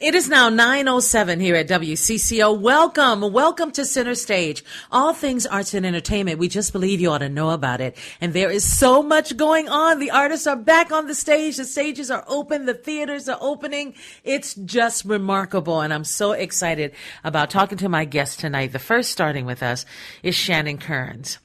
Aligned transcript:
It 0.00 0.14
is 0.14 0.30
now 0.30 0.48
907 0.48 1.40
here 1.40 1.56
at 1.56 1.68
WCCO. 1.68 2.58
Welcome, 2.58 3.20
welcome 3.34 3.70
to 3.72 3.84
Center 3.84 4.14
Stage. 4.14 4.64
All 4.90 5.12
things 5.12 5.44
arts 5.44 5.74
and 5.74 5.84
entertainment. 5.84 6.38
We 6.38 6.48
just 6.48 6.72
believe 6.72 7.02
you 7.02 7.10
ought 7.10 7.18
to 7.18 7.28
know 7.28 7.50
about 7.50 7.82
it. 7.82 7.98
And 8.18 8.32
there 8.32 8.50
is 8.50 8.64
so 8.64 9.02
much 9.02 9.36
going 9.36 9.68
on. 9.68 9.98
The 9.98 10.10
artists 10.10 10.46
are 10.46 10.56
back 10.56 10.90
on 10.90 11.06
the 11.06 11.14
stage. 11.14 11.58
The 11.58 11.66
stages 11.66 12.10
are 12.10 12.24
open. 12.28 12.64
The 12.64 12.72
theaters 12.72 13.28
are 13.28 13.36
opening. 13.42 13.92
It's 14.24 14.54
just 14.54 15.04
remarkable. 15.04 15.82
And 15.82 15.92
I'm 15.92 16.04
so 16.04 16.32
excited 16.32 16.94
about 17.22 17.50
talking 17.50 17.76
to 17.76 17.90
my 17.90 18.06
guest 18.06 18.40
tonight. 18.40 18.72
The 18.72 18.78
first 18.78 19.10
starting 19.10 19.44
with 19.44 19.62
us 19.62 19.84
is 20.22 20.34
Shannon 20.34 20.78
Kearns. 20.78 21.36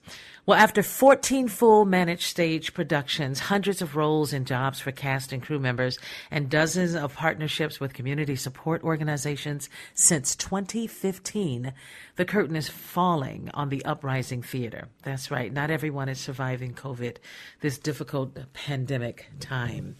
Well, 0.48 0.60
after 0.60 0.84
14 0.84 1.48
full 1.48 1.86
managed 1.86 2.22
stage 2.22 2.76
productions, 2.76 3.40
hundreds 3.40 3.82
of 3.82 3.96
roles 3.96 4.32
and 4.32 4.46
jobs 4.46 4.80
for 4.80 4.92
cast 4.92 5.34
and 5.34 5.42
crew 5.42 5.58
members, 5.58 5.98
and 6.30 6.52
dozens 6.52 6.94
of 6.94 7.16
partnerships 7.16 7.80
with 7.80 7.96
community 7.96 8.36
support 8.36 8.84
organizations 8.84 9.70
since 9.96 10.36
2015, 10.36 11.74
the 12.18 12.26
curtain 12.26 12.56
is 12.56 12.70
falling 12.70 13.50
on 13.56 13.70
the 13.70 13.84
Uprising 13.86 14.44
Theatre. 14.44 14.88
That's 15.02 15.32
right, 15.32 15.52
not 15.52 15.72
everyone 15.72 16.10
is 16.10 16.20
surviving 16.20 16.76
COVID, 16.76 17.18
this 17.62 17.80
difficult 17.80 18.38
pandemic 18.54 19.28
time. 19.40 19.96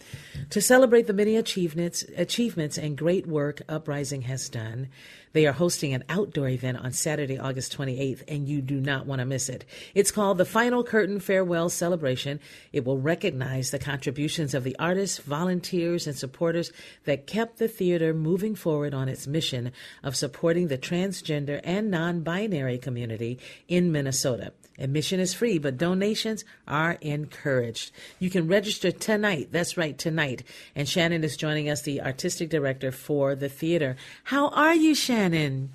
To 0.50 0.60
celebrate 0.60 1.08
the 1.08 1.12
many 1.12 1.34
achievements, 1.34 2.04
achievements 2.16 2.78
and 2.78 2.96
great 2.96 3.26
work 3.26 3.62
Uprising 3.68 4.22
has 4.22 4.48
done, 4.48 4.90
they 5.36 5.46
are 5.46 5.52
hosting 5.52 5.92
an 5.92 6.02
outdoor 6.08 6.48
event 6.48 6.78
on 6.78 6.92
Saturday, 6.92 7.38
August 7.38 7.76
28th, 7.76 8.22
and 8.26 8.48
you 8.48 8.62
do 8.62 8.80
not 8.80 9.04
want 9.04 9.18
to 9.18 9.26
miss 9.26 9.50
it. 9.50 9.66
It's 9.94 10.10
called 10.10 10.38
the 10.38 10.46
Final 10.46 10.82
Curtain 10.82 11.20
Farewell 11.20 11.68
Celebration. 11.68 12.40
It 12.72 12.86
will 12.86 12.98
recognize 12.98 13.70
the 13.70 13.78
contributions 13.78 14.54
of 14.54 14.64
the 14.64 14.74
artists, 14.78 15.18
volunteers, 15.18 16.06
and 16.06 16.16
supporters 16.16 16.72
that 17.04 17.26
kept 17.26 17.58
the 17.58 17.68
theater 17.68 18.14
moving 18.14 18.54
forward 18.54 18.94
on 18.94 19.10
its 19.10 19.26
mission 19.26 19.72
of 20.02 20.16
supporting 20.16 20.68
the 20.68 20.78
transgender 20.78 21.60
and 21.62 21.90
non 21.90 22.20
binary 22.22 22.78
community 22.78 23.38
in 23.68 23.92
Minnesota. 23.92 24.52
Admission 24.78 25.20
is 25.20 25.34
free, 25.34 25.58
but 25.58 25.78
donations 25.78 26.44
are 26.66 26.98
encouraged. 27.00 27.92
You 28.18 28.30
can 28.30 28.48
register 28.48 28.90
tonight. 28.90 29.48
That's 29.50 29.76
right, 29.76 29.96
tonight. 29.96 30.42
And 30.74 30.88
Shannon 30.88 31.24
is 31.24 31.36
joining 31.36 31.68
us, 31.70 31.82
the 31.82 32.02
artistic 32.02 32.50
director 32.50 32.92
for 32.92 33.34
the 33.34 33.48
theater. 33.48 33.96
How 34.24 34.48
are 34.48 34.74
you, 34.74 34.94
Shannon? 34.94 35.70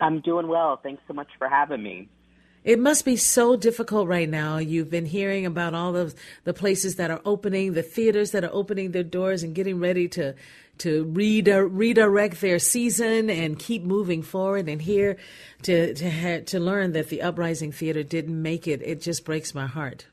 I'm 0.00 0.20
doing 0.20 0.48
well. 0.48 0.76
Thanks 0.82 1.02
so 1.06 1.14
much 1.14 1.28
for 1.38 1.48
having 1.48 1.82
me. 1.82 2.08
It 2.64 2.78
must 2.78 3.04
be 3.04 3.16
so 3.16 3.56
difficult 3.56 4.08
right 4.08 4.28
now. 4.28 4.58
You've 4.58 4.90
been 4.90 5.06
hearing 5.06 5.46
about 5.46 5.74
all 5.74 5.96
of 5.96 6.14
the 6.44 6.52
places 6.52 6.96
that 6.96 7.10
are 7.10 7.20
opening, 7.24 7.72
the 7.72 7.82
theaters 7.82 8.32
that 8.32 8.44
are 8.44 8.52
opening 8.52 8.90
their 8.90 9.04
doors 9.04 9.42
and 9.42 9.54
getting 9.54 9.80
ready 9.80 10.08
to 10.08 10.34
to 10.78 11.04
redi- 11.04 11.52
redirect 11.52 12.40
their 12.40 12.58
season 12.58 13.30
and 13.30 13.58
keep 13.58 13.82
moving 13.82 14.22
forward. 14.22 14.68
And 14.68 14.80
here 14.80 15.16
to 15.62 15.94
to 15.94 16.10
ha- 16.10 16.44
to 16.46 16.60
learn 16.60 16.92
that 16.92 17.08
the 17.08 17.22
Uprising 17.22 17.72
Theatre 17.72 18.02
didn't 18.02 18.40
make 18.40 18.66
it, 18.66 18.82
it 18.82 19.00
just 19.00 19.24
breaks 19.24 19.54
my 19.54 19.66
heart. 19.66 20.06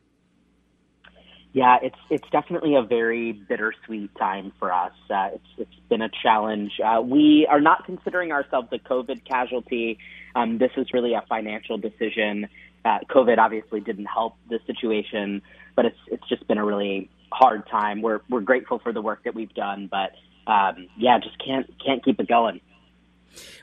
Yeah, 1.56 1.78
it's 1.82 1.96
it's 2.10 2.30
definitely 2.34 2.76
a 2.76 2.82
very 2.82 3.32
bittersweet 3.32 4.14
time 4.16 4.52
for 4.60 4.74
us. 4.74 4.92
Uh, 5.10 5.30
it's 5.36 5.48
it's 5.58 5.80
been 5.88 6.02
a 6.02 6.10
challenge. 6.22 6.72
Uh, 6.84 7.00
we 7.02 7.48
are 7.50 7.62
not 7.62 7.86
considering 7.86 8.34
ourselves 8.34 8.68
a 8.74 8.78
COVID 8.78 9.24
casualty. 9.24 9.98
Um, 10.36 10.58
this 10.58 10.72
is 10.76 10.88
really 10.94 11.14
a 11.14 11.24
financial 11.30 11.78
decision. 11.78 12.50
Uh, 12.84 13.00
COVID 13.10 13.38
obviously 13.38 13.80
didn't 13.80 14.06
help 14.06 14.36
the 14.50 14.60
situation, 14.68 15.42
but 15.78 15.86
it's 15.86 15.98
it's 16.08 16.28
just 16.28 16.46
been 16.46 16.58
a 16.58 16.66
really 16.66 17.10
hard 17.32 17.66
time. 17.70 18.02
We're 18.02 18.20
we're 18.30 18.42
grateful 18.42 18.80
for 18.80 18.92
the 18.92 19.02
work 19.02 19.24
that 19.24 19.34
we've 19.34 19.54
done, 19.54 19.88
but 19.90 20.12
um, 20.48 20.88
yeah, 20.98 21.20
just 21.20 21.38
can't 21.44 21.68
can't 21.84 22.04
keep 22.04 22.20
it 22.20 22.28
going. 22.28 22.62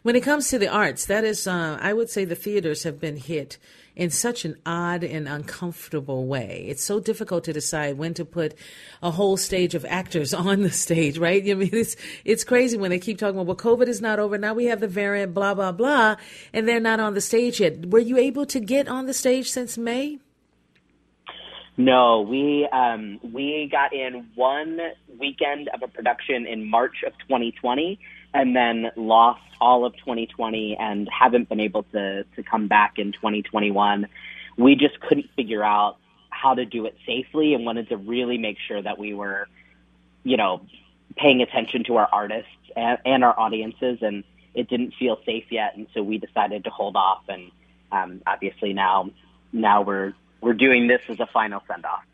When 0.03 0.17
it 0.17 0.23
comes 0.23 0.49
to 0.49 0.59
the 0.59 0.69
arts, 0.69 1.07
that 1.07 1.25
is, 1.25 1.47
uh, 1.47 1.79
I 1.81 1.93
would 1.93 2.11
say 2.11 2.25
the 2.25 2.35
theaters 2.35 2.83
have 2.83 3.01
been 3.01 3.17
hit 3.17 3.57
in 3.95 4.11
such 4.11 4.45
an 4.45 4.57
odd 4.65 5.05
and 5.05 5.29
uncomfortable 5.29 6.27
way. 6.27 6.65
It's 6.69 6.83
so 6.83 6.99
difficult 6.99 7.45
to 7.45 7.53
decide 7.53 7.99
when 7.99 8.15
to 8.15 8.25
put 8.25 8.55
a 9.03 9.11
whole 9.11 9.37
stage 9.37 9.75
of 9.75 9.85
actors 9.85 10.33
on 10.49 10.63
the 10.63 10.71
stage, 10.71 11.19
right? 11.19 11.43
I 11.49 11.55
mean, 11.55 11.71
it's 11.73 11.97
it's 12.25 12.45
crazy 12.45 12.77
when 12.77 12.91
they 12.91 12.99
keep 12.99 13.19
talking 13.19 13.39
about, 13.39 13.47
well, 13.47 13.77
COVID 13.77 13.89
is 13.89 14.01
not 14.01 14.19
over. 14.19 14.39
Now 14.39 14.55
we 14.55 14.67
have 14.67 14.81
the 14.81 14.89
variant, 14.89 15.35
blah 15.35 15.55
blah 15.55 15.73
blah, 15.73 16.17
and 16.53 16.69
they're 16.69 16.81
not 16.81 17.01
on 17.01 17.15
the 17.15 17.21
stage 17.21 17.61
yet. 17.61 17.87
Were 17.87 17.99
you 17.99 18.17
able 18.17 18.47
to 18.47 18.61
get 18.61 18.89
on 18.89 19.07
the 19.07 19.15
stage 19.15 19.51
since 19.51 19.79
May? 19.79 20.19
No, 21.77 22.21
we 22.21 22.69
um, 22.71 23.19
we 23.23 23.69
got 23.71 23.95
in 23.95 24.29
one 24.35 24.79
weekend 25.19 25.69
of 25.69 25.83
a 25.83 25.89
production 25.89 26.47
in 26.47 26.69
March 26.69 27.03
of 27.07 27.13
2020, 27.21 27.99
and 28.35 28.55
then 28.55 28.91
lost 28.97 29.41
all 29.61 29.87
of 29.87 29.95
2020 29.97 30.77
and 30.79 31.09
haven't 31.09 31.49
been 31.49 31.61
able 31.61 31.85
to 31.85 32.25
to 32.25 32.43
come 32.43 32.69
back 32.69 32.99
in 32.99 33.13
2021. 33.13 34.07
We 34.59 34.77
just 34.77 35.01
couldn't 35.01 35.31
figure 35.35 35.65
out 35.65 35.97
how 36.29 36.55
to 36.55 36.67
do 36.67 36.85
it 36.85 36.95
safely, 37.07 37.55
and 37.55 37.65
wanted 37.65 37.89
to 37.89 37.97
really 37.97 38.37
make 38.37 38.59
sure 38.69 38.83
that 38.83 38.99
we 38.99 39.15
were, 39.15 39.49
you 40.25 40.37
know, 40.37 40.61
paying 41.17 41.41
attention 41.41 41.85
to 41.85 41.97
our 41.97 42.09
artists 42.13 42.51
and, 42.77 42.99
and 43.07 43.25
our 43.25 43.39
audiences, 43.39 43.99
and 44.03 44.25
it 44.55 44.69
didn't 44.69 44.93
feel 44.99 45.19
safe 45.25 45.47
yet, 45.51 45.75
and 45.75 45.87
so 45.95 46.03
we 46.03 46.19
decided 46.19 46.65
to 46.65 46.71
hold 46.71 46.97
off. 46.97 47.23
And 47.31 47.51
um, 47.91 48.21
obviously 48.27 48.75
now 48.75 49.11
now 49.53 49.83
we're 49.83 50.15
we're 50.43 50.53
doing 50.53 50.89
this 50.89 51.01
as 51.09 51.21
a 51.21 51.27
final 51.27 51.63
send 51.67 51.87
off. 51.87 52.05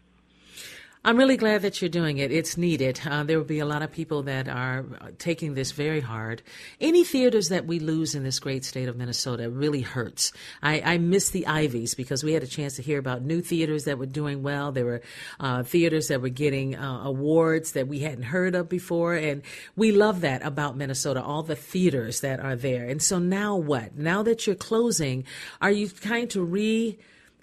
I'm 1.04 1.16
really 1.16 1.36
glad 1.36 1.62
that 1.62 1.80
you're 1.80 1.88
doing 1.88 2.18
it. 2.18 2.32
It's 2.32 2.58
needed. 2.58 3.00
Uh, 3.08 3.22
there 3.22 3.38
will 3.38 3.44
be 3.46 3.60
a 3.60 3.64
lot 3.64 3.82
of 3.82 3.92
people 3.92 4.24
that 4.24 4.48
are 4.48 4.84
taking 5.18 5.54
this 5.54 5.70
very 5.70 6.00
hard. 6.00 6.42
Any 6.80 7.04
theaters 7.04 7.50
that 7.50 7.66
we 7.66 7.78
lose 7.78 8.16
in 8.16 8.24
this 8.24 8.40
great 8.40 8.64
state 8.64 8.88
of 8.88 8.96
Minnesota 8.96 9.48
really 9.48 9.80
hurts. 9.80 10.32
I, 10.60 10.80
I 10.80 10.98
miss 10.98 11.30
the 11.30 11.46
Iveys 11.48 11.96
because 11.96 12.24
we 12.24 12.32
had 12.32 12.42
a 12.42 12.48
chance 12.48 12.76
to 12.76 12.82
hear 12.82 12.98
about 12.98 13.22
new 13.22 13.40
theaters 13.40 13.84
that 13.84 13.96
were 13.96 14.06
doing 14.06 14.42
well. 14.42 14.72
There 14.72 14.84
were 14.84 15.02
uh, 15.38 15.62
theaters 15.62 16.08
that 16.08 16.20
were 16.20 16.28
getting 16.28 16.74
uh, 16.74 17.04
awards 17.04 17.72
that 17.72 17.86
we 17.86 18.00
hadn't 18.00 18.24
heard 18.24 18.56
of 18.56 18.68
before. 18.68 19.14
And 19.14 19.42
we 19.76 19.92
love 19.92 20.22
that 20.22 20.44
about 20.44 20.76
Minnesota, 20.76 21.22
all 21.22 21.44
the 21.44 21.56
theaters 21.56 22.20
that 22.22 22.40
are 22.40 22.56
there. 22.56 22.86
And 22.86 23.00
so 23.00 23.20
now 23.20 23.56
what? 23.56 23.96
Now 23.96 24.24
that 24.24 24.48
you're 24.48 24.56
closing, 24.56 25.24
are 25.60 25.70
you 25.70 25.88
trying 25.88 26.28
to 26.28 26.42
re 26.42 26.98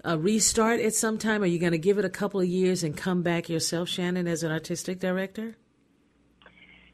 a 0.05 0.17
restart 0.17 0.79
at 0.79 0.93
some 0.93 1.17
time? 1.17 1.41
Are 1.41 1.47
you 1.47 1.59
going 1.59 1.71
to 1.71 1.77
give 1.77 1.97
it 1.97 2.05
a 2.05 2.09
couple 2.09 2.39
of 2.39 2.47
years 2.47 2.83
and 2.83 2.95
come 2.95 3.23
back 3.23 3.49
yourself, 3.49 3.89
Shannon, 3.89 4.27
as 4.27 4.43
an 4.43 4.51
artistic 4.51 4.99
director? 4.99 5.57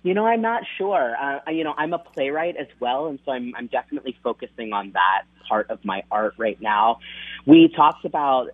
You 0.02 0.16
know, 0.16 0.26
I'm 0.26 0.42
not 0.42 0.64
sure. 0.78 1.16
Uh, 1.16 1.52
you 1.52 1.64
know, 1.64 1.76
I'm 1.78 1.94
a 1.94 2.00
playwright 2.00 2.56
as 2.58 2.68
well, 2.80 3.08
and 3.08 3.20
so 3.24 3.34
I'm 3.34 3.54
I'm 3.56 3.68
definitely 3.68 4.18
focusing 4.24 4.74
on 4.74 4.94
that 4.94 5.24
part 5.48 5.70
of 5.70 5.86
my 5.86 6.02
art 6.10 6.34
right 6.38 6.60
now. 6.60 7.00
We 7.46 7.72
talked 7.76 8.06
about 8.06 8.50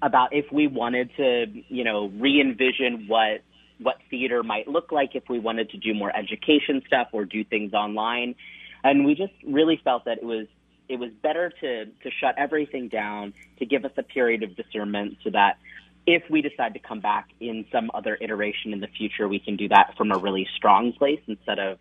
about 0.00 0.32
if 0.32 0.46
we 0.50 0.66
wanted 0.66 1.10
to, 1.16 1.46
you 1.68 1.84
know, 1.84 2.10
re-envision 2.18 3.06
what 3.08 3.42
what 3.78 3.96
theater 4.08 4.42
might 4.42 4.68
look 4.68 4.90
like 4.90 5.14
if 5.14 5.24
we 5.28 5.38
wanted 5.38 5.68
to 5.70 5.76
do 5.76 5.92
more 5.92 6.14
education 6.16 6.80
stuff 6.86 7.08
or 7.12 7.26
do 7.26 7.44
things 7.44 7.74
online, 7.74 8.34
and 8.82 9.04
we 9.04 9.14
just 9.14 9.34
really 9.46 9.78
felt 9.84 10.06
that 10.06 10.18
it 10.18 10.24
was 10.24 10.46
it 10.88 10.98
was 10.98 11.10
better 11.22 11.52
to 11.60 11.86
to 11.86 12.10
shut 12.20 12.34
everything 12.38 12.88
down 12.88 13.32
to 13.58 13.66
give 13.66 13.84
us 13.84 13.92
a 13.96 14.02
period 14.02 14.42
of 14.42 14.56
discernment 14.56 15.18
so 15.24 15.30
that 15.30 15.58
if 16.06 16.22
we 16.30 16.42
decide 16.42 16.74
to 16.74 16.80
come 16.80 17.00
back 17.00 17.28
in 17.40 17.64
some 17.72 17.90
other 17.94 18.18
iteration 18.20 18.72
in 18.72 18.80
the 18.80 18.88
future, 18.88 19.26
we 19.26 19.38
can 19.38 19.56
do 19.56 19.68
that 19.68 19.94
from 19.96 20.12
a 20.12 20.18
really 20.18 20.46
strong 20.56 20.92
place 20.92 21.20
instead 21.26 21.58
of 21.58 21.78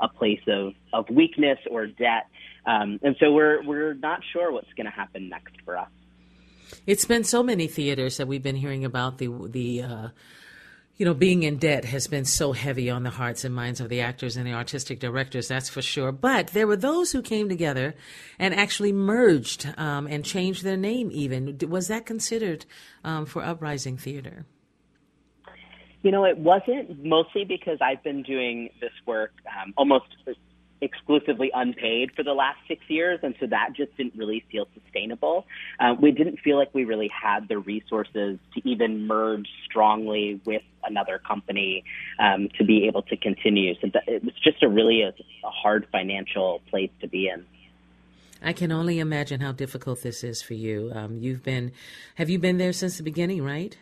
a 0.00 0.08
place 0.08 0.40
of, 0.46 0.74
of 0.92 1.08
weakness 1.10 1.58
or 1.70 1.86
debt. 1.86 2.28
Um, 2.66 2.98
and 3.02 3.16
so 3.20 3.32
we're 3.32 3.62
we're 3.62 3.94
not 3.94 4.20
sure 4.32 4.50
what's 4.50 4.72
going 4.76 4.86
to 4.86 4.92
happen 4.92 5.28
next 5.28 5.54
for 5.64 5.76
us. 5.76 5.88
It's 6.86 7.04
been 7.04 7.22
so 7.22 7.42
many 7.42 7.68
theaters 7.68 8.16
that 8.16 8.26
we've 8.26 8.42
been 8.42 8.56
hearing 8.56 8.84
about 8.84 9.18
the 9.18 9.28
the 9.48 9.82
uh, 9.82 10.08
you 10.96 11.04
know, 11.04 11.14
being 11.14 11.42
in 11.42 11.58
debt 11.58 11.84
has 11.84 12.06
been 12.06 12.24
so 12.24 12.52
heavy 12.52 12.88
on 12.88 13.02
the 13.02 13.10
hearts 13.10 13.44
and 13.44 13.54
minds 13.54 13.80
of 13.80 13.90
the 13.90 14.00
actors 14.00 14.36
and 14.36 14.46
the 14.46 14.54
artistic 14.54 14.98
directors, 14.98 15.48
that's 15.48 15.68
for 15.68 15.82
sure. 15.82 16.10
But 16.10 16.48
there 16.48 16.66
were 16.66 16.76
those 16.76 17.12
who 17.12 17.20
came 17.20 17.48
together 17.48 17.94
and 18.38 18.54
actually 18.54 18.92
merged 18.92 19.72
um, 19.76 20.06
and 20.06 20.24
changed 20.24 20.64
their 20.64 20.76
name, 20.76 21.10
even. 21.12 21.58
Was 21.68 21.88
that 21.88 22.06
considered 22.06 22.64
um, 23.04 23.26
for 23.26 23.44
Uprising 23.44 23.98
Theatre? 23.98 24.46
You 26.02 26.12
know, 26.12 26.24
it 26.24 26.38
wasn't 26.38 27.04
mostly 27.04 27.44
because 27.44 27.78
I've 27.82 28.02
been 28.02 28.22
doing 28.22 28.70
this 28.80 28.92
work 29.06 29.32
um, 29.60 29.74
almost 29.76 30.06
exclusively 30.80 31.50
unpaid 31.54 32.10
for 32.14 32.22
the 32.22 32.32
last 32.32 32.58
six 32.68 32.82
years, 32.88 33.20
and 33.22 33.34
so 33.40 33.46
that 33.46 33.70
just 33.74 33.96
didn't 33.96 34.14
really 34.16 34.44
feel 34.50 34.66
sustainable. 34.74 35.46
Uh, 35.80 35.94
we 36.00 36.10
didn't 36.10 36.38
feel 36.40 36.56
like 36.56 36.74
we 36.74 36.84
really 36.84 37.08
had 37.08 37.48
the 37.48 37.58
resources 37.58 38.38
to 38.54 38.68
even 38.68 39.06
merge 39.06 39.48
strongly 39.64 40.40
with 40.44 40.62
another 40.84 41.20
company 41.26 41.84
um, 42.18 42.48
to 42.58 42.64
be 42.64 42.86
able 42.86 43.02
to 43.02 43.16
continue. 43.16 43.74
So 43.80 43.88
that, 43.94 44.04
it 44.06 44.24
was 44.24 44.34
just 44.42 44.62
a 44.62 44.68
really 44.68 45.02
a, 45.02 45.08
a 45.08 45.50
hard 45.50 45.86
financial 45.90 46.60
place 46.70 46.90
to 47.00 47.08
be 47.08 47.28
in. 47.28 47.44
I 48.42 48.52
can 48.52 48.70
only 48.70 48.98
imagine 48.98 49.40
how 49.40 49.52
difficult 49.52 50.02
this 50.02 50.22
is 50.22 50.42
for 50.42 50.54
you. 50.54 50.92
Um, 50.94 51.18
you've 51.18 51.42
been, 51.42 51.72
have 52.16 52.28
you 52.28 52.38
been 52.38 52.58
there 52.58 52.72
since 52.72 52.98
the 52.98 53.02
beginning, 53.02 53.42
right? 53.42 53.76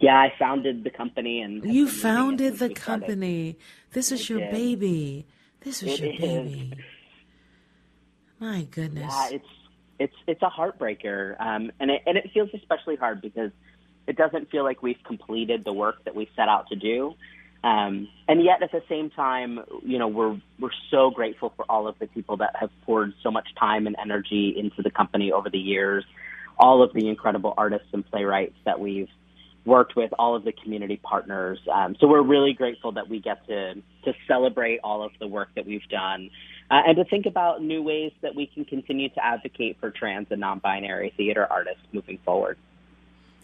Yeah, 0.00 0.16
I 0.16 0.32
founded 0.38 0.82
the 0.82 0.90
company, 0.90 1.42
and 1.42 1.62
you 1.62 1.86
founded 1.86 2.58
the 2.58 2.70
company. 2.70 3.58
This 3.92 4.10
is 4.10 4.30
I 4.30 4.34
your 4.34 4.40
did. 4.40 4.50
baby. 4.50 5.26
This 5.60 5.82
was 5.82 6.00
it 6.00 6.00
your 6.00 6.18
baby. 6.18 6.72
My 8.38 8.62
goodness. 8.70 9.12
Yeah, 9.14 9.36
it's 9.36 9.48
it's 9.98 10.16
it's 10.26 10.42
a 10.42 10.48
heartbreaker, 10.48 11.38
um, 11.40 11.70
and 11.78 11.90
it 11.90 12.02
and 12.06 12.16
it 12.16 12.30
feels 12.32 12.48
especially 12.54 12.96
hard 12.96 13.20
because 13.20 13.50
it 14.06 14.16
doesn't 14.16 14.50
feel 14.50 14.64
like 14.64 14.82
we've 14.82 15.02
completed 15.04 15.64
the 15.64 15.72
work 15.72 16.04
that 16.04 16.14
we 16.14 16.28
set 16.34 16.48
out 16.48 16.68
to 16.68 16.76
do. 16.76 17.14
Um, 17.62 18.08
and 18.26 18.42
yet, 18.42 18.62
at 18.62 18.72
the 18.72 18.82
same 18.88 19.10
time, 19.10 19.60
you 19.84 19.98
know, 19.98 20.08
we're 20.08 20.40
we're 20.58 20.70
so 20.90 21.10
grateful 21.10 21.52
for 21.54 21.66
all 21.68 21.86
of 21.86 21.98
the 21.98 22.06
people 22.06 22.38
that 22.38 22.56
have 22.56 22.70
poured 22.86 23.12
so 23.22 23.30
much 23.30 23.48
time 23.58 23.86
and 23.86 23.94
energy 24.02 24.54
into 24.56 24.80
the 24.80 24.90
company 24.90 25.30
over 25.30 25.50
the 25.50 25.58
years, 25.58 26.04
all 26.58 26.82
of 26.82 26.94
the 26.94 27.08
incredible 27.08 27.52
artists 27.58 27.88
and 27.92 28.10
playwrights 28.10 28.56
that 28.64 28.80
we've 28.80 29.10
worked 29.64 29.94
with 29.94 30.10
all 30.18 30.34
of 30.34 30.44
the 30.44 30.52
community 30.52 30.98
partners. 31.02 31.58
Um, 31.72 31.96
so 32.00 32.06
we're 32.06 32.22
really 32.22 32.52
grateful 32.52 32.92
that 32.92 33.08
we 33.08 33.20
get 33.20 33.46
to 33.46 33.74
to 33.74 34.12
celebrate 34.26 34.80
all 34.82 35.04
of 35.04 35.12
the 35.20 35.26
work 35.26 35.48
that 35.56 35.66
we've 35.66 35.86
done, 35.88 36.30
uh, 36.70 36.80
and 36.86 36.96
to 36.96 37.04
think 37.04 37.26
about 37.26 37.62
new 37.62 37.82
ways 37.82 38.12
that 38.22 38.34
we 38.34 38.46
can 38.46 38.64
continue 38.64 39.08
to 39.10 39.24
advocate 39.24 39.76
for 39.80 39.90
trans 39.90 40.28
and 40.30 40.40
non-binary 40.40 41.12
theater 41.16 41.46
artists 41.50 41.82
moving 41.92 42.18
forward. 42.24 42.56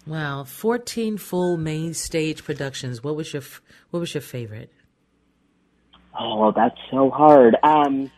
Wow, 0.06 0.44
fourteen 0.44 1.18
full 1.18 1.56
main 1.56 1.92
stage 1.92 2.44
productions. 2.44 3.02
What 3.02 3.16
was 3.16 3.32
your 3.32 3.42
What 3.90 4.00
was 4.00 4.14
your 4.14 4.22
favorite? 4.22 4.72
Oh, 6.18 6.52
that's 6.52 6.78
so 6.90 7.10
hard. 7.10 7.56
Um, 7.62 8.10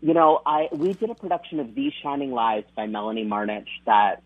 you 0.00 0.14
know, 0.14 0.40
I 0.44 0.68
we 0.72 0.94
did 0.94 1.10
a 1.10 1.14
production 1.14 1.60
of 1.60 1.74
These 1.74 1.92
Shining 2.02 2.32
Lives 2.32 2.66
by 2.74 2.86
Melanie 2.86 3.24
Marnich 3.24 3.68
that 3.84 4.22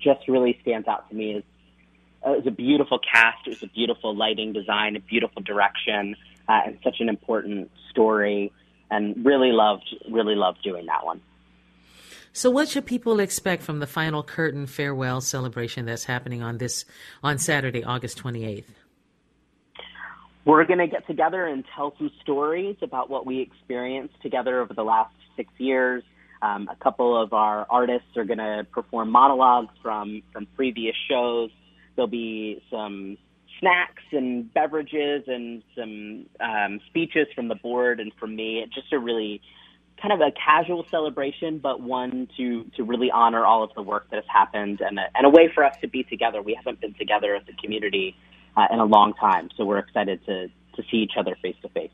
just 0.00 0.26
really 0.28 0.58
stands 0.62 0.88
out 0.88 1.08
to 1.10 1.14
me 1.14 1.36
as 1.36 1.42
uh, 2.26 2.32
it 2.32 2.36
was 2.38 2.46
a 2.46 2.50
beautiful 2.50 2.98
cast. 2.98 3.46
It 3.46 3.50
was 3.50 3.62
a 3.62 3.68
beautiful 3.68 4.14
lighting 4.14 4.52
design, 4.52 4.96
a 4.96 5.00
beautiful 5.00 5.42
direction, 5.42 6.16
uh, 6.48 6.60
and 6.66 6.78
such 6.82 6.96
an 7.00 7.08
important 7.08 7.70
story. 7.90 8.52
And 8.90 9.24
really 9.24 9.50
loved, 9.50 9.94
really 10.10 10.34
loved 10.34 10.62
doing 10.62 10.86
that 10.86 11.04
one. 11.04 11.20
So, 12.32 12.50
what 12.50 12.68
should 12.68 12.84
people 12.84 13.20
expect 13.20 13.62
from 13.62 13.78
the 13.78 13.86
final 13.86 14.22
curtain 14.22 14.66
farewell 14.66 15.20
celebration 15.20 15.86
that's 15.86 16.04
happening 16.04 16.42
on 16.42 16.58
this 16.58 16.84
on 17.22 17.38
Saturday, 17.38 17.82
August 17.84 18.18
twenty 18.18 18.44
eighth? 18.44 18.74
We're 20.44 20.64
going 20.64 20.80
to 20.80 20.86
get 20.86 21.06
together 21.06 21.46
and 21.46 21.64
tell 21.74 21.94
some 21.96 22.10
stories 22.20 22.76
about 22.82 23.08
what 23.08 23.24
we 23.24 23.40
experienced 23.40 24.20
together 24.20 24.60
over 24.60 24.74
the 24.74 24.82
last 24.82 25.14
six 25.36 25.48
years. 25.58 26.02
Um, 26.42 26.68
a 26.68 26.76
couple 26.76 27.20
of 27.20 27.32
our 27.32 27.66
artists 27.70 28.16
are 28.16 28.24
going 28.24 28.38
to 28.38 28.66
perform 28.70 29.10
monologues 29.10 29.72
from 29.80 30.22
from 30.32 30.46
previous 30.56 30.96
shows. 31.08 31.50
There'll 31.96 32.08
be 32.08 32.62
some 32.70 33.16
snacks 33.60 34.02
and 34.12 34.52
beverages 34.52 35.24
and 35.26 35.62
some 35.76 36.26
um, 36.40 36.80
speeches 36.86 37.26
from 37.34 37.48
the 37.48 37.54
board 37.54 38.00
and 38.00 38.12
from 38.18 38.34
me. 38.36 38.66
Just 38.74 38.92
a 38.92 38.98
really 38.98 39.40
kind 40.00 40.12
of 40.12 40.20
a 40.20 40.32
casual 40.32 40.84
celebration, 40.90 41.58
but 41.58 41.80
one 41.80 42.28
to 42.36 42.64
to 42.76 42.84
really 42.84 43.10
honor 43.10 43.44
all 43.44 43.62
of 43.62 43.70
the 43.74 43.82
work 43.82 44.10
that 44.10 44.16
has 44.16 44.24
happened 44.28 44.80
and 44.80 44.98
a, 44.98 45.04
and 45.14 45.26
a 45.26 45.30
way 45.30 45.50
for 45.54 45.64
us 45.64 45.74
to 45.80 45.88
be 45.88 46.02
together. 46.04 46.42
We 46.42 46.54
haven't 46.54 46.80
been 46.80 46.94
together 46.94 47.34
as 47.34 47.42
a 47.48 47.60
community 47.60 48.16
uh, 48.56 48.66
in 48.70 48.80
a 48.80 48.84
long 48.84 49.14
time, 49.14 49.50
so 49.56 49.64
we're 49.64 49.78
excited 49.78 50.24
to 50.26 50.48
to 50.76 50.82
see 50.90 50.98
each 50.98 51.12
other 51.16 51.36
face 51.40 51.56
to 51.62 51.68
face. 51.68 51.90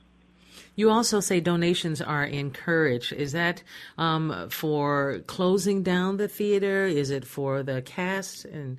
You 0.74 0.90
also 0.90 1.20
say 1.20 1.40
donations 1.40 2.00
are 2.00 2.24
encouraged. 2.24 3.12
Is 3.12 3.32
that 3.32 3.62
um, 3.98 4.48
for 4.50 5.20
closing 5.26 5.82
down 5.82 6.16
the 6.16 6.28
theater? 6.28 6.86
Is 6.86 7.10
it 7.10 7.24
for 7.24 7.62
the 7.62 7.82
cast 7.82 8.44
and 8.46 8.78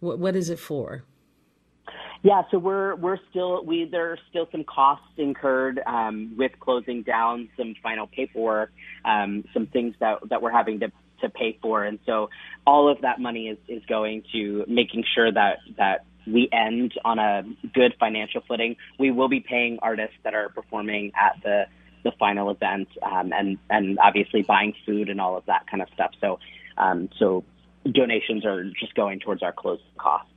what, 0.00 0.18
what 0.18 0.36
is 0.36 0.50
it 0.50 0.58
for? 0.58 1.04
Yeah, 2.22 2.42
so 2.50 2.58
we're 2.58 2.96
we're 2.96 3.18
still 3.30 3.64
we 3.64 3.84
there 3.84 4.10
are 4.10 4.18
still 4.28 4.48
some 4.50 4.64
costs 4.64 5.06
incurred 5.16 5.80
um, 5.86 6.34
with 6.36 6.52
closing 6.58 7.02
down, 7.02 7.48
some 7.56 7.74
final 7.80 8.08
paperwork, 8.08 8.72
um, 9.04 9.44
some 9.54 9.66
things 9.66 9.94
that 10.00 10.18
that 10.28 10.42
we're 10.42 10.50
having 10.50 10.80
to 10.80 10.90
to 11.20 11.28
pay 11.28 11.58
for, 11.62 11.84
and 11.84 11.98
so 12.06 12.28
all 12.66 12.90
of 12.90 13.00
that 13.02 13.20
money 13.20 13.48
is 13.48 13.58
is 13.68 13.82
going 13.88 14.24
to 14.32 14.64
making 14.66 15.04
sure 15.14 15.30
that 15.30 15.58
that 15.76 16.06
we 16.26 16.48
end 16.52 16.92
on 17.04 17.18
a 17.20 17.44
good 17.72 17.94
financial 18.00 18.42
footing. 18.46 18.76
We 18.98 19.10
will 19.12 19.28
be 19.28 19.40
paying 19.40 19.78
artists 19.80 20.16
that 20.24 20.34
are 20.34 20.48
performing 20.48 21.12
at 21.14 21.40
the 21.44 21.66
the 22.02 22.12
final 22.18 22.50
event, 22.50 22.88
um, 23.00 23.32
and 23.32 23.58
and 23.70 23.98
obviously 24.00 24.42
buying 24.42 24.74
food 24.84 25.08
and 25.08 25.20
all 25.20 25.36
of 25.36 25.46
that 25.46 25.66
kind 25.70 25.82
of 25.82 25.88
stuff. 25.94 26.10
So 26.20 26.40
um, 26.76 27.10
so 27.18 27.44
donations 27.92 28.44
are 28.44 28.64
just 28.78 28.94
going 28.94 29.20
towards 29.20 29.42
our 29.42 29.52
closing 29.52 29.84
costs. 29.98 30.30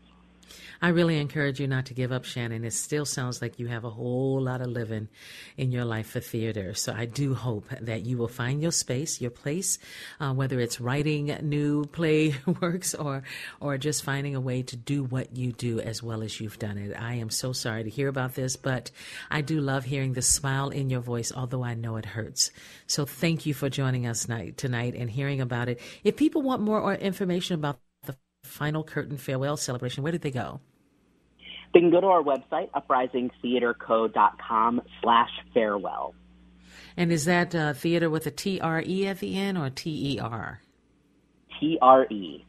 I 0.81 0.89
really 0.89 1.19
encourage 1.19 1.59
you 1.59 1.67
not 1.67 1.85
to 1.87 1.93
give 1.93 2.11
up, 2.11 2.25
Shannon. 2.25 2.65
It 2.65 2.73
still 2.73 3.05
sounds 3.05 3.41
like 3.41 3.59
you 3.59 3.67
have 3.67 3.83
a 3.83 3.89
whole 3.89 4.41
lot 4.41 4.61
of 4.61 4.67
living 4.67 5.09
in 5.57 5.71
your 5.71 5.85
life 5.85 6.07
for 6.07 6.19
theater. 6.19 6.73
So 6.73 6.93
I 6.93 7.05
do 7.05 7.33
hope 7.35 7.67
that 7.79 8.05
you 8.05 8.17
will 8.17 8.27
find 8.27 8.61
your 8.61 8.71
space, 8.71 9.21
your 9.21 9.31
place, 9.31 9.77
uh, 10.19 10.33
whether 10.33 10.59
it's 10.59 10.81
writing 10.81 11.35
new 11.41 11.85
play 11.85 12.35
works 12.61 12.93
or 12.95 13.23
or 13.59 13.77
just 13.77 14.03
finding 14.03 14.35
a 14.35 14.41
way 14.41 14.63
to 14.63 14.75
do 14.75 15.03
what 15.03 15.35
you 15.35 15.51
do 15.51 15.79
as 15.79 16.01
well 16.01 16.23
as 16.23 16.39
you've 16.39 16.59
done 16.59 16.77
it. 16.77 16.95
I 16.99 17.15
am 17.15 17.29
so 17.29 17.53
sorry 17.53 17.83
to 17.83 17.89
hear 17.89 18.07
about 18.07 18.35
this, 18.35 18.55
but 18.55 18.91
I 19.29 19.41
do 19.41 19.59
love 19.59 19.85
hearing 19.85 20.13
the 20.13 20.21
smile 20.21 20.69
in 20.69 20.89
your 20.89 21.01
voice, 21.01 21.31
although 21.35 21.63
I 21.63 21.75
know 21.75 21.97
it 21.97 22.05
hurts. 22.05 22.51
So 22.87 23.05
thank 23.05 23.45
you 23.45 23.53
for 23.53 23.69
joining 23.69 24.07
us 24.07 24.25
tonight, 24.25 24.57
tonight 24.57 24.95
and 24.95 25.09
hearing 25.09 25.41
about 25.41 25.69
it. 25.69 25.79
If 26.03 26.17
people 26.17 26.41
want 26.41 26.61
more 26.61 26.93
information 26.95 27.55
about 27.55 27.79
final 28.43 28.83
curtain 28.83 29.17
farewell 29.17 29.57
celebration, 29.57 30.03
where 30.03 30.11
did 30.11 30.21
they 30.21 30.29
go? 30.31 30.59
They 31.73 31.79
can 31.79 31.89
go 31.89 32.01
to 32.01 32.07
our 32.07 32.21
website, 32.21 32.69
uprisingtheatreco.com 32.71 34.81
slash 35.01 35.29
farewell. 35.53 36.13
And 36.97 37.09
is 37.11 37.25
that 37.25 37.53
uh, 37.55 37.73
theater 37.73 38.09
with 38.09 38.25
a 38.27 38.31
T-R-E 38.31 39.07
at 39.07 39.19
the 39.19 39.37
end 39.37 39.57
or 39.57 39.69
T-E-R? 39.69 40.61
T-R-E. 41.59 42.45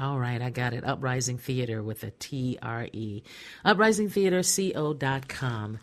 All 0.00 0.18
right, 0.18 0.40
I 0.40 0.48
got 0.48 0.72
it. 0.72 0.84
Uprising 0.84 1.36
Theatre 1.36 1.82
with 1.82 2.02
a 2.02 2.12
T-R-E. 2.12 3.22
UprisingTheatreCO.com. 3.66 5.78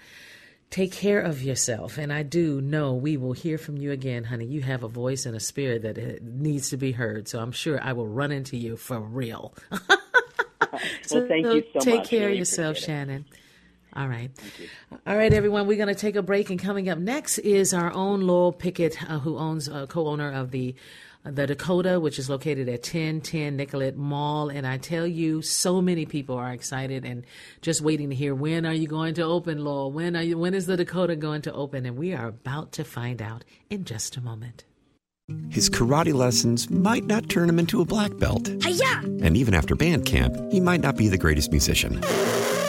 Take 0.70 0.92
care 0.92 1.20
of 1.20 1.42
yourself. 1.42 1.98
And 1.98 2.14
I 2.14 2.22
do 2.22 2.62
know 2.62 2.94
we 2.94 3.18
will 3.18 3.34
hear 3.34 3.58
from 3.58 3.78
you 3.78 3.92
again, 3.92 4.24
honey. 4.24 4.46
You 4.46 4.62
have 4.62 4.84
a 4.84 4.88
voice 4.88 5.26
and 5.26 5.36
a 5.36 5.40
spirit 5.40 5.82
that 5.82 5.98
uh, 5.98 6.20
needs 6.22 6.70
to 6.70 6.78
be 6.78 6.92
heard. 6.92 7.28
So 7.28 7.40
I'm 7.40 7.52
sure 7.52 7.80
I 7.82 7.94
will 7.94 8.08
run 8.08 8.32
into 8.32 8.56
you 8.56 8.78
for 8.78 9.00
real. 9.00 9.56
well, 9.72 11.28
thank 11.28 11.46
you 11.46 11.64
so 11.74 11.74
take 11.74 11.76
much. 11.76 11.84
Take 11.84 12.04
care 12.04 12.20
really 12.22 12.34
of 12.34 12.40
yourself, 12.40 12.78
Shannon. 12.78 13.26
All 13.96 14.08
right. 14.08 14.30
All 15.08 15.18
right, 15.18 15.34
everyone. 15.34 15.66
We're 15.66 15.78
going 15.78 15.94
to 15.94 16.00
take 16.00 16.16
a 16.16 16.22
break, 16.22 16.52
and 16.52 16.60
coming 16.60 16.90
up 16.90 17.00
next 17.00 17.40
is 17.40 17.74
our 17.74 17.92
own 17.92 18.22
Lowell 18.22 18.54
Pickett, 18.54 19.02
uh, 19.10 19.18
who 19.18 19.38
owns, 19.38 19.68
uh, 19.68 19.88
co-owner 19.88 20.32
of 20.32 20.52
the 20.52 20.76
the 21.24 21.48
Dakota, 21.48 22.00
which 22.00 22.18
is 22.18 22.30
located 22.30 22.68
at 22.70 22.80
1010 22.80 23.56
Nicollet 23.56 23.98
Mall. 23.98 24.50
And 24.50 24.66
I 24.66 24.78
tell 24.78 25.06
you, 25.06 25.42
so 25.42 25.82
many 25.82 26.06
people 26.06 26.36
are 26.36 26.52
excited 26.52 27.06
and 27.06 27.26
just 27.62 27.82
waiting 27.82 28.10
to 28.10 28.16
hear 28.16 28.34
when 28.34 28.66
are 28.66 28.74
you 28.74 28.88
going 28.88 29.14
to 29.16 29.24
open, 29.24 29.64
Lowell? 29.64 29.92
When 29.92 30.16
are 30.16 30.24
you? 30.24 30.38
When 30.38 30.54
is 30.54 30.66
the 30.66 30.78
Dakota 30.78 31.16
going 31.16 31.42
to 31.44 31.54
open? 31.54 31.86
And 31.86 31.98
we 31.98 32.14
are 32.14 32.28
about 32.28 32.72
to 32.74 32.84
find 32.84 33.22
out 33.22 33.44
in 33.70 33.86
just 33.86 34.18
a 34.18 34.22
moment. 34.22 34.66
His 35.50 35.70
karate 35.70 36.14
lessons 36.14 36.72
might 36.72 37.06
not 37.06 37.30
turn 37.30 37.50
him 37.50 37.60
into 37.60 37.82
a 37.82 37.86
black 37.86 38.18
belt. 38.18 38.50
Hi-ya! 38.64 39.02
And 39.22 39.38
even 39.38 39.54
after 39.54 39.76
band 39.76 40.06
camp, 40.06 40.36
he 40.52 40.60
might 40.60 40.82
not 40.82 40.98
be 40.98 41.08
the 41.08 41.20
greatest 41.20 41.52
musician. 41.52 42.02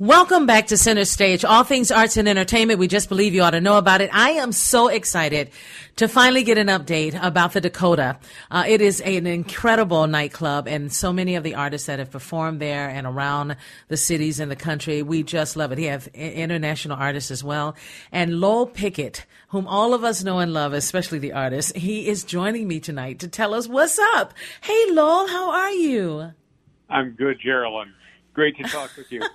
Welcome 0.00 0.46
back 0.46 0.66
to 0.66 0.76
Center 0.76 1.04
Stage, 1.04 1.44
all 1.44 1.62
things 1.62 1.92
arts 1.92 2.16
and 2.16 2.28
entertainment. 2.28 2.80
We 2.80 2.88
just 2.88 3.08
believe 3.08 3.32
you 3.32 3.42
ought 3.42 3.50
to 3.50 3.60
know 3.60 3.78
about 3.78 4.00
it. 4.00 4.10
I 4.12 4.30
am 4.30 4.50
so 4.50 4.88
excited 4.88 5.50
to 5.94 6.08
finally 6.08 6.42
get 6.42 6.58
an 6.58 6.66
update 6.66 7.16
about 7.22 7.52
the 7.52 7.60
Dakota. 7.60 8.18
Uh, 8.50 8.64
it 8.66 8.80
is 8.80 9.00
an 9.02 9.28
incredible 9.28 10.08
nightclub 10.08 10.66
and 10.66 10.92
so 10.92 11.12
many 11.12 11.36
of 11.36 11.44
the 11.44 11.54
artists 11.54 11.86
that 11.86 12.00
have 12.00 12.10
performed 12.10 12.58
there 12.58 12.88
and 12.88 13.06
around 13.06 13.54
the 13.86 13.96
cities 13.96 14.40
in 14.40 14.48
the 14.48 14.56
country. 14.56 15.00
We 15.04 15.22
just 15.22 15.56
love 15.56 15.70
it. 15.70 15.78
He 15.78 15.84
has 15.84 16.08
international 16.08 16.98
artists 16.98 17.30
as 17.30 17.44
well. 17.44 17.76
And 18.10 18.40
Lowell 18.40 18.66
Pickett, 18.66 19.26
whom 19.50 19.68
all 19.68 19.94
of 19.94 20.02
us 20.02 20.24
know 20.24 20.40
and 20.40 20.52
love, 20.52 20.72
especially 20.72 21.20
the 21.20 21.34
artists, 21.34 21.70
he 21.70 22.08
is 22.08 22.24
joining 22.24 22.66
me 22.66 22.80
tonight 22.80 23.20
to 23.20 23.28
tell 23.28 23.54
us 23.54 23.68
what's 23.68 24.00
up. 24.16 24.34
Hey, 24.60 24.90
Lowell, 24.90 25.28
how 25.28 25.52
are 25.52 25.70
you? 25.70 26.32
I'm 26.90 27.12
good, 27.12 27.38
Jearlyn. 27.40 27.92
Great 28.34 28.56
to 28.56 28.64
talk 28.64 28.90
with 28.96 29.10
you. 29.10 29.22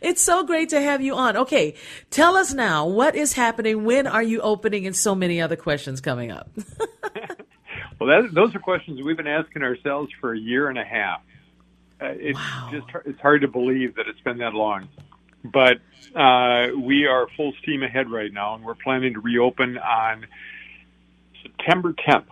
It's 0.00 0.20
so 0.20 0.44
great 0.44 0.68
to 0.70 0.80
have 0.80 1.00
you 1.00 1.14
on. 1.14 1.36
Okay, 1.36 1.74
tell 2.10 2.36
us 2.36 2.52
now 2.52 2.86
what 2.86 3.14
is 3.14 3.32
happening. 3.32 3.84
When 3.84 4.06
are 4.06 4.22
you 4.22 4.40
opening? 4.40 4.86
And 4.86 4.94
so 4.94 5.14
many 5.14 5.40
other 5.40 5.56
questions 5.56 6.00
coming 6.00 6.30
up. 6.30 6.50
well, 7.98 8.08
that, 8.08 8.34
those 8.34 8.54
are 8.54 8.58
questions 8.58 9.00
we've 9.00 9.16
been 9.16 9.26
asking 9.26 9.62
ourselves 9.62 10.10
for 10.20 10.34
a 10.34 10.38
year 10.38 10.68
and 10.68 10.78
a 10.78 10.84
half. 10.84 11.22
Uh, 12.00 12.06
it's 12.18 12.38
just 12.70 12.86
it's 13.06 13.20
hard 13.20 13.42
to 13.42 13.48
believe 13.48 13.94
that 13.94 14.08
it's 14.08 14.20
been 14.20 14.38
that 14.38 14.54
long, 14.54 14.88
but 15.44 15.78
uh, 16.14 16.68
we 16.76 17.06
are 17.06 17.28
full 17.36 17.52
steam 17.62 17.82
ahead 17.82 18.10
right 18.10 18.32
now, 18.32 18.54
and 18.54 18.64
we're 18.64 18.74
planning 18.74 19.14
to 19.14 19.20
reopen 19.20 19.78
on 19.78 20.26
September 21.42 21.92
10th. 21.92 22.26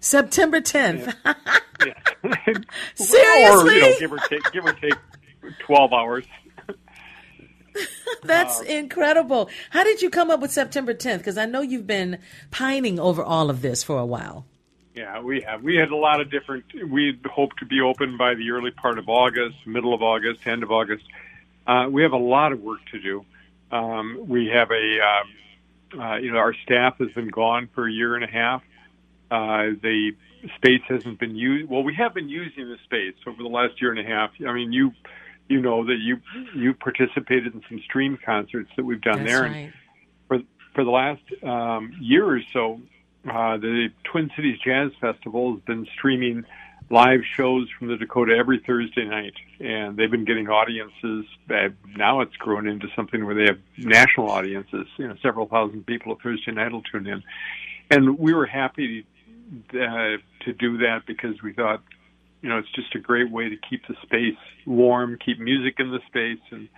September 0.00 0.60
10th. 0.60 1.14
or 2.24 2.64
Seriously? 2.94 3.74
you 3.74 3.80
know, 3.80 3.98
give 3.98 4.12
or 4.12 4.18
take, 4.18 4.52
give 4.52 4.64
or 4.64 4.72
take 4.72 4.94
12 5.60 5.92
hours. 5.92 6.24
That's 8.22 8.60
incredible. 8.60 9.48
How 9.70 9.84
did 9.84 10.02
you 10.02 10.10
come 10.10 10.30
up 10.30 10.40
with 10.40 10.52
September 10.52 10.94
10th? 10.94 11.18
Because 11.18 11.38
I 11.38 11.46
know 11.46 11.60
you've 11.60 11.86
been 11.86 12.18
pining 12.50 12.98
over 12.98 13.22
all 13.22 13.50
of 13.50 13.62
this 13.62 13.82
for 13.82 13.98
a 13.98 14.06
while. 14.06 14.46
Yeah, 14.94 15.20
we 15.20 15.40
have. 15.40 15.62
We 15.62 15.76
had 15.76 15.90
a 15.90 15.96
lot 15.96 16.20
of 16.20 16.30
different. 16.30 16.64
We 16.86 17.18
hope 17.24 17.56
to 17.56 17.64
be 17.64 17.80
open 17.80 18.18
by 18.18 18.34
the 18.34 18.50
early 18.50 18.70
part 18.70 18.98
of 18.98 19.08
August, 19.08 19.56
middle 19.66 19.94
of 19.94 20.02
August, 20.02 20.46
end 20.46 20.62
of 20.62 20.70
August. 20.70 21.04
Uh, 21.66 21.86
we 21.90 22.02
have 22.02 22.12
a 22.12 22.18
lot 22.18 22.52
of 22.52 22.60
work 22.60 22.80
to 22.90 23.00
do. 23.00 23.24
Um, 23.70 24.18
we 24.28 24.48
have 24.48 24.70
a, 24.70 25.00
um, 25.00 26.00
uh, 26.00 26.16
you 26.16 26.30
know, 26.30 26.38
our 26.38 26.52
staff 26.64 26.98
has 26.98 27.10
been 27.12 27.28
gone 27.28 27.70
for 27.74 27.88
a 27.88 27.92
year 27.92 28.16
and 28.16 28.24
a 28.24 28.26
half. 28.26 28.62
Uh, 29.32 29.72
the 29.82 30.12
space 30.56 30.82
hasn't 30.88 31.18
been 31.18 31.34
used. 31.34 31.70
Well, 31.70 31.82
we 31.82 31.94
have 31.94 32.12
been 32.12 32.28
using 32.28 32.68
the 32.68 32.76
space 32.84 33.14
over 33.26 33.42
the 33.42 33.48
last 33.48 33.80
year 33.80 33.90
and 33.90 33.98
a 33.98 34.04
half. 34.04 34.30
I 34.46 34.52
mean, 34.52 34.72
you, 34.72 34.92
you 35.48 35.58
know 35.58 35.86
that 35.86 35.96
you 35.98 36.20
you 36.54 36.74
participated 36.74 37.54
in 37.54 37.62
some 37.66 37.80
stream 37.80 38.18
concerts 38.22 38.70
that 38.76 38.84
we've 38.84 39.00
done 39.00 39.24
That's 39.24 39.32
there. 39.32 39.42
right. 39.44 39.56
And 39.56 39.72
for 40.28 40.38
for 40.74 40.84
the 40.84 40.90
last 40.90 41.22
um, 41.42 41.92
year 41.98 42.28
or 42.28 42.40
so, 42.52 42.80
uh, 43.24 43.56
the 43.56 43.88
Twin 44.04 44.30
Cities 44.36 44.58
Jazz 44.62 44.90
Festival 45.00 45.54
has 45.54 45.62
been 45.62 45.86
streaming 45.96 46.44
live 46.90 47.20
shows 47.34 47.68
from 47.78 47.88
the 47.88 47.96
Dakota 47.96 48.36
every 48.38 48.62
Thursday 48.66 49.06
night, 49.06 49.32
and 49.60 49.96
they've 49.96 50.10
been 50.10 50.26
getting 50.26 50.48
audiences. 50.48 51.24
Uh, 51.48 51.68
now 51.96 52.20
it's 52.20 52.36
grown 52.36 52.68
into 52.68 52.88
something 52.94 53.24
where 53.24 53.34
they 53.34 53.46
have 53.46 53.58
national 53.78 54.30
audiences. 54.30 54.86
You 54.98 55.08
know, 55.08 55.16
several 55.22 55.46
thousand 55.46 55.86
people 55.86 56.12
a 56.12 56.16
Thursday 56.16 56.52
night 56.52 56.70
will 56.70 56.82
tune 56.82 57.06
in, 57.06 57.22
and 57.90 58.18
we 58.18 58.34
were 58.34 58.44
happy 58.44 59.06
uh, 59.70 60.16
to 60.44 60.52
do 60.58 60.78
that 60.78 61.02
because 61.06 61.42
we 61.42 61.52
thought, 61.52 61.82
you 62.40 62.48
know, 62.48 62.58
it's 62.58 62.72
just 62.74 62.94
a 62.94 62.98
great 62.98 63.30
way 63.30 63.48
to 63.48 63.56
keep 63.56 63.86
the 63.86 63.94
space 64.02 64.38
warm, 64.66 65.18
keep 65.24 65.38
music 65.38 65.76
in 65.78 65.90
the 65.90 66.00
space, 66.08 66.40
and 66.50 66.68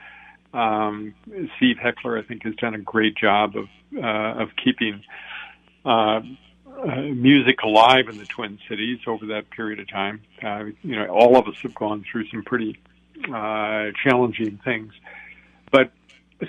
um, 0.52 1.14
Steve 1.56 1.76
Heckler, 1.82 2.18
I 2.18 2.22
think, 2.22 2.44
has 2.44 2.54
done 2.56 2.74
a 2.74 2.78
great 2.78 3.16
job 3.16 3.56
of 3.56 3.68
uh, 3.96 4.42
of 4.42 4.50
keeping 4.62 5.02
uh, 5.84 6.20
uh, 6.82 7.00
music 7.00 7.62
alive 7.62 8.08
in 8.08 8.18
the 8.18 8.26
Twin 8.26 8.58
Cities 8.68 9.00
over 9.06 9.26
that 9.26 9.50
period 9.50 9.80
of 9.80 9.88
time. 9.88 10.22
Uh, 10.42 10.64
you 10.82 10.96
know, 10.96 11.06
all 11.06 11.36
of 11.36 11.48
us 11.48 11.56
have 11.62 11.74
gone 11.74 12.04
through 12.10 12.28
some 12.28 12.42
pretty 12.44 12.78
uh, 13.32 13.86
challenging 14.02 14.60
things, 14.64 14.92
but 15.72 15.90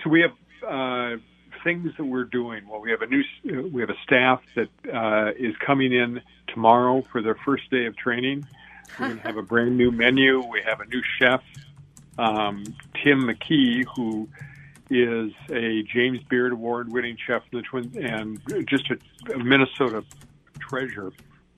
so 0.04 0.10
we 0.10 0.22
have 0.22 0.32
uh, 0.68 1.18
things 1.66 1.92
that 1.98 2.06
we're 2.06 2.24
doing. 2.24 2.66
Well, 2.70 2.80
we 2.80 2.92
have 2.92 3.02
a 3.02 3.08
new 3.08 3.24
we 3.74 3.82
have 3.82 3.90
a 3.90 3.98
staff 4.04 4.42
that 4.56 4.70
uh, 4.94 5.32
is 5.38 5.54
coming 5.58 5.92
in 5.92 6.22
tomorrow 6.48 7.04
for 7.12 7.22
their 7.22 7.36
first 7.44 7.70
day 7.70 7.88
of 7.88 7.98
training. 7.98 8.48
We're 8.98 9.08
going 9.08 9.18
to 9.20 9.24
have 9.28 9.36
a 9.38 9.42
brand 9.54 9.76
new 9.76 9.92
menu. 9.92 10.40
We 10.50 10.62
have 10.62 10.80
a 10.80 10.86
new 10.86 11.02
chef, 11.20 11.44
um, 12.18 12.64
Tim 13.04 13.24
McKee, 13.24 13.84
who 13.96 14.30
is 14.90 15.32
a 15.50 15.82
James 15.92 16.20
Beard 16.30 16.54
Award 16.54 16.90
winning 16.94 17.18
chef 17.28 17.42
from 17.50 17.60
the 17.60 17.64
Twin 17.64 17.92
and 18.06 18.40
just 18.70 18.86
a, 18.92 19.34
a 19.34 19.44
Minnesota 19.44 20.04
treasure 20.60 21.12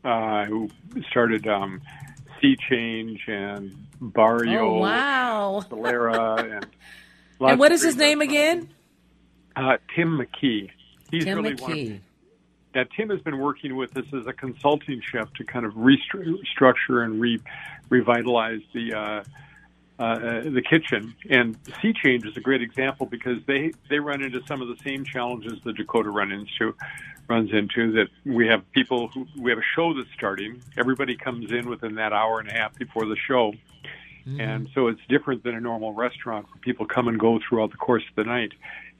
uh, 0.05 0.45
who 0.45 0.69
started 1.11 1.45
um, 1.47 1.81
Sea 2.41 2.55
Change 2.69 3.25
and 3.27 3.75
Barrio, 3.99 4.75
Oh, 4.77 4.79
wow. 4.79 5.63
Solera, 5.69 6.55
and 6.57 6.65
And 7.41 7.59
what 7.59 7.71
is 7.71 7.83
his 7.83 7.97
name 7.97 8.21
again? 8.21 8.69
Uh, 9.57 9.77
Tim 9.95 10.17
McKee. 10.17 10.69
He's 11.11 11.25
Tim 11.25 11.37
really 11.37 11.55
one 11.55 11.71
of- 11.71 11.77
McKee. 11.77 11.99
yeah, 12.75 12.83
Tim 12.95 13.09
has 13.09 13.21
been 13.21 13.39
working 13.39 13.75
with 13.75 13.95
us 13.97 14.05
as 14.13 14.25
a 14.27 14.33
consulting 14.33 15.01
chef 15.01 15.33
to 15.33 15.43
kind 15.43 15.65
of 15.65 15.73
restructure 15.73 17.03
and 17.03 17.19
re- 17.19 17.41
revitalize 17.89 18.61
the 18.73 18.93
uh, 18.93 19.23
uh, 19.99 20.41
the 20.41 20.61
kitchen. 20.61 21.15
And 21.29 21.57
Sea 21.81 21.91
Change 21.93 22.25
is 22.25 22.37
a 22.37 22.41
great 22.41 22.61
example 22.61 23.05
because 23.07 23.39
they 23.47 23.71
they 23.89 23.99
run 23.99 24.21
into 24.21 24.41
some 24.47 24.61
of 24.61 24.67
the 24.67 24.77
same 24.83 25.03
challenges 25.05 25.53
the 25.63 25.73
Dakota 25.73 26.09
run 26.09 26.31
into 26.31 26.75
runs 27.27 27.51
into. 27.51 27.91
That 27.93 28.07
we 28.25 28.47
have 28.47 28.69
people 28.73 29.07
who 29.07 29.25
we 29.37 29.49
have 29.49 29.59
a 29.59 29.69
show 29.75 29.93
that's 29.95 30.09
starting. 30.13 30.61
Everybody 30.77 31.15
comes 31.15 31.51
in 31.51 31.67
within 31.69 31.95
that 31.95 32.13
hour 32.13 32.39
and 32.39 32.47
a 32.49 32.53
half 32.53 32.77
before 32.77 33.05
the 33.05 33.17
show. 33.27 33.53
And 34.39 34.67
so 34.75 34.87
it's 34.87 34.99
different 35.07 35.43
than 35.45 35.55
a 35.55 35.61
normal 35.61 35.93
restaurant 35.93 36.47
where 36.47 36.59
people 36.59 36.85
come 36.85 37.07
and 37.07 37.17
go 37.17 37.39
throughout 37.39 37.71
the 37.71 37.77
course 37.77 38.03
of 38.09 38.15
the 38.15 38.25
night. 38.25 38.51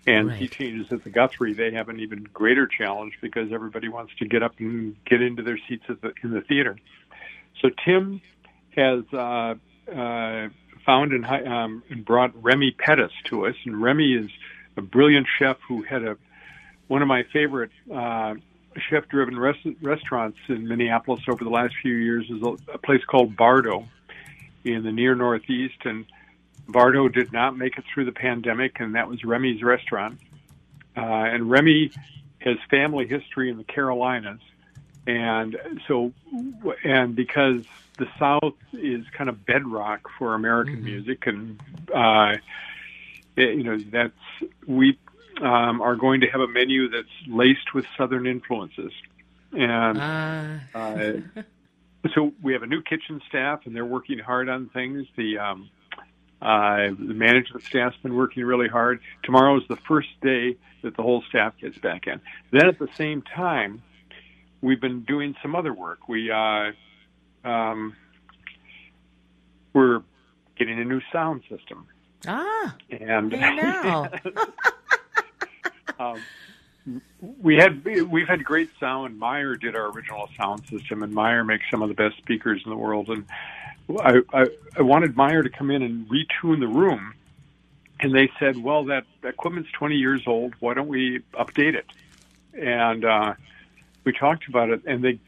And 0.06 0.30
Right. 0.30 0.52
Changes 0.52 0.92
at 0.92 1.04
the 1.04 1.10
Guthrie, 1.10 1.54
they 1.54 1.72
have 1.72 1.90
an 1.90 2.00
even 2.00 2.24
greater 2.34 2.66
challenge 2.66 3.18
because 3.22 3.52
everybody 3.52 3.90
wants 3.90 4.14
to 4.20 4.26
get 4.26 4.42
up 4.42 4.54
and 4.60 4.96
get 5.06 5.22
into 5.22 5.44
their 5.44 5.60
seats 5.68 5.84
at 5.90 6.02
the, 6.02 6.14
in 6.24 6.32
the 6.32 6.42
theater. 6.42 6.78
So 7.62 7.70
Tim 7.84 8.22
has 8.76 9.04
uh, 9.12 9.56
uh, 9.92 10.50
found 10.86 11.12
and, 11.12 11.26
um, 11.26 11.84
and 11.90 12.06
brought 12.06 12.32
Remy 12.42 12.72
Pettus 12.72 13.12
to 13.26 13.48
us, 13.48 13.56
and 13.66 13.82
Remy 13.82 14.14
is 14.14 14.30
a 14.78 14.82
brilliant 14.82 15.28
chef 15.40 15.58
who 15.68 15.84
had 15.84 16.04
a 16.04 16.18
one 16.88 17.02
of 17.02 17.08
my 17.10 17.24
favorite 17.34 17.72
uh, 17.94 18.36
chef-driven 18.90 19.38
res- 19.38 19.76
restaurants 19.82 20.38
in 20.48 20.68
Minneapolis 20.68 21.22
over 21.28 21.44
the 21.44 21.50
last 21.50 21.74
few 21.82 21.96
years 21.96 22.30
is 22.30 22.42
a, 22.42 22.74
a 22.76 22.78
place 22.78 23.04
called 23.04 23.36
Bardo 23.36 23.88
in 24.64 24.84
the 24.84 24.92
near 24.92 25.16
northeast, 25.16 25.80
and 25.84 26.06
Bardo 26.68 27.08
did 27.08 27.32
not 27.32 27.58
make 27.58 27.78
it 27.78 27.86
through 27.94 28.06
the 28.06 28.12
pandemic, 28.12 28.80
and 28.80 28.96
that 28.96 29.08
was 29.08 29.24
Remy's 29.24 29.64
restaurant. 29.64 30.20
Uh, 30.96 31.02
and 31.02 31.50
Remy 31.50 31.92
has 32.40 32.58
family 32.70 33.08
history 33.08 33.50
in 33.50 33.58
the 33.58 33.64
Carolinas, 33.64 34.42
and 35.06 35.58
so 35.88 36.12
and 36.84 37.16
because 37.16 37.64
the 37.98 38.08
South 38.20 38.56
is 38.74 39.06
kind 39.12 39.30
of 39.30 39.46
bedrock 39.46 40.10
for 40.18 40.34
American 40.34 40.78
mm-hmm. 40.78 40.86
music, 40.86 41.28
and 41.28 41.60
uh, 41.94 42.36
it, 43.36 43.58
you 43.58 43.64
know 43.64 43.78
that's 43.78 44.14
we 44.66 44.98
um, 45.42 45.82
are 45.82 45.96
going 45.96 46.22
to 46.22 46.28
have 46.28 46.42
a 46.42 46.48
menu 46.48 46.90
that's 46.90 47.08
laced 47.28 47.74
with 47.74 47.86
Southern 47.98 48.28
influences, 48.28 48.92
and 49.52 49.98
uh. 49.98 50.78
uh, 50.78 51.14
so 52.14 52.34
we 52.42 52.54
have 52.54 52.64
a 52.64 52.68
new 52.68 52.82
kitchen 52.82 53.22
staff, 53.28 53.62
and 53.66 53.76
they're 53.76 53.86
working 53.86 54.20
hard 54.20 54.50
on 54.50 54.70
things. 54.70 55.08
The 55.16 55.38
um, 55.38 55.70
uh, 56.42 56.90
the 56.98 57.14
management 57.14 57.64
staff's 57.64 57.98
been 58.04 58.16
working 58.16 58.44
really 58.44 58.68
hard. 58.68 59.00
Tomorrow 59.24 59.58
is 59.58 59.64
the 59.68 59.78
first 59.88 60.10
day 60.22 60.56
that 60.84 60.96
the 60.96 61.02
whole 61.02 61.24
staff 61.30 61.54
gets 61.60 61.78
back 61.80 62.08
in. 62.08 62.22
Then 62.52 62.68
at 62.68 62.78
the 62.78 62.90
same 62.96 63.24
time, 63.24 63.82
we've 64.62 64.82
been 64.82 65.02
doing 65.02 65.36
some 65.42 65.56
other 65.56 65.74
work. 65.74 66.08
We 66.08 66.30
uh, 66.30 66.72
um, 67.44 67.96
we're 69.74 70.04
getting 70.58 70.80
a 70.80 70.86
new 70.86 71.02
sound 71.12 71.42
system. 71.50 71.88
Ah, 72.28 72.76
and 72.92 73.30
now. 73.30 74.12
um, 76.00 76.22
we 77.42 77.56
had 77.56 77.84
we've 77.84 78.28
had 78.28 78.44
great 78.44 78.70
sound. 78.80 79.18
Meyer 79.20 79.56
did 79.56 79.76
our 79.76 79.92
original 79.92 80.30
sound 80.38 80.66
system, 80.68 81.04
and 81.04 81.14
Meyer 81.14 81.44
makes 81.44 81.66
some 81.70 81.82
of 81.82 81.90
the 81.90 81.96
best 81.96 82.18
speakers 82.18 82.62
in 82.64 82.70
the 82.70 82.78
world. 82.78 83.10
And 83.10 83.26
I, 83.90 84.22
I, 84.34 84.46
I 84.78 84.82
wanted 84.82 85.16
Meyer 85.16 85.44
to 85.44 85.50
come 85.50 85.72
in 85.72 85.82
and 85.82 86.10
retune 86.10 86.60
the 86.60 86.68
room, 86.68 87.14
and 88.00 88.14
they 88.14 88.30
said, 88.40 88.62
"Well, 88.62 88.86
that 88.86 89.06
equipment's 89.24 89.72
20 89.72 89.96
years 89.96 90.24
old. 90.28 90.54
Why 90.60 90.74
don't 90.74 90.88
we 90.88 91.20
update 91.34 91.76
it?" 91.76 91.86
And 92.54 93.06
uh, 93.06 93.34
we 94.04 94.12
talked 94.12 94.48
about 94.48 94.70
it, 94.70 94.82
and 94.86 95.04
they 95.04 95.20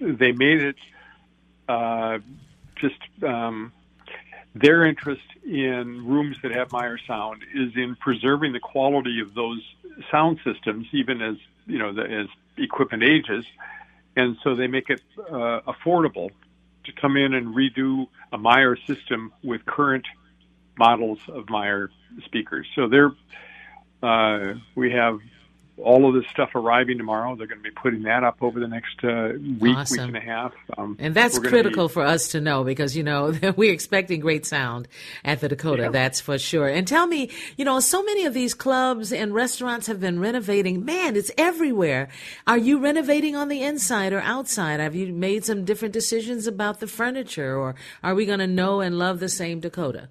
they 0.00 0.32
made 0.32 0.62
it 0.62 0.76
uh, 1.68 2.18
just 2.76 3.00
um, 3.22 3.72
their 4.54 4.84
interest 4.84 5.22
in 5.44 6.06
rooms 6.06 6.36
that 6.42 6.52
have 6.52 6.72
Meyer 6.72 6.98
sound 7.06 7.42
is 7.54 7.76
in 7.76 7.96
preserving 7.96 8.52
the 8.52 8.60
quality 8.60 9.20
of 9.20 9.34
those 9.34 9.62
sound 10.10 10.40
systems, 10.42 10.86
even 10.92 11.20
as 11.20 11.36
you 11.66 11.78
know 11.78 11.92
the, 11.92 12.02
as 12.02 12.26
equipment 12.56 13.02
ages, 13.02 13.44
and 14.16 14.38
so 14.42 14.54
they 14.54 14.68
make 14.68 14.88
it 14.88 15.02
uh, 15.28 15.60
affordable 15.66 16.30
to 16.90 17.00
come 17.00 17.16
in 17.16 17.34
and 17.34 17.54
redo 17.54 18.06
a 18.32 18.38
Meyer 18.38 18.76
system 18.86 19.32
with 19.42 19.64
current 19.66 20.06
models 20.78 21.18
of 21.28 21.48
Meyer 21.48 21.90
speakers. 22.24 22.66
So 22.74 22.88
they're 22.88 23.12
uh, 24.02 24.54
we 24.74 24.92
have 24.92 25.18
all 25.82 26.08
of 26.08 26.14
this 26.14 26.30
stuff 26.30 26.50
arriving 26.54 26.98
tomorrow. 26.98 27.36
They're 27.36 27.46
going 27.46 27.62
to 27.62 27.64
be 27.64 27.70
putting 27.70 28.02
that 28.02 28.24
up 28.24 28.42
over 28.42 28.60
the 28.60 28.68
next 28.68 29.02
uh, 29.02 29.32
week, 29.58 29.76
awesome. 29.76 29.96
week 29.96 30.06
and 30.08 30.16
a 30.16 30.20
half. 30.20 30.52
Um, 30.76 30.96
and 30.98 31.14
that's 31.14 31.38
critical 31.38 31.88
be... 31.88 31.94
for 31.94 32.02
us 32.02 32.28
to 32.28 32.40
know 32.40 32.64
because, 32.64 32.96
you 32.96 33.02
know, 33.02 33.34
we're 33.56 33.72
expecting 33.72 34.20
great 34.20 34.46
sound 34.46 34.88
at 35.24 35.40
the 35.40 35.48
Dakota. 35.48 35.84
Yeah. 35.84 35.88
That's 35.90 36.20
for 36.20 36.38
sure. 36.38 36.68
And 36.68 36.86
tell 36.86 37.06
me, 37.06 37.30
you 37.56 37.64
know, 37.64 37.80
so 37.80 38.02
many 38.02 38.24
of 38.26 38.34
these 38.34 38.54
clubs 38.54 39.12
and 39.12 39.34
restaurants 39.34 39.86
have 39.86 40.00
been 40.00 40.20
renovating. 40.20 40.84
Man, 40.84 41.16
it's 41.16 41.30
everywhere. 41.36 42.08
Are 42.46 42.58
you 42.58 42.78
renovating 42.78 43.36
on 43.36 43.48
the 43.48 43.62
inside 43.62 44.12
or 44.12 44.20
outside? 44.20 44.80
Have 44.80 44.94
you 44.94 45.12
made 45.12 45.44
some 45.44 45.64
different 45.64 45.94
decisions 45.94 46.46
about 46.46 46.80
the 46.80 46.86
furniture 46.86 47.56
or 47.56 47.74
are 48.02 48.14
we 48.14 48.26
going 48.26 48.38
to 48.38 48.46
know 48.46 48.80
and 48.80 48.98
love 48.98 49.20
the 49.20 49.28
same 49.28 49.60
Dakota? 49.60 50.08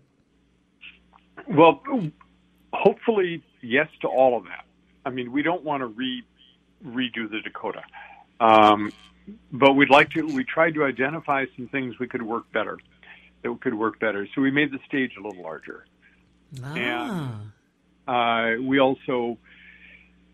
Well, 1.48 1.82
hopefully, 2.74 3.44
yes 3.62 3.88
to 4.02 4.08
all 4.08 4.38
of 4.38 4.44
that. 4.44 4.66
I 5.10 5.12
mean, 5.12 5.32
we 5.32 5.42
don't 5.42 5.64
want 5.64 5.82
to 5.82 5.88
re 5.88 6.24
redo 6.86 7.30
the 7.30 7.42
Dakota, 7.44 7.82
um, 8.40 8.94
but 9.52 9.74
we'd 9.74 9.90
like 9.90 10.12
to. 10.12 10.22
We 10.22 10.44
tried 10.44 10.76
to 10.76 10.84
identify 10.84 11.46
some 11.56 11.68
things 11.68 11.98
we 11.98 12.08
could 12.08 12.22
work 12.22 12.52
better, 12.52 12.78
that 13.42 13.60
could 13.60 13.74
work 13.74 14.00
better. 14.00 14.28
So 14.36 14.42
we 14.42 14.52
made 14.52 14.72
the 14.72 14.78
stage 14.88 15.14
a 15.20 15.28
little 15.28 15.42
larger, 15.42 15.88
ah. 16.64 16.76
and 18.08 18.62
uh, 18.62 18.64
we 18.64 18.80
also 18.80 19.40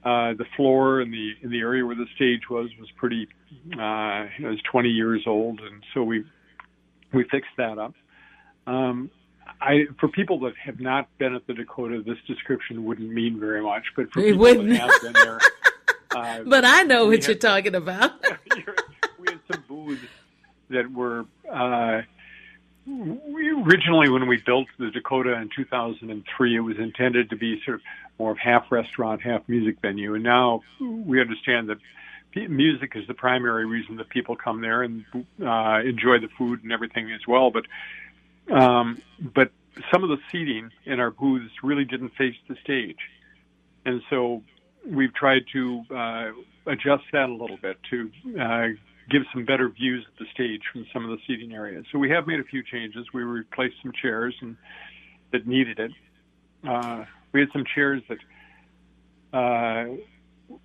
uh, 0.04 0.34
the 0.34 0.46
floor 0.58 1.00
in 1.00 1.10
the 1.10 1.32
in 1.42 1.52
the 1.52 1.60
area 1.62 1.86
where 1.86 1.96
the 1.96 2.08
stage 2.16 2.50
was 2.50 2.70
was 2.78 2.92
pretty. 2.98 3.30
Uh, 3.72 4.28
it 4.38 4.46
was 4.46 4.60
20 4.70 4.90
years 4.90 5.24
old, 5.26 5.62
and 5.62 5.84
so 5.94 6.04
we 6.04 6.26
we 7.14 7.24
fixed 7.32 7.56
that 7.58 7.78
up. 7.78 7.94
Um, 8.68 9.10
I 9.62 9.86
for 10.00 10.08
people 10.08 10.40
that 10.42 10.54
have 10.58 10.80
not 10.80 11.08
been 11.18 11.36
at 11.36 11.48
the 11.48 11.54
Dakota, 11.54 12.02
this 12.06 12.18
description 12.28 12.86
wouldn't 12.86 13.10
mean 13.10 13.40
very 13.40 13.62
much. 13.62 13.84
But 13.96 14.12
for 14.12 14.20
it 14.20 14.24
people 14.24 14.40
wouldn't. 14.40 14.70
that 14.70 14.92
have 14.92 15.02
been 15.02 15.14
there, 15.14 15.40
uh, 16.16 16.44
but 16.46 16.66
I 16.66 16.84
know 16.84 17.06
what 17.06 17.20
had, 17.20 17.28
you're 17.28 17.36
talking 17.38 17.76
about. 17.76 18.12
we 19.20 19.28
had 19.28 19.40
some 19.52 19.64
booths 19.68 20.04
that 20.70 20.92
were 20.92 21.26
uh, 21.52 22.02
we, 22.86 23.52
originally 23.52 24.10
when 24.10 24.28
we 24.28 24.38
built 24.38 24.68
the 24.78 24.92
Dakota 24.92 25.34
in 25.34 25.50
2003. 25.56 26.56
It 26.56 26.60
was 26.60 26.78
intended 26.78 27.30
to 27.30 27.36
be 27.36 27.62
sort 27.64 27.76
of 27.76 27.82
more 28.20 28.32
of 28.32 28.38
half 28.38 28.72
restaurant, 28.72 29.22
half 29.22 29.42
music 29.48 29.78
venue, 29.82 30.16
and 30.16 30.24
now 30.24 30.62
we 30.80 31.22
understand 31.22 31.70
that 31.70 31.78
music 32.36 32.92
is 32.96 33.08
the 33.08 33.14
primary 33.14 33.66
reason 33.66 33.96
that 33.96 34.10
people 34.10 34.36
come 34.36 34.62
there 34.62 34.84
and 34.84 35.06
uh, 35.42 35.80
enjoy 35.84 36.20
the 36.20 36.28
food 36.38 36.64
and 36.64 36.72
everything 36.72 37.12
as 37.12 37.22
well. 37.28 37.50
But 37.50 37.66
um, 38.52 39.02
but 39.34 39.52
some 39.92 40.04
of 40.04 40.10
the 40.10 40.18
seating 40.32 40.70
in 40.86 41.00
our 41.00 41.12
booths 41.12 41.52
really 41.64 41.86
didn't 41.86 42.12
face 42.18 42.36
the 42.48 42.56
stage. 42.64 42.98
And 43.86 44.02
so 44.10 44.44
we've 44.86 45.14
tried 45.14 45.44
to 45.54 45.84
uh, 45.94 46.32
adjust 46.68 47.04
that 47.14 47.30
a 47.30 47.34
little 47.34 47.58
bit 47.62 47.78
to 47.90 48.12
uh, 48.40 48.68
give 49.10 49.24
some 49.34 49.46
better 49.46 49.70
views 49.70 50.06
at 50.08 50.18
the 50.18 50.26
stage 50.34 50.62
from 50.72 50.86
some 50.94 51.04
of 51.04 51.12
the 51.12 51.18
seating 51.28 51.54
areas. 51.54 51.86
So 51.92 52.00
we 52.00 52.10
have 52.10 52.28
made 52.28 52.40
a 52.40 52.44
few 52.44 52.64
changes. 52.64 53.06
We 53.14 53.24
replaced 53.24 53.76
some 53.82 53.92
chairs 54.02 54.36
and 54.42 54.58
that 55.32 55.46
needed 55.46 55.80
it. 55.80 55.92
Uh, 56.68 57.06
we 57.32 57.42
had 57.42 57.50
some 57.52 57.66
chairs 57.76 58.02
that 58.10 58.18
uh, 59.38 59.96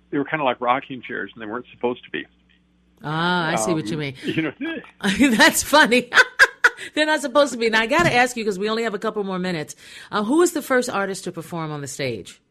they 0.09 0.17
were 0.17 0.25
kind 0.25 0.41
of 0.41 0.45
like 0.45 0.61
rocking 0.61 1.01
chairs, 1.01 1.31
and 1.33 1.41
they 1.41 1.45
weren't 1.45 1.65
supposed 1.73 2.03
to 2.05 2.09
be. 2.09 2.25
Ah, 3.03 3.49
I 3.49 3.55
see 3.55 3.71
um, 3.71 3.77
what 3.77 3.87
you 3.87 3.93
um, 3.93 3.99
mean. 3.99 4.15
You 4.23 4.41
know, 4.43 5.31
that's 5.35 5.63
funny. 5.63 6.09
They're 6.93 7.05
not 7.05 7.21
supposed 7.21 7.53
to 7.53 7.59
be. 7.59 7.69
Now 7.69 7.81
I 7.81 7.87
got 7.87 8.03
to 8.03 8.13
ask 8.13 8.35
you 8.37 8.43
because 8.43 8.59
we 8.59 8.69
only 8.69 8.83
have 8.83 8.93
a 8.93 8.99
couple 8.99 9.23
more 9.23 9.39
minutes. 9.39 9.75
Uh, 10.11 10.23
who 10.23 10.37
was 10.39 10.53
the 10.53 10.61
first 10.61 10.89
artist 10.89 11.23
to 11.25 11.31
perform 11.31 11.71
on 11.71 11.81
the 11.81 11.87
stage 11.87 12.41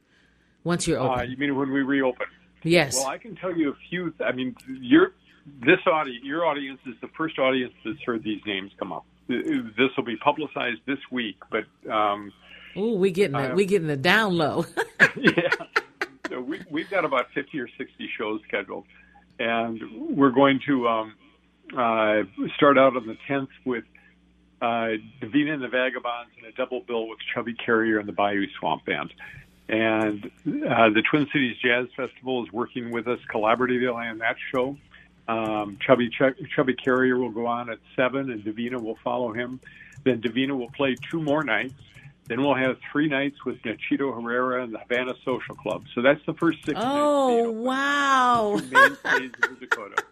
once 0.65 0.87
you're 0.87 0.99
open? 0.99 1.21
Uh, 1.21 1.23
you 1.23 1.37
mean 1.37 1.57
when 1.57 1.73
we 1.73 1.83
reopen? 1.83 2.27
Yes. 2.63 2.97
Well, 2.97 3.09
I 3.09 3.19
can 3.19 3.37
tell 3.37 3.57
you 3.57 3.71
a 3.71 3.77
few. 3.89 4.11
Th- 4.11 4.29
I 4.29 4.33
mean, 4.33 4.55
your 4.81 5.13
this 5.65 5.79
audience, 5.87 6.25
your 6.25 6.45
audience 6.47 6.81
is 6.87 6.95
the 7.01 7.09
first 7.17 7.39
audience 7.39 7.73
that's 7.85 8.03
heard 8.05 8.23
these 8.23 8.41
names 8.47 8.71
come 8.79 8.93
up. 8.93 9.05
This 9.29 9.91
will 9.97 10.05
be 10.05 10.17
publicized 10.17 10.81
this 10.87 10.99
week, 11.11 11.37
but 11.51 11.65
um, 11.91 12.33
oh, 12.77 12.95
we 12.95 13.11
getting 13.13 13.37
uh, 13.37 13.55
we 13.55 13.65
getting 13.65 13.87
the 13.89 13.97
down 13.97 14.37
low. 14.37 14.67
yeah, 15.17 15.33
so 16.29 16.41
we 16.41 16.61
we've 16.69 16.91
got 16.91 17.05
about 17.05 17.27
fifty 17.33 17.61
or 17.61 17.69
sixty 17.79 18.09
shows 18.19 18.41
scheduled, 18.49 18.85
and 19.39 19.81
we're 20.17 20.33
going 20.33 20.61
to 20.67 20.89
um, 20.89 21.15
uh, 21.77 22.23
start 22.57 22.77
out 22.77 22.97
on 22.97 23.07
the 23.07 23.17
tenth 23.29 23.51
with 23.65 23.85
uh, 24.61 24.97
Davina 25.23 25.55
and 25.55 25.63
the 25.63 25.69
Vagabonds 25.69 26.33
in 26.39 26.45
a 26.45 26.53
double 26.53 26.81
bill 26.81 27.09
with 27.09 27.19
Chubby 27.35 27.55
Carrier 27.55 27.99
and 27.99 28.09
the 28.09 28.13
Bayou 28.13 28.47
Swamp 28.59 28.85
Band. 28.85 29.13
And 29.69 30.27
uh, 30.47 30.91
the 30.91 31.03
Twin 31.09 31.29
Cities 31.33 31.57
Jazz 31.63 31.87
Festival 31.97 32.45
is 32.45 32.53
working 32.53 32.91
with 32.91 33.07
us 33.07 33.21
collaboratively 33.33 33.95
on 33.95 34.19
that 34.19 34.37
show. 34.53 34.77
Um, 35.29 35.79
Chubby 35.81 36.11
Ch- 36.11 36.37
Chubby 36.55 36.75
Carrier 36.75 37.17
will 37.17 37.31
go 37.31 37.47
on 37.47 37.71
at 37.71 37.79
seven, 37.95 38.31
and 38.31 38.45
Davina 38.45 38.83
will 38.83 38.99
follow 39.05 39.33
him. 39.33 39.61
Then 40.05 40.21
Davina 40.21 40.59
will 40.59 40.71
play 40.71 40.97
two 41.11 41.23
more 41.23 41.45
nights. 41.45 41.75
Then 42.27 42.43
we'll 42.43 42.55
have 42.55 42.79
three 42.91 43.09
nights 43.09 43.45
with 43.45 43.63
Nachito 43.63 44.13
Herrera 44.15 44.63
and 44.65 44.75
the 44.75 44.79
Havana 44.79 45.15
Social 45.25 45.55
Club. 45.55 45.85
So 45.95 46.03
that's 46.03 46.25
the 46.27 46.35
first 46.35 46.59
six. 46.65 46.79
Oh 46.81 47.51
wow! 47.51 48.57
The 48.57 49.37
Dakota. 49.61 50.03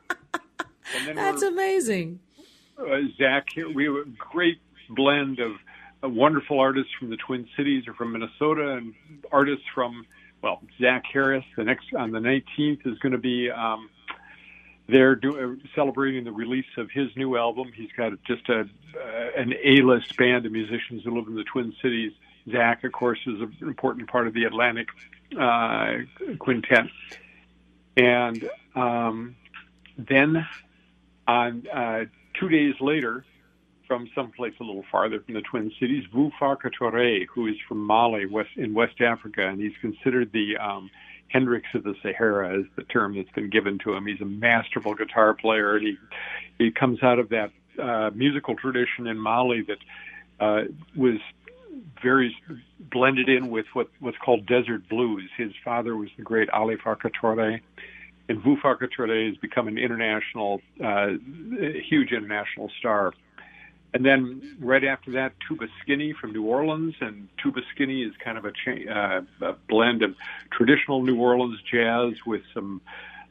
That's 1.15 1.43
amazing 1.43 2.19
Zacc 2.79 3.45
here. 3.55 3.71
We 3.73 3.85
have 3.85 3.95
a 3.95 4.05
great 4.19 4.61
blend 4.91 5.41
of 5.41 5.53
uh, 6.03 6.09
wonderful 6.09 6.61
artists 6.61 6.93
from 6.99 7.11
the 7.11 7.17
Twin 7.17 7.49
Cities 7.57 7.85
or 7.89 7.95
from 7.95 8.13
Minnesota 8.13 8.73
and 8.73 8.95
artists 9.33 9.65
from, 9.75 10.07
well, 10.43 10.63
Zacc 10.81 11.03
Harris. 11.13 11.45
The 11.57 11.65
next 11.65 11.87
on 11.97 12.13
the 12.13 12.21
19th 12.21 12.87
is 12.87 12.99
going 12.99 13.13
to 13.13 13.19
be. 13.19 13.51
Um, 13.51 13.91
they're 14.89 15.17
do, 15.17 15.39
uh, 15.39 15.69
celebrating 15.75 16.25
the 16.25 16.33
release 16.33 16.65
of 16.79 16.91
his 16.91 17.09
new 17.15 17.37
album. 17.37 17.73
He's 17.75 17.93
got 17.95 18.13
just 18.27 18.49
a 18.49 18.61
uh, 18.61 18.67
an 19.37 19.53
A-list 19.63 20.17
band 20.17 20.47
of 20.47 20.53
musicians 20.53 21.05
who 21.05 21.17
live 21.17 21.29
in 21.29 21.35
the 21.35 21.45
Twin 21.45 21.75
Cities. 21.83 22.13
Zacc, 22.49 22.85
of 22.85 22.93
course, 22.93 23.19
is 23.27 23.41
an 23.41 23.55
important 23.61 24.09
part 24.09 24.27
of 24.27 24.33
the 24.33 24.47
Atlantis 24.47 24.87
uh, 25.39 25.99
Quintet. 26.39 26.87
And 27.99 28.49
um, 28.75 29.37
then 29.99 30.47
on 31.27 31.67
uh, 31.71 32.05
two 32.39 32.49
days 32.49 32.75
later, 32.81 33.25
from 33.87 34.09
someplace 34.15 34.53
a 34.61 34.65
little 34.65 34.85
farther 34.93 35.21
from 35.21 35.35
the 35.35 35.41
Twin 35.41 35.73
Cities, 35.81 36.05
Vieux 36.13 36.31
Farka 36.41 36.71
Touré, 36.79 37.27
who 37.35 37.47
is 37.47 37.57
from 37.67 37.79
Mali, 37.79 38.27
West 38.27 38.51
in 38.57 38.75
West 38.75 39.01
Africa, 39.01 39.49
and 39.49 39.61
he's 39.61 39.73
considered 39.81 40.31
the 40.33 40.59
um, 40.59 40.91
Hendrix 41.29 41.67
of 41.75 41.85
the 41.85 41.95
Sahara, 42.03 42.61
is 42.61 42.67
the 42.77 42.85
term 42.85 43.17
that's 43.17 43.31
been 43.31 43.51
given 43.51 43.79
to 43.85 43.95
him. 43.95 44.07
He's 44.07 44.21
a 44.21 44.27
masterful 44.27 44.95
guitar 44.95 45.35
player, 45.35 45.77
and 45.77 45.87
he 45.87 45.97
he 46.59 46.71
comes 46.71 47.03
out 47.03 47.19
of 47.19 47.31
that 47.31 47.51
uh, 47.83 48.11
musical 48.15 48.55
tradition 48.57 49.07
in 49.07 49.19
Mali 49.19 49.63
that 49.63 49.79
uh, 50.39 50.63
was 50.95 51.19
very 52.03 52.37
blended 52.79 53.29
in 53.29 53.51
with 53.51 53.67
what 53.73 53.89
what's 54.01 54.19
called 54.19 54.47
desert 54.47 54.89
blues. 54.89 55.31
His 55.37 55.53
father 55.65 55.97
was 55.97 56.11
the 56.17 56.23
great 56.23 56.51
Ali 56.51 56.77
Farka 56.77 57.11
Touré, 57.11 57.61
and 58.29 58.43
Vieux 58.43 58.57
Farka 58.63 58.89
Touré 58.97 59.29
has 59.29 59.37
become 59.39 59.69
an 59.69 59.79
international, 59.79 60.61
uh, 60.85 61.09
huge 61.89 62.13
international 62.13 62.71
star. 62.79 63.13
And 63.95 64.05
then 64.05 64.57
right 64.61 64.85
after 64.85 65.13
that, 65.13 65.33
Tuba 65.49 65.67
Skinny 65.81 66.13
from 66.21 66.33
New 66.33 66.45
Orleans, 66.45 66.95
and 67.01 67.29
Tuba 67.43 67.61
Skinny 67.75 68.03
is 68.03 68.13
kind 68.23 68.37
of 68.37 68.45
a, 68.45 68.53
cha- 68.53 68.93
uh, 68.93 69.21
a 69.47 69.53
blend 69.69 70.03
of 70.03 70.15
traditional 70.51 71.03
New 71.03 71.19
Orleans 71.19 71.59
jazz 71.71 72.13
with 72.27 72.43
some 72.53 72.83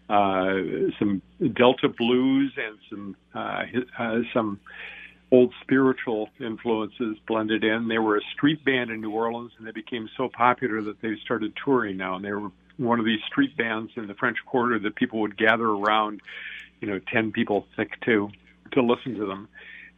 uh, 0.10 0.56
some 1.00 1.22
Delta 1.54 1.90
blues 1.90 2.54
and 2.58 2.78
some 2.90 3.16
uh, 3.36 3.64
uh, 4.00 4.20
some 4.34 4.60
old 5.32 5.54
spiritual 5.62 6.30
influences 6.40 7.18
blended 7.28 7.64
in. 7.64 7.88
They 7.88 7.98
were 7.98 8.18
a 8.18 8.22
street 8.34 8.64
band 8.64 8.90
in 8.90 9.02
New 9.02 9.12
Orleans, 9.12 9.52
and 9.58 9.68
they 9.68 9.72
became 9.72 10.10
so 10.16 10.30
popular 10.30 10.82
that 10.84 11.02
they 11.02 11.16
started 11.24 11.54
touring 11.64 11.98
now. 11.98 12.16
And 12.16 12.24
they 12.24 12.32
were 12.32 12.50
one 12.78 13.00
of 13.00 13.06
these 13.06 13.20
street 13.28 13.58
bands 13.58 13.92
in 13.96 14.08
the 14.08 14.14
French 14.14 14.38
Quarter 14.46 14.80
that 14.80 14.96
people 14.96 15.20
would 15.22 15.38
gather 15.38 15.68
around, 15.68 16.22
you 16.80 16.88
know, 16.88 17.00
ten 17.12 17.32
people 17.32 17.68
thick 17.76 18.00
to 18.02 18.30
to 18.72 18.82
listen 18.82 19.16
to 19.16 19.26
them. 19.26 19.48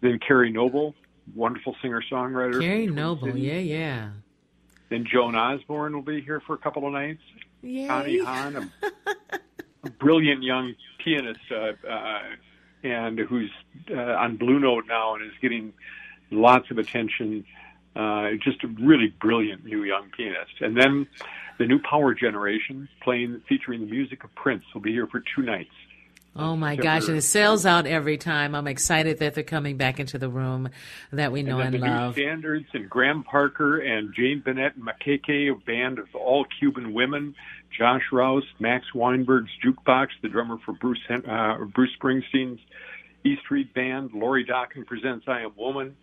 Then 0.02 0.20
Keri 0.20 0.52
Noble, 0.52 0.96
wonderful 1.36 1.76
singer 1.82 2.02
songwriter. 2.10 2.60
Keri 2.62 2.88
Noble, 2.88 3.38
yeah, 3.38 3.60
yeah. 3.60 4.10
Then 4.90 5.06
Joan 5.06 5.36
Osborne 5.36 5.94
will 5.94 6.02
be 6.02 6.22
here 6.22 6.40
for 6.40 6.54
a 6.54 6.58
couple 6.58 6.88
of 6.88 6.94
nights. 6.94 7.22
Yay. 7.62 7.88
Connie 7.88 8.24
Han, 8.24 8.56
a, 8.56 9.26
a 9.84 9.90
brilliant 9.92 10.44
young 10.44 10.74
pianist, 11.04 11.42
uh, 11.52 11.74
uh, 11.88 12.22
and 12.84 13.20
who's 13.20 13.52
uh, 13.92 13.96
on 13.96 14.38
Blue 14.38 14.60
Note 14.60 14.86
now 14.88 15.16
and 15.16 15.26
is 15.26 15.38
getting 15.42 15.74
lots 16.32 16.72
of 16.72 16.78
attention. 16.78 17.46
Uh, 18.00 18.30
just 18.42 18.64
a 18.64 18.68
really 18.82 19.14
brilliant 19.20 19.66
new 19.66 19.84
young 19.84 20.10
pianist. 20.16 20.62
And 20.62 20.80
then 20.80 21.06
the 21.58 21.66
new 21.66 21.80
Power 21.80 22.14
Generation, 22.14 22.88
playing 23.04 23.42
featuring 23.50 23.82
the 23.82 23.92
music 23.92 24.24
of 24.24 24.34
Prince, 24.36 24.64
will 24.74 24.80
be 24.80 24.94
here 24.94 25.06
for 25.06 25.22
two 25.36 25.42
nights. 25.42 25.74
Oh 26.34 26.56
my 26.56 26.78
gosh, 26.78 27.10
and 27.10 27.18
it 27.18 27.24
sells 27.24 27.66
out 27.66 27.86
every 27.86 28.18
time. 28.18 28.56
I'm 28.56 28.68
excited 28.68 29.20
that 29.20 29.34
they're 29.34 29.44
coming 29.44 29.76
back 29.76 30.00
into 30.00 30.18
the 30.18 30.30
room 30.30 30.70
that 31.12 31.34
we 31.34 31.44
know 31.44 31.60
and, 31.60 31.76
and, 31.76 31.84
the 31.84 31.88
love. 31.90 32.16
New 32.16 32.24
Standards 32.24 32.68
and 32.74 32.90
Graham 32.90 33.24
Parker 33.24 33.80
and 33.80 34.14
Jane 34.16 34.42
Bunnett 34.46 34.76
and 34.78 34.86
Maqueque, 34.86 35.52
a 35.52 35.56
band 35.66 36.00
of 36.00 36.08
all 36.16 36.46
Cuban 36.58 36.94
women. 36.94 37.36
Josh 37.78 38.04
Rouse, 38.14 38.46
Max 38.60 38.86
Weinberg's 38.96 39.52
Jukebox, 39.62 40.08
the 40.22 40.30
drummer 40.30 40.58
for 40.66 40.72
Bruce 40.72 41.00
uh, 41.10 41.66
Bruce 41.66 41.92
Springsteen's 42.02 42.62
East 43.26 43.42
Street 43.42 43.74
Band. 43.74 44.12
Lori 44.14 44.46
Dokken 44.46 44.86
presents 44.86 45.26
I 45.28 45.42
Am 45.42 45.52
Woman 45.58 45.98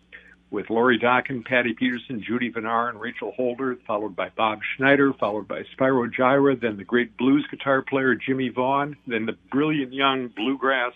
with 0.49 0.69
Lori 0.69 0.97
Dokken, 0.97 1.45
Patty 1.45 1.73
Peterson, 1.73 2.23
Judi 2.23 2.53
Vinar, 2.53 2.89
and 2.89 2.99
Rachel 2.99 3.31
Holder, 3.33 3.77
followed 3.85 4.15
by 4.15 4.29
Bob 4.29 4.59
Schneider, 4.75 5.13
followed 5.13 5.47
by 5.47 5.63
Spyro 5.77 6.09
Gyra, 6.09 6.59
then 6.59 6.77
the 6.77 6.83
great 6.83 7.17
blues 7.17 7.45
guitar 7.51 7.81
player 7.81 8.15
Jimmy 8.15 8.49
Vaughan, 8.49 8.95
then 9.05 9.25
the 9.25 9.35
brilliant 9.51 9.93
young 9.93 10.29
bluegrass 10.29 10.93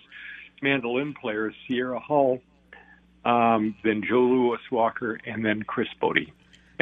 mandolin 0.61 1.13
player 1.13 1.53
Sierra 1.67 1.99
Hull, 1.99 2.39
um, 3.25 3.75
then 3.83 4.03
Joe 4.07 4.21
Louis 4.21 4.59
Walker, 4.71 5.19
and 5.25 5.43
then 5.43 5.63
Chris 5.63 5.89
Botti. 6.01 6.31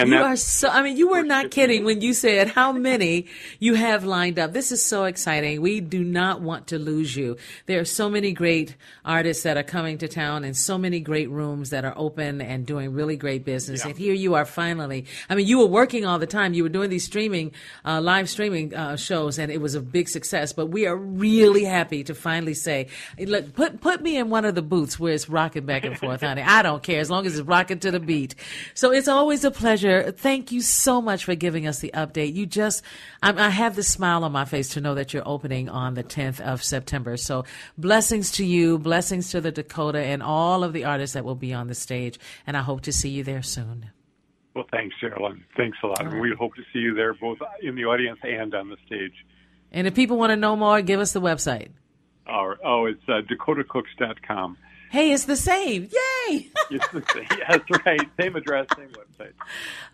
And 0.02 0.10
you 0.10 0.18
that- 0.18 0.24
are 0.24 0.36
so, 0.36 0.70
I 0.70 0.82
mean, 0.82 0.98
you 0.98 1.10
were 1.10 1.24
not 1.24 1.52
kidding 1.52 1.86
when 1.86 2.02
you 2.02 2.14
said 2.14 2.50
how 2.50 2.72
many 2.72 3.28
you 3.60 3.74
have 3.76 4.04
lined 4.04 4.40
up. 4.40 4.54
This 4.54 4.72
is 4.72 4.84
so 4.84 5.06
exciting. 5.06 5.62
We 5.62 5.82
do 5.82 6.04
not 6.04 6.42
want 6.42 6.68
to 6.68 6.80
lose 6.80 7.16
you. 7.16 7.38
There 7.66 7.80
are 7.80 7.86
so 7.86 8.10
many 8.10 8.32
great 8.32 8.76
artists 9.06 9.44
that 9.44 9.58
are 9.58 9.64
coming 9.64 9.98
to 10.00 10.08
town 10.08 10.44
and 10.44 10.56
so 10.56 10.78
many 10.78 11.00
great 11.00 11.30
rooms 11.30 11.70
that 11.72 11.86
are 11.86 11.94
open 11.96 12.42
and 12.42 12.66
doing 12.66 12.94
really 12.94 13.18
great 13.18 13.46
business. 13.46 13.86
And 13.86 13.98
here 13.98 14.14
you 14.14 14.36
are 14.36 14.46
finally. 14.46 15.06
I 15.30 15.36
mean, 15.36 15.48
you 15.48 15.60
were 15.60 15.66
working 15.66 16.06
all 16.06 16.20
the 16.20 16.28
time. 16.28 16.54
You 16.54 16.64
were 16.64 16.70
doing 16.70 16.90
these 16.90 17.06
streaming, 17.06 17.52
uh, 17.86 18.02
live 18.02 18.30
streaming 18.30 18.74
uh, 18.74 18.96
shows 18.96 19.40
and 19.40 19.52
it 19.52 19.62
was 19.62 19.76
a 19.76 19.82
big 19.82 20.08
success. 20.10 20.54
But 20.54 20.68
we 20.68 20.86
are 20.88 20.96
really 20.96 21.64
happy 21.64 22.04
to 22.06 22.16
finally 22.16 22.54
say, 22.54 22.88
look, 23.18 23.54
put, 23.54 23.82
put 23.82 24.02
me 24.02 24.18
in 24.18 24.30
one 24.30 24.46
of 24.46 24.56
the 24.56 24.62
booths 24.62 25.00
where 25.00 25.14
it's 25.14 25.30
rocking 25.30 25.66
back 25.66 25.84
and 25.86 25.98
forth, 25.98 26.22
honey. 26.22 26.42
I 26.42 26.62
don't 26.62 26.84
care 26.84 27.00
as 27.00 27.10
long 27.10 27.26
as 27.26 27.38
it's 27.38 27.48
rocking 27.48 27.80
to 27.80 27.92
the 27.92 28.00
beat. 28.00 28.36
So 28.74 28.92
it's 28.92 29.08
always 29.08 29.44
a 29.44 29.52
pleasure. 29.52 29.89
Thank 30.12 30.52
you 30.52 30.62
so 30.62 31.02
much 31.02 31.26
for 31.26 31.36
giving 31.36 31.68
us 31.68 31.80
the 31.80 31.92
update. 31.94 32.34
You 32.36 32.46
just, 32.46 32.84
I, 33.22 33.34
I 33.34 33.50
have 33.50 33.76
this 33.76 33.90
smile 33.90 34.24
on 34.24 34.32
my 34.32 34.46
face 34.46 34.70
to 34.70 34.82
know 34.82 34.96
that 34.96 35.14
you're 35.14 35.28
opening 35.28 35.70
on 35.70 35.94
the 35.94 36.04
10th 36.04 36.40
of 36.40 36.64
September. 36.64 37.18
So 37.18 37.46
blessings 37.78 38.32
to 38.34 38.46
you, 38.46 38.78
blessings 38.78 39.32
to 39.32 39.42
the 39.42 39.52
Dakota 39.52 40.00
and 40.00 40.22
all 40.22 40.64
of 40.64 40.74
the 40.74 40.86
artists 40.86 41.14
that 41.14 41.26
will 41.26 41.36
be 41.36 41.54
on 41.54 41.68
the 41.68 41.76
stage. 41.76 42.20
And 42.46 42.56
I 42.56 42.62
hope 42.62 42.82
to 42.82 42.92
see 42.92 43.10
you 43.10 43.24
there 43.24 43.44
soon. 43.44 43.92
Well, 44.56 44.66
thanks, 44.72 44.96
Jearlyn. 45.02 45.42
Thanks 45.56 45.78
a 45.84 45.88
lot. 45.88 46.02
And 46.02 46.20
we 46.20 46.34
hope 46.38 46.56
to 46.56 46.64
see 46.74 46.80
you 46.80 46.94
there, 46.94 47.14
both 47.14 47.38
in 47.62 47.76
the 47.76 47.86
audience 47.86 48.20
and 48.24 48.54
on 48.54 48.70
the 48.70 48.78
stage. 48.86 49.14
And 49.72 49.88
if 49.88 49.96
people 49.96 50.18
want 50.18 50.32
to 50.32 50.36
know 50.36 50.56
more, 50.56 50.82
give 50.82 51.00
us 51.00 51.12
the 51.12 51.22
website. 51.22 51.70
Oh, 52.28 52.56
oh 52.64 52.86
it's 52.86 53.02
uh, 53.08 53.22
dakotacooks.com. 53.22 54.58
Hey, 54.92 55.12
it's 55.12 55.26
the 55.26 55.36
same. 55.36 55.84
Yay! 55.84 56.09
Yes, 56.72 56.88
yes, 56.94 57.60
right. 57.84 58.08
Same 58.20 58.36
address, 58.36 58.68
same 58.78 58.90
website. 58.90 59.34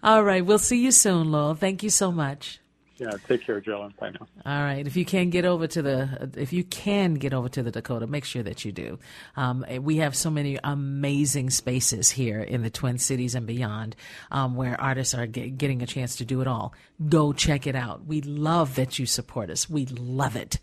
All 0.04 0.26
right. 0.26 0.46
We'll 0.46 0.60
see 0.60 0.84
you 0.84 0.92
soon, 0.92 1.32
Lowell. 1.32 1.56
Thank 1.56 1.84
you 1.84 1.90
so 1.90 2.12
much. 2.12 2.60
Yeah, 2.98 3.12
take 3.28 3.46
care, 3.46 3.60
Jearlyn. 3.60 3.96
Bye 3.98 4.12
now. 4.12 4.28
All 4.46 4.64
right. 4.64 4.88
If 4.88 4.96
you 4.96 5.04
can 5.04 5.30
get 5.30 5.44
over 5.44 5.68
to 5.68 5.82
the, 5.82 6.30
if 6.38 6.54
you 6.54 6.64
can 6.64 7.16
get 7.16 7.34
over 7.34 7.50
to 7.50 7.62
the 7.62 7.70
Dakota, 7.70 8.08
make 8.08 8.24
sure 8.24 8.44
that 8.44 8.64
you 8.64 8.72
do. 8.72 9.00
Um, 9.36 9.66
we 9.82 9.98
have 9.98 10.16
so 10.16 10.30
many 10.30 10.58
amazing 10.64 11.50
spaces 11.50 12.10
here 12.12 12.40
in 12.40 12.64
the 12.64 12.70
Twin 12.70 12.98
Cities 12.98 13.36
and 13.36 13.46
beyond, 13.46 13.98
um, 14.32 14.56
where 14.56 14.80
artists 14.80 15.14
are 15.14 15.28
get, 15.28 15.58
getting 15.58 15.82
a 15.82 15.86
chance 15.86 16.16
to 16.18 16.26
do 16.26 16.40
it 16.40 16.48
all. 16.48 16.74
Go 17.10 17.34
check 17.34 17.68
it 17.68 17.76
out. 17.76 18.06
We 18.06 18.22
love 18.22 18.76
that 18.76 18.98
you 18.98 19.06
support 19.06 19.50
us. 19.50 19.70
We 19.70 19.86
love 19.88 20.38
it. 20.38 20.60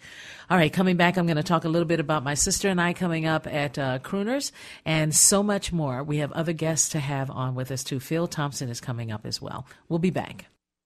All 0.48 0.56
right. 0.56 0.72
Coming 0.72 0.96
back, 0.96 1.18
I'm 1.18 1.26
going 1.26 1.36
to 1.36 1.42
talk 1.42 1.64
a 1.64 1.68
little 1.68 1.88
bit 1.88 2.00
about 2.00 2.24
my 2.24 2.34
sister 2.34 2.70
and 2.70 2.80
I 2.80 2.94
coming 2.94 3.26
up 3.26 3.46
at 3.46 3.78
uh, 3.78 3.98
Crooners 3.98 4.52
and 4.86 5.14
so 5.14 5.42
much 5.42 5.70
more. 5.70 6.02
We 6.02 6.18
have 6.18 6.32
other 6.32 6.54
guests 6.54 6.88
to 6.90 6.98
have 7.00 7.30
on 7.30 7.54
with 7.54 7.70
us 7.70 7.84
too. 7.84 8.00
Phil 8.00 8.26
Thompson 8.26 8.70
is 8.70 8.80
coming 8.80 9.12
up 9.12 9.26
as 9.26 9.42
well. 9.42 9.66
We'll 9.90 9.98
be 9.98 10.10
back. 10.10 10.46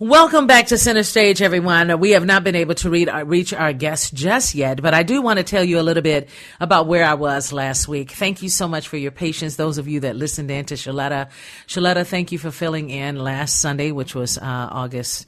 Welcome 0.00 0.48
back 0.48 0.66
to 0.66 0.76
Center 0.76 1.04
Stage, 1.04 1.40
everyone. 1.40 2.00
We 2.00 2.10
have 2.10 2.26
not 2.26 2.42
been 2.42 2.56
able 2.56 2.74
to 2.74 2.90
read, 2.90 3.08
uh, 3.08 3.24
reach 3.24 3.54
our 3.54 3.72
guests 3.72 4.10
just 4.10 4.52
yet, 4.52 4.82
but 4.82 4.92
I 4.92 5.04
do 5.04 5.22
want 5.22 5.36
to 5.36 5.44
tell 5.44 5.62
you 5.62 5.78
a 5.78 5.82
little 5.86 6.02
bit 6.02 6.28
about 6.58 6.88
where 6.88 7.04
I 7.04 7.14
was 7.14 7.52
last 7.52 7.86
week. 7.86 8.10
Thank 8.10 8.42
you 8.42 8.48
so 8.48 8.66
much 8.66 8.88
for 8.88 8.96
your 8.96 9.12
patience. 9.12 9.54
Those 9.54 9.78
of 9.78 9.86
you 9.86 10.00
that 10.00 10.16
listened 10.16 10.50
in 10.50 10.64
to 10.64 10.74
Shaletta. 10.74 11.30
Shaletta, 11.68 12.04
thank 12.04 12.32
you 12.32 12.38
for 12.38 12.50
filling 12.50 12.90
in 12.90 13.22
last 13.22 13.60
Sunday, 13.60 13.92
which 13.92 14.16
was 14.16 14.36
uh, 14.36 14.42
August 14.42 15.26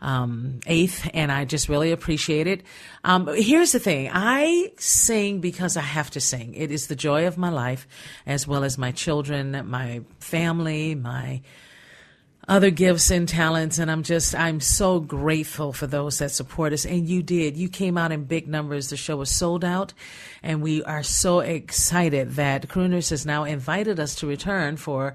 um, 0.00 0.60
8th, 0.64 1.10
and 1.12 1.30
I 1.30 1.44
just 1.44 1.68
really 1.68 1.92
appreciate 1.92 2.46
it. 2.46 2.62
Um, 3.04 3.28
here's 3.34 3.72
the 3.72 3.80
thing. 3.80 4.08
I 4.10 4.72
sing 4.78 5.40
because 5.40 5.76
I 5.76 5.82
have 5.82 6.08
to 6.12 6.22
sing. 6.22 6.54
It 6.54 6.70
is 6.70 6.86
the 6.86 6.96
joy 6.96 7.26
of 7.26 7.36
my 7.36 7.50
life, 7.50 7.86
as 8.24 8.48
well 8.48 8.64
as 8.64 8.78
my 8.78 8.92
children, 8.92 9.68
my 9.68 10.00
family, 10.20 10.94
my 10.94 11.42
other 12.48 12.70
gifts 12.70 13.10
and 13.10 13.28
talents 13.28 13.78
and 13.78 13.90
i'm 13.90 14.04
just 14.04 14.34
i'm 14.34 14.60
so 14.60 15.00
grateful 15.00 15.72
for 15.72 15.86
those 15.86 16.18
that 16.18 16.30
support 16.30 16.72
us. 16.72 16.84
And 16.84 17.08
you 17.08 17.22
did. 17.22 17.56
You 17.56 17.68
came 17.68 17.98
out 17.98 18.12
in 18.12 18.24
big 18.24 18.46
numbers. 18.46 18.90
The 18.90 18.96
show 18.96 19.16
was 19.16 19.30
sold 19.30 19.64
out 19.64 19.92
and 20.42 20.62
we 20.62 20.82
are 20.84 21.02
so 21.02 21.40
excited 21.40 22.32
that 22.32 22.68
crooners 22.68 23.10
has 23.10 23.26
now 23.26 23.44
invited 23.44 23.98
us 23.98 24.14
to 24.16 24.26
return 24.26 24.76
for 24.76 25.14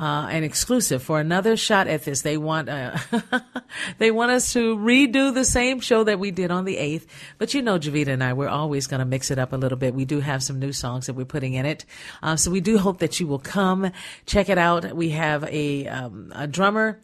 uh, 0.00 0.26
an 0.30 0.44
exclusive 0.44 1.02
for 1.02 1.20
another 1.20 1.58
shot 1.58 1.86
at 1.86 2.04
this. 2.04 2.22
They 2.22 2.38
want 2.38 2.70
uh, 2.70 2.96
they 3.98 4.10
want 4.10 4.30
us 4.30 4.52
to 4.54 4.76
redo 4.76 5.32
the 5.32 5.44
same 5.44 5.80
show 5.80 6.04
that 6.04 6.18
we 6.18 6.30
did 6.30 6.50
on 6.50 6.64
the 6.64 6.78
eighth. 6.78 7.06
But 7.36 7.52
you 7.52 7.60
know, 7.60 7.78
Jevetta 7.78 8.08
and 8.08 8.24
I, 8.24 8.32
we're 8.32 8.48
always 8.48 8.86
going 8.86 9.00
to 9.00 9.04
mix 9.04 9.30
it 9.30 9.38
up 9.38 9.52
a 9.52 9.56
little 9.56 9.76
bit. 9.76 9.94
We 9.94 10.06
do 10.06 10.20
have 10.20 10.42
some 10.42 10.58
new 10.58 10.72
songs 10.72 11.06
that 11.06 11.12
we're 11.12 11.26
putting 11.26 11.52
in 11.52 11.66
it, 11.66 11.84
uh, 12.22 12.36
so 12.36 12.50
we 12.50 12.62
do 12.62 12.78
hope 12.78 12.98
that 13.00 13.20
you 13.20 13.26
will 13.26 13.38
come 13.38 13.92
check 14.24 14.48
it 14.48 14.56
out. 14.56 14.96
We 14.96 15.10
have 15.10 15.44
a 15.44 15.86
um, 15.86 16.32
a 16.34 16.46
drummer 16.46 16.98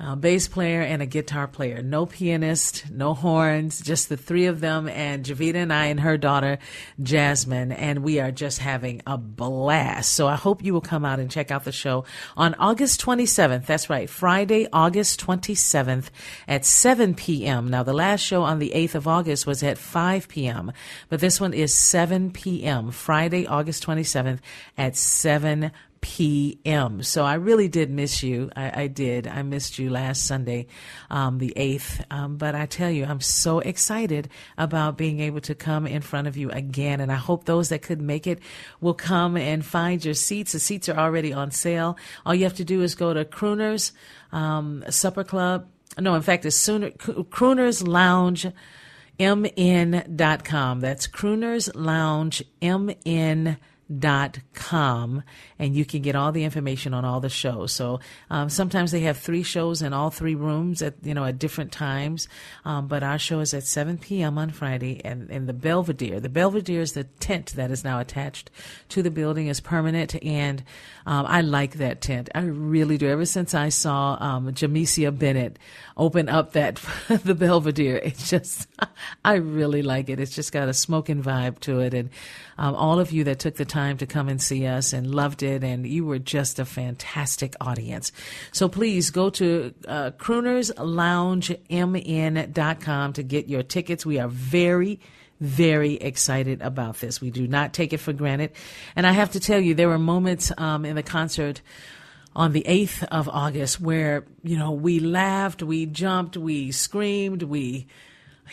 a 0.00 0.16
bass 0.16 0.48
player 0.48 0.80
and 0.80 1.02
a 1.02 1.06
guitar 1.06 1.46
player. 1.46 1.82
No 1.82 2.06
pianist, 2.06 2.90
no 2.90 3.12
horns, 3.12 3.80
just 3.80 4.08
the 4.08 4.16
three 4.16 4.46
of 4.46 4.60
them 4.60 4.88
and 4.88 5.24
Jevetta 5.24 5.56
and 5.56 5.72
I 5.72 5.86
and 5.86 6.00
her 6.00 6.16
daughter 6.16 6.58
Jasmine. 7.02 7.70
And 7.70 8.02
we 8.02 8.18
are 8.18 8.30
just 8.30 8.60
having 8.60 9.02
a 9.06 9.18
blast. 9.18 10.12
So 10.14 10.26
I 10.26 10.36
hope 10.36 10.64
you 10.64 10.72
will 10.72 10.80
come 10.80 11.04
out 11.04 11.20
and 11.20 11.30
check 11.30 11.50
out 11.50 11.64
the 11.64 11.72
show 11.72 12.04
on 12.34 12.54
August 12.54 13.04
27th. 13.04 13.66
That's 13.66 13.90
right. 13.90 14.08
Friday, 14.08 14.66
August 14.72 15.24
27th 15.24 16.06
at 16.48 16.64
7 16.64 17.14
p.m. 17.14 17.68
Now 17.68 17.82
the 17.82 17.92
last 17.92 18.20
show 18.20 18.42
on 18.42 18.58
the 18.58 18.72
8th 18.74 18.94
of 18.94 19.06
August 19.06 19.46
was 19.46 19.62
at 19.62 19.76
5 19.76 20.28
p.m., 20.28 20.72
but 21.10 21.20
this 21.20 21.40
one 21.40 21.52
is 21.52 21.74
7 21.74 22.30
p.m. 22.30 22.90
Friday, 22.90 23.46
August 23.46 23.86
27th 23.86 24.38
at 24.78 24.96
7 24.96 25.70
p.m. 26.00 27.02
So 27.02 27.24
I 27.24 27.34
really 27.34 27.68
did 27.68 27.90
miss 27.90 28.22
you. 28.22 28.50
I, 28.56 28.82
I 28.82 28.86
did. 28.86 29.26
I 29.26 29.42
missed 29.42 29.78
you 29.78 29.90
last 29.90 30.24
Sunday, 30.26 30.66
um, 31.10 31.38
the 31.38 31.52
8th. 31.56 32.04
Um, 32.10 32.36
but 32.36 32.54
I 32.54 32.66
tell 32.66 32.90
you, 32.90 33.04
I'm 33.04 33.20
so 33.20 33.58
excited 33.60 34.28
about 34.56 34.96
being 34.96 35.20
able 35.20 35.40
to 35.42 35.54
come 35.54 35.86
in 35.86 36.00
front 36.00 36.26
of 36.26 36.36
you 36.36 36.50
again. 36.50 37.00
And 37.00 37.12
I 37.12 37.16
hope 37.16 37.44
those 37.44 37.68
that 37.68 37.82
could 37.82 38.00
make 38.00 38.26
it 38.26 38.40
will 38.80 38.94
come 38.94 39.36
and 39.36 39.64
find 39.64 40.04
your 40.04 40.14
seats. 40.14 40.52
The 40.52 40.58
seats 40.58 40.88
are 40.88 40.98
already 40.98 41.32
on 41.32 41.50
sale. 41.50 41.96
All 42.24 42.34
you 42.34 42.44
have 42.44 42.54
to 42.54 42.64
do 42.64 42.82
is 42.82 42.94
go 42.94 43.12
to 43.12 43.24
Crooners 43.24 43.92
um, 44.32 44.84
Supper 44.88 45.24
Club. 45.24 45.68
No, 45.98 46.14
in 46.14 46.22
fact, 46.22 46.46
it's 46.46 46.56
sooner, 46.56 46.90
Crooners 46.90 47.86
Lounge. 47.86 48.46
MN.com. 49.18 50.80
That's 50.80 51.06
Crooners 51.06 51.70
Lounge 51.74 52.42
MN 52.62 53.58
dot 53.98 54.38
com 54.54 55.22
and 55.58 55.74
you 55.74 55.84
can 55.84 56.00
get 56.02 56.14
all 56.14 56.32
the 56.32 56.44
information 56.44 56.94
on 56.94 57.04
all 57.04 57.20
the 57.20 57.28
shows. 57.28 57.72
So 57.72 58.00
um, 58.30 58.48
sometimes 58.48 58.92
they 58.92 59.00
have 59.00 59.18
three 59.18 59.42
shows 59.42 59.82
in 59.82 59.92
all 59.92 60.10
three 60.10 60.34
rooms 60.34 60.80
at 60.82 60.94
you 61.02 61.14
know 61.14 61.24
at 61.24 61.38
different 61.38 61.72
times. 61.72 62.28
Um, 62.64 62.86
but 62.86 63.02
our 63.02 63.18
show 63.18 63.40
is 63.40 63.52
at 63.54 63.64
7 63.64 63.98
p.m 63.98 64.38
on 64.38 64.50
friday 64.50 65.00
and, 65.04 65.30
and 65.30 65.48
the 65.48 65.52
belvedere 65.52 66.20
the 66.20 66.28
belvedere 66.28 66.80
is 66.80 66.92
the 66.92 67.04
tent 67.04 67.52
that 67.56 67.70
is 67.70 67.84
now 67.84 67.98
attached 67.98 68.50
to 68.88 69.02
the 69.02 69.10
building 69.10 69.48
is 69.48 69.60
permanent 69.60 70.22
and 70.24 70.62
um, 71.06 71.26
i 71.26 71.40
like 71.40 71.74
that 71.74 72.00
tent. 72.00 72.28
I 72.34 72.42
really 72.42 72.98
do. 72.98 73.08
Ever 73.08 73.26
since 73.26 73.54
i 73.54 73.68
saw 73.68 74.16
um, 74.20 74.52
jamecia 74.52 75.16
bennett 75.16 75.58
open 75.96 76.28
up 76.28 76.52
that 76.52 76.80
the 77.08 77.34
belvedere 77.34 77.96
it's 77.96 78.30
just 78.30 78.68
i 79.24 79.34
really 79.34 79.82
like 79.82 80.08
it. 80.08 80.20
It's 80.20 80.34
just 80.34 80.52
got 80.52 80.68
a 80.68 80.74
smoking 80.74 81.22
vibe 81.22 81.60
to 81.60 81.80
it. 81.80 81.94
And 81.94 82.10
um, 82.58 82.74
all 82.74 83.00
of 83.00 83.12
you 83.12 83.24
that 83.24 83.38
took 83.38 83.56
the 83.56 83.64
time 83.64 83.79
to 83.98 84.06
come 84.06 84.28
and 84.28 84.40
see 84.40 84.66
us 84.66 84.92
and 84.92 85.14
loved 85.14 85.42
it, 85.42 85.64
and 85.64 85.86
you 85.86 86.04
were 86.04 86.18
just 86.18 86.58
a 86.58 86.64
fantastic 86.64 87.54
audience. 87.60 88.12
So 88.52 88.68
please 88.68 89.10
go 89.10 89.30
to 89.30 89.74
uh, 89.88 90.10
croonersloungemn.com 90.12 93.12
to 93.12 93.22
get 93.22 93.48
your 93.48 93.62
tickets. 93.62 94.06
We 94.06 94.18
are 94.18 94.28
very 94.28 95.00
very 95.40 95.94
excited 95.94 96.60
about 96.60 96.96
this. 96.96 97.20
We 97.20 97.30
do 97.30 97.48
not 97.48 97.72
take 97.72 97.94
it 97.94 97.98
for 97.98 98.12
granted. 98.12 98.52
And 98.94 99.06
I 99.06 99.12
have 99.12 99.32
to 99.32 99.40
tell 99.40 99.58
you, 99.58 99.74
there 99.74 99.88
were 99.88 99.98
moments 99.98 100.52
um, 100.58 100.84
in 100.84 100.96
the 100.96 101.02
concert 101.02 101.62
on 102.36 102.52
the 102.52 102.64
8th 102.68 103.04
of 103.04 103.28
August 103.28 103.80
where, 103.80 104.26
you 104.42 104.58
know, 104.58 104.72
we 104.72 105.00
laughed, 105.00 105.62
we 105.62 105.86
jumped, 105.86 106.36
we 106.36 106.72
screamed, 106.72 107.42
we 107.42 107.86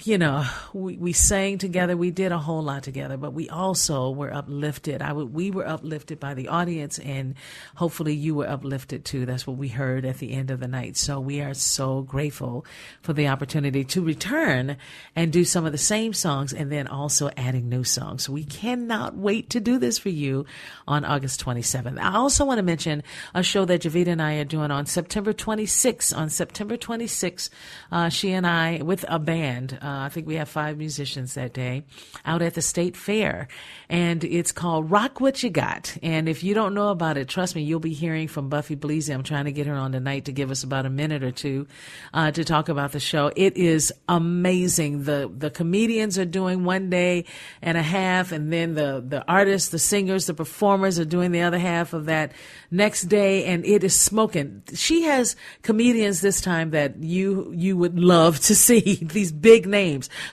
you 0.04 0.18
know, 0.18 0.46
we, 0.74 0.98
we 0.98 1.14
sang 1.14 1.58
together. 1.58 1.98
We 1.98 2.12
did 2.12 2.32
a 2.32 2.38
whole 2.38 2.62
lot 2.62 2.84
together, 2.84 3.18
but 3.18 3.34
we 3.34 3.50
also 3.50 4.10
were 4.12 4.34
uplifted. 4.34 5.02
I 5.02 5.10
w- 5.10 5.28
we 5.28 5.52
were 5.52 5.68
uplifted 5.68 6.20
by 6.20 6.34
the 6.34 6.48
audience, 6.48 7.00
and 7.00 7.36
hopefully 7.76 8.14
you 8.14 8.36
were 8.36 8.48
uplifted 8.48 9.06
too. 9.06 9.26
That's 9.26 9.48
what 9.48 9.58
we 9.58 9.70
heard 9.70 10.06
at 10.06 10.18
the 10.18 10.34
end 10.34 10.52
of 10.52 10.60
the 10.60 10.68
night. 10.68 10.98
So 10.98 11.20
we 11.20 11.42
are 11.42 11.54
so 11.54 12.02
grateful 12.02 12.66
for 13.02 13.14
the 13.14 13.28
opportunity 13.28 13.84
to 13.86 14.02
return 14.02 14.78
and 15.16 15.34
do 15.34 15.44
some 15.44 15.66
of 15.66 15.72
the 15.72 15.78
same 15.78 16.14
songs 16.14 16.54
and 16.54 16.72
then 16.72 16.88
also 16.88 17.30
adding 17.36 17.70
new 17.70 17.84
songs. 17.84 18.24
So 18.24 18.34
we 18.34 18.44
cannot 18.44 19.16
wait 19.16 19.50
to 19.52 19.60
do 19.60 19.78
this 19.80 19.98
for 19.98 20.10
you 20.10 20.46
on 20.88 21.06
August 21.06 21.44
27th. 21.44 22.00
I 22.00 22.16
also 22.16 22.46
want 22.46 22.60
to 22.60 22.64
mention 22.64 23.04
a 23.34 23.44
show 23.44 23.66
that 23.66 23.82
Jevetta 23.82 24.08
and 24.08 24.22
I 24.22 24.36
are 24.36 24.46
doing 24.46 24.72
on 24.72 24.86
September 24.86 25.34
26th. 25.34 26.16
On 26.16 26.30
September 26.30 26.78
26th, 26.78 27.50
uh, 27.92 28.10
she 28.10 28.32
and 28.32 28.46
I, 28.46 28.82
with 28.84 29.04
a 29.08 29.20
band, 29.20 29.78
uh, 29.88 30.02
I 30.02 30.10
think 30.10 30.28
we 30.28 30.36
have 30.36 30.50
five 30.50 30.78
musicians 30.78 31.36
that 31.36 31.54
day 31.54 31.84
out 32.26 32.42
at 32.42 32.56
the 32.56 32.62
state 32.62 32.98
fair. 32.98 33.48
And 33.88 34.22
it's 34.26 34.52
called 34.52 34.92
Rock 34.92 35.22
What 35.22 35.42
You 35.44 35.50
Got. 35.50 35.96
And 36.04 36.28
if 36.28 36.44
you 36.44 36.54
don't 36.54 36.74
know 36.74 36.90
about 36.90 37.16
it, 37.16 37.30
trust 37.30 37.56
me, 37.56 37.64
you'll 37.64 37.80
be 37.80 37.94
hearing 37.94 38.28
from 38.28 38.50
Buffy 38.50 38.76
Bleasy. 38.76 39.14
I'm 39.14 39.24
trying 39.24 39.46
to 39.46 39.54
get 39.54 39.66
her 39.66 39.76
on 39.76 39.94
tonight 39.94 40.26
to 40.26 40.34
give 40.34 40.52
us 40.52 40.64
about 40.64 40.86
a 40.86 40.90
minute 40.90 41.24
or 41.24 41.32
two 41.32 41.68
uh, 42.14 42.32
to 42.32 42.44
talk 42.44 42.68
about 42.68 42.92
the 42.92 43.00
show. 43.00 43.32
It 43.38 43.56
is 43.56 43.94
amazing. 44.10 45.04
The 45.04 45.32
the 45.34 45.50
comedians 45.50 46.20
are 46.20 46.26
doing 46.26 46.66
one 46.66 46.90
day 46.90 47.24
and 47.62 47.78
a 47.78 47.82
half, 47.82 48.34
and 48.34 48.52
then 48.52 48.74
the, 48.74 49.02
the 49.08 49.26
artists, 49.26 49.70
the 49.70 49.80
singers, 49.80 50.26
the 50.26 50.34
performers 50.34 51.00
are 51.00 51.06
doing 51.06 51.32
the 51.32 51.44
other 51.44 51.60
half 51.60 51.94
of 51.94 52.06
that 52.06 52.34
next 52.72 53.04
day, 53.04 53.46
and 53.46 53.66
it 53.66 53.86
is 53.86 53.98
smoking. 53.98 54.64
She 54.74 55.04
has 55.04 55.38
comedians 55.62 56.20
this 56.20 56.42
time 56.42 56.72
that 56.72 57.02
you 57.02 57.54
you 57.56 57.78
would 57.78 57.98
love 57.98 58.42
to 58.42 58.56
see. 58.56 58.96
These 59.02 59.32
big 59.32 59.66
names. 59.66 59.77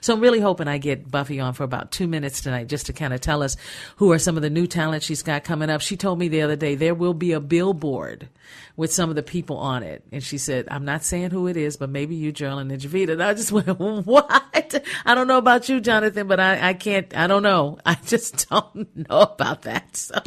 So 0.00 0.14
I'm 0.14 0.20
really 0.20 0.40
hoping 0.40 0.68
I 0.68 0.78
get 0.78 1.10
Buffy 1.10 1.40
on 1.40 1.54
for 1.54 1.64
about 1.64 1.90
two 1.90 2.08
minutes 2.08 2.40
tonight 2.40 2.68
just 2.68 2.86
to 2.86 2.92
kind 2.92 3.12
of 3.12 3.20
tell 3.20 3.42
us 3.42 3.56
who 3.96 4.12
are 4.12 4.18
some 4.18 4.36
of 4.36 4.42
the 4.42 4.50
new 4.50 4.66
talent 4.66 5.02
she's 5.02 5.22
got 5.22 5.44
coming 5.44 5.70
up. 5.70 5.80
She 5.80 5.96
told 5.96 6.18
me 6.18 6.28
the 6.28 6.42
other 6.42 6.56
day 6.56 6.74
there 6.74 6.94
will 6.94 7.14
be 7.14 7.32
a 7.32 7.40
billboard 7.40 8.28
with 8.76 8.92
some 8.92 9.08
of 9.08 9.16
the 9.16 9.22
people 9.22 9.56
on 9.56 9.82
it. 9.82 10.02
And 10.10 10.22
she 10.22 10.38
said, 10.38 10.66
I'm 10.70 10.84
not 10.84 11.04
saying 11.04 11.30
who 11.30 11.46
it 11.46 11.56
is, 11.56 11.76
but 11.76 11.90
maybe 11.90 12.16
you, 12.16 12.32
Jearlyn 12.32 12.72
and 12.72 12.80
Jevetta. 12.80 13.12
And 13.12 13.22
I 13.22 13.34
just 13.34 13.52
went, 13.52 13.68
what? 13.78 14.82
I 15.04 15.14
don't 15.14 15.28
know 15.28 15.38
about 15.38 15.68
you, 15.68 15.80
Jonathan, 15.80 16.26
but 16.26 16.40
I, 16.40 16.70
I 16.70 16.74
can't, 16.74 17.16
I 17.16 17.26
don't 17.26 17.42
know. 17.42 17.78
I 17.86 17.94
just 18.06 18.48
don't 18.48 19.08
know 19.08 19.20
about 19.20 19.62
that. 19.62 19.84
So 20.04 20.20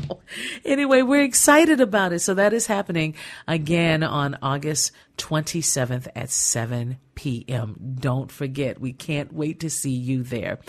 anyway, 0.66 1.02
we're 1.02 1.24
excited 1.24 1.82
about 1.82 2.12
it. 2.12 2.20
So 2.20 2.34
that 2.34 2.54
is 2.54 2.68
happening 2.68 3.16
again 3.48 4.02
on 4.02 4.38
August 4.42 4.92
27th 5.18 6.08
at 6.16 6.30
7 6.30 6.98
p.m. 7.16 7.96
Don't 8.00 8.32
forget, 8.32 8.80
we 8.80 8.94
can't 8.94 9.34
wait 9.34 9.60
to 9.62 9.70
see 9.70 9.92
you 9.92 10.24
there. 10.24 10.60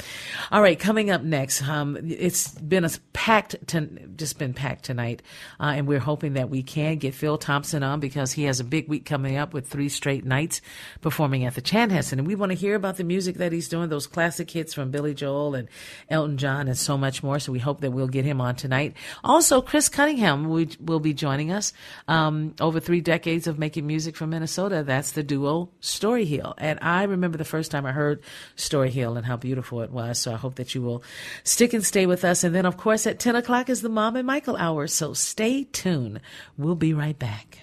All 0.50 0.62
right, 0.62 0.78
coming 0.78 1.10
up 1.10 1.22
next, 1.22 1.66
um, 1.66 1.98
it's 2.02 2.48
been 2.54 2.84
a 2.84 2.90
packed, 3.12 3.68
to 3.68 3.80
just 4.16 4.38
been 4.38 4.54
packed 4.54 4.84
tonight, 4.84 5.22
uh, 5.60 5.74
and 5.76 5.86
we're 5.86 5.98
hoping 5.98 6.34
that 6.34 6.48
we 6.48 6.62
can 6.62 6.96
get 6.96 7.14
Phil 7.14 7.36
Thompson 7.36 7.67
on 7.74 8.00
because 8.00 8.32
he 8.32 8.44
has 8.44 8.60
a 8.60 8.64
big 8.64 8.88
week 8.88 9.04
coming 9.04 9.36
up 9.36 9.52
with 9.52 9.66
three 9.66 9.88
straight 9.88 10.24
nights 10.24 10.60
performing 11.00 11.44
at 11.44 11.54
the 11.54 11.62
Chanhassen, 11.62 12.18
and 12.18 12.26
we 12.26 12.34
want 12.34 12.50
to 12.50 12.56
hear 12.56 12.74
about 12.74 12.96
the 12.96 13.04
music 13.04 13.36
that 13.36 13.52
he's 13.52 13.68
doing, 13.68 13.88
those 13.88 14.06
classic 14.06 14.50
hits 14.50 14.74
from 14.74 14.90
Billy 14.90 15.14
Joel 15.14 15.54
and 15.54 15.68
Elton 16.08 16.38
John, 16.38 16.68
and 16.68 16.76
so 16.76 16.96
much 16.98 17.22
more. 17.22 17.38
So 17.38 17.52
we 17.52 17.58
hope 17.58 17.80
that 17.80 17.90
we'll 17.90 18.08
get 18.08 18.24
him 18.24 18.40
on 18.40 18.56
tonight. 18.56 18.94
Also, 19.22 19.60
Chris 19.60 19.88
Cunningham 19.88 20.48
will, 20.48 20.66
will 20.80 21.00
be 21.00 21.14
joining 21.14 21.52
us. 21.52 21.72
Um, 22.06 22.54
over 22.60 22.80
three 22.80 23.00
decades 23.00 23.46
of 23.46 23.58
making 23.58 23.86
music 23.86 24.16
from 24.16 24.30
Minnesota, 24.30 24.82
that's 24.82 25.12
the 25.12 25.22
duo 25.22 25.70
Story 25.80 26.24
Hill. 26.24 26.54
And 26.58 26.78
I 26.82 27.04
remember 27.04 27.38
the 27.38 27.44
first 27.44 27.70
time 27.70 27.86
I 27.86 27.92
heard 27.92 28.22
Story 28.56 28.90
Hill 28.90 29.16
and 29.16 29.26
how 29.26 29.36
beautiful 29.36 29.82
it 29.82 29.90
was. 29.90 30.18
So 30.18 30.32
I 30.32 30.36
hope 30.36 30.56
that 30.56 30.74
you 30.74 30.82
will 30.82 31.02
stick 31.44 31.72
and 31.72 31.84
stay 31.84 32.06
with 32.06 32.24
us. 32.24 32.44
And 32.44 32.54
then, 32.54 32.66
of 32.66 32.76
course, 32.76 33.06
at 33.06 33.18
10 33.18 33.36
o'clock 33.36 33.68
is 33.68 33.82
the 33.82 33.88
Mom 33.88 34.16
and 34.16 34.26
Michael 34.26 34.56
hour. 34.56 34.86
So 34.86 35.12
stay 35.12 35.64
tuned. 35.64 36.20
We'll 36.56 36.74
be 36.74 36.94
right 36.94 37.18
back. 37.18 37.57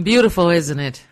Beautiful, 0.00 0.50
isn't 0.50 0.78
it? 0.78 1.04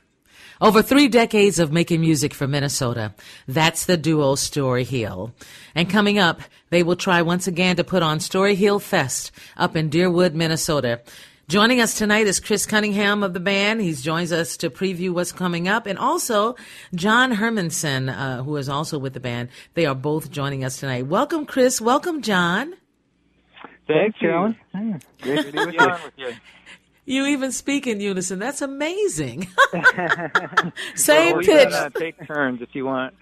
Over 0.60 0.80
three 0.80 1.08
decades 1.08 1.58
of 1.58 1.72
making 1.72 2.00
music 2.00 2.32
for 2.32 2.46
Minnesota. 2.46 3.14
That's 3.48 3.84
the 3.84 3.96
duo 3.96 4.36
Story 4.36 4.84
Hill. 4.84 5.34
And 5.74 5.90
coming 5.90 6.20
up, 6.20 6.40
they 6.70 6.84
will 6.84 6.94
try 6.94 7.20
once 7.20 7.48
again 7.48 7.74
to 7.76 7.84
put 7.84 8.04
on 8.04 8.20
Story 8.20 8.54
Hill 8.54 8.78
Fest 8.78 9.32
up 9.56 9.74
in 9.74 9.90
Deerwood, 9.90 10.34
Minnesota. 10.34 11.00
Joining 11.48 11.80
us 11.80 11.94
tonight 11.94 12.28
is 12.28 12.38
Chris 12.38 12.64
Cunningham 12.64 13.24
of 13.24 13.34
the 13.34 13.40
band. 13.40 13.80
He 13.80 13.92
joins 13.92 14.30
us 14.30 14.56
to 14.58 14.70
preview 14.70 15.12
what's 15.12 15.32
coming 15.32 15.66
up. 15.66 15.86
And 15.86 15.98
also 15.98 16.54
John 16.94 17.32
Hermanson, 17.32 18.08
uh, 18.08 18.44
who 18.44 18.56
is 18.56 18.68
also 18.68 18.98
with 18.98 19.14
the 19.14 19.20
band. 19.20 19.48
They 19.74 19.84
are 19.84 19.96
both 19.96 20.30
joining 20.30 20.64
us 20.64 20.78
tonight. 20.78 21.06
Welcome, 21.06 21.44
Chris. 21.44 21.80
Welcome, 21.80 22.22
John. 22.22 22.74
Thanks, 23.88 24.18
Jearlyn. 24.20 24.56
Great 25.20 25.46
to 25.46 25.52
be 25.52 25.58
with 25.58 26.12
you. 26.16 26.32
You 27.08 27.24
even 27.26 27.52
speak 27.52 27.86
in 27.86 28.00
unison. 28.00 28.40
That's 28.40 28.60
amazing. 28.60 29.46
Same 30.96 31.26
well, 31.30 31.36
we 31.36 31.46
pitch. 31.46 31.68
Can, 31.68 31.72
uh, 31.72 31.90
take 31.90 32.26
turns 32.26 32.60
if 32.60 32.74
you 32.74 32.84
want. 32.84 33.14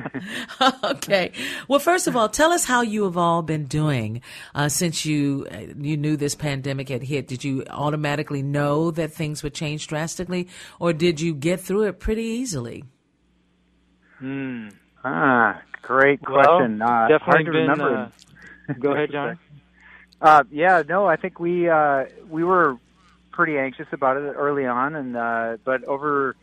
okay. 0.82 1.32
Well, 1.68 1.78
first 1.78 2.06
of 2.06 2.16
all, 2.16 2.30
tell 2.30 2.52
us 2.52 2.64
how 2.64 2.80
you 2.80 3.04
have 3.04 3.18
all 3.18 3.42
been 3.42 3.66
doing 3.66 4.22
uh, 4.54 4.70
since 4.70 5.04
you 5.04 5.46
uh, 5.52 5.58
you 5.76 5.98
knew 5.98 6.16
this 6.16 6.34
pandemic 6.34 6.88
had 6.88 7.02
hit. 7.02 7.28
Did 7.28 7.44
you 7.44 7.64
automatically 7.68 8.40
know 8.40 8.90
that 8.92 9.12
things 9.12 9.42
would 9.42 9.52
change 9.52 9.88
drastically, 9.88 10.48
or 10.80 10.94
did 10.94 11.20
you 11.20 11.34
get 11.34 11.60
through 11.60 11.82
it 11.82 12.00
pretty 12.00 12.22
easily? 12.22 12.84
Hmm. 14.20 14.68
Ah, 15.04 15.60
great 15.82 16.22
question. 16.22 16.78
Well, 16.78 16.88
uh, 16.88 17.08
definitely 17.08 17.18
hard 17.18 17.46
to 17.46 17.52
been, 17.52 17.60
remember. 17.60 18.12
Uh, 18.70 18.72
go 18.80 18.92
ahead, 18.92 19.10
John. 19.12 19.38
Uh, 20.20 20.44
yeah, 20.50 20.82
no, 20.88 21.06
I 21.06 21.16
think 21.16 21.38
we 21.38 21.68
uh, 21.68 22.06
we 22.30 22.42
were 22.42 22.78
pretty 23.38 23.56
anxious 23.56 23.86
about 23.92 24.16
it 24.16 24.34
early 24.36 24.66
on, 24.66 24.96
and 24.96 25.16
uh, 25.16 25.56
but 25.64 25.84
over 25.84 26.34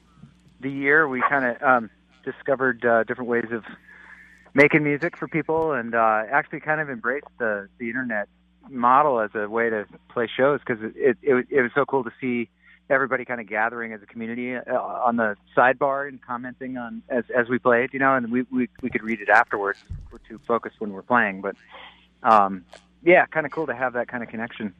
the 0.62 0.71
year 0.71 1.10
we 1.10 1.21
kind 1.29 1.43
of 1.45 1.62
um, 1.62 1.89
discovered 2.23 2.86
uh, 2.86 3.03
different 3.03 3.29
ways 3.29 3.47
of 3.51 3.65
making 4.53 4.81
music 4.81 5.17
for 5.17 5.27
people, 5.27 5.73
and 5.73 5.93
uh, 5.93 6.23
actually 6.31 6.62
kind 6.62 6.79
of 6.79 6.89
embraced 6.89 7.27
the 7.38 7.67
the 7.79 7.89
internet 7.89 8.29
model 8.69 9.19
as 9.19 9.29
a 9.36 9.49
way 9.49 9.69
to 9.69 9.86
play 10.08 10.25
shows 10.38 10.62
because 10.65 10.81
it, 10.95 11.17
it 11.21 11.47
it 11.49 11.62
was- 11.62 11.71
so 11.75 11.84
cool 11.84 12.05
to 12.05 12.12
see 12.21 12.47
everybody 12.89 13.25
kind 13.25 13.41
of 13.41 13.47
gathering 13.47 13.91
as 13.91 14.01
a 14.01 14.05
community 14.05 14.55
uh, 14.55 14.62
on 14.79 15.17
the 15.17 15.36
sidebar 15.58 16.08
and 16.08 16.21
commenting 16.21 16.77
on 16.77 17.03
as 17.10 17.25
as 17.36 17.49
we 17.49 17.60
played, 17.60 17.89
you 17.91 17.99
know, 17.99 18.15
and 18.15 18.31
we 18.31 18.43
we 18.43 18.69
we 18.81 18.89
could 18.89 19.03
read 19.03 19.19
it 19.19 19.27
afterwards. 19.27 19.79
We're 20.13 20.19
too 20.19 20.39
focused 20.47 20.79
when 20.79 20.93
we're 20.93 21.01
playing, 21.01 21.41
but 21.41 21.58
um, 22.23 22.63
yeah, 23.03 23.25
kind 23.25 23.45
of 23.45 23.51
cool 23.51 23.67
to 23.67 23.75
have 23.75 23.91
that 23.93 24.08
kind 24.08 24.23
of 24.23 24.29
connection. 24.29 24.73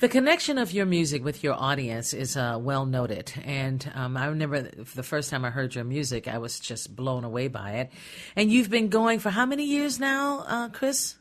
The 0.00 0.08
connection 0.08 0.58
of 0.58 0.72
your 0.72 0.86
music 0.86 1.24
with 1.24 1.44
your 1.44 1.54
audience 1.54 2.12
is 2.12 2.36
uh, 2.36 2.58
well 2.60 2.86
noted. 2.86 3.32
And 3.44 3.90
um, 3.94 4.16
I 4.16 4.26
remember 4.26 4.62
the 4.62 5.02
first 5.02 5.30
time 5.30 5.44
I 5.44 5.50
heard 5.50 5.74
your 5.74 5.84
music, 5.84 6.26
I 6.26 6.38
was 6.38 6.58
just 6.58 6.96
blown 6.96 7.24
away 7.24 7.48
by 7.48 7.72
it. 7.72 7.92
And 8.34 8.50
you've 8.50 8.70
been 8.70 8.88
going 8.88 9.20
for 9.20 9.30
how 9.30 9.46
many 9.46 9.64
years 9.64 10.00
now, 10.00 10.44
uh, 10.46 10.68
Chris? 10.70 11.16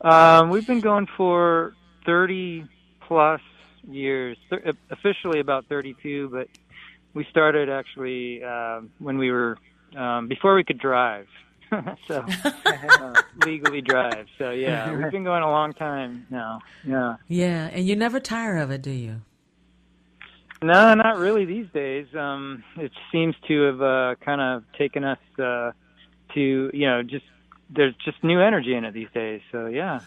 Um, 0.00 0.48
we've 0.50 0.66
been 0.66 0.80
going 0.80 1.06
for 1.16 1.74
30 2.06 2.66
plus 3.06 3.40
years, 3.86 4.38
Th- 4.48 4.74
officially 4.90 5.40
about 5.40 5.66
32, 5.66 6.30
but 6.30 6.48
we 7.14 7.26
started 7.30 7.68
actually 7.68 8.42
um, 8.42 8.90
when 8.98 9.18
we 9.18 9.30
were 9.30 9.58
um, 9.96 10.28
before 10.28 10.54
we 10.54 10.64
could 10.64 10.78
drive. 10.78 11.26
so 12.08 12.24
uh, 12.66 13.22
legally 13.44 13.80
drive. 13.80 14.26
So 14.38 14.50
yeah, 14.50 14.92
we've 14.96 15.10
been 15.10 15.24
going 15.24 15.42
a 15.42 15.50
long 15.50 15.72
time 15.72 16.26
now. 16.30 16.60
Yeah. 16.86 17.16
Yeah, 17.28 17.70
and 17.72 17.86
you 17.86 17.96
never 17.96 18.20
tire 18.20 18.58
of 18.58 18.70
it, 18.70 18.82
do 18.82 18.90
you? 18.90 19.22
No, 20.62 20.94
not 20.94 21.18
really 21.18 21.44
these 21.44 21.66
days. 21.74 22.06
Um, 22.14 22.62
it 22.76 22.92
seems 23.10 23.34
to 23.48 23.62
have 23.62 23.82
uh, 23.82 24.14
kind 24.24 24.40
of 24.40 24.64
taken 24.78 25.02
us 25.02 25.18
uh, 25.38 25.72
to, 26.34 26.70
you 26.72 26.86
know, 26.86 27.02
just 27.02 27.24
there's 27.68 27.94
just 28.04 28.22
new 28.22 28.40
energy 28.40 28.74
in 28.74 28.84
it 28.84 28.94
these 28.94 29.08
days. 29.14 29.40
So 29.50 29.66
yeah. 29.66 30.00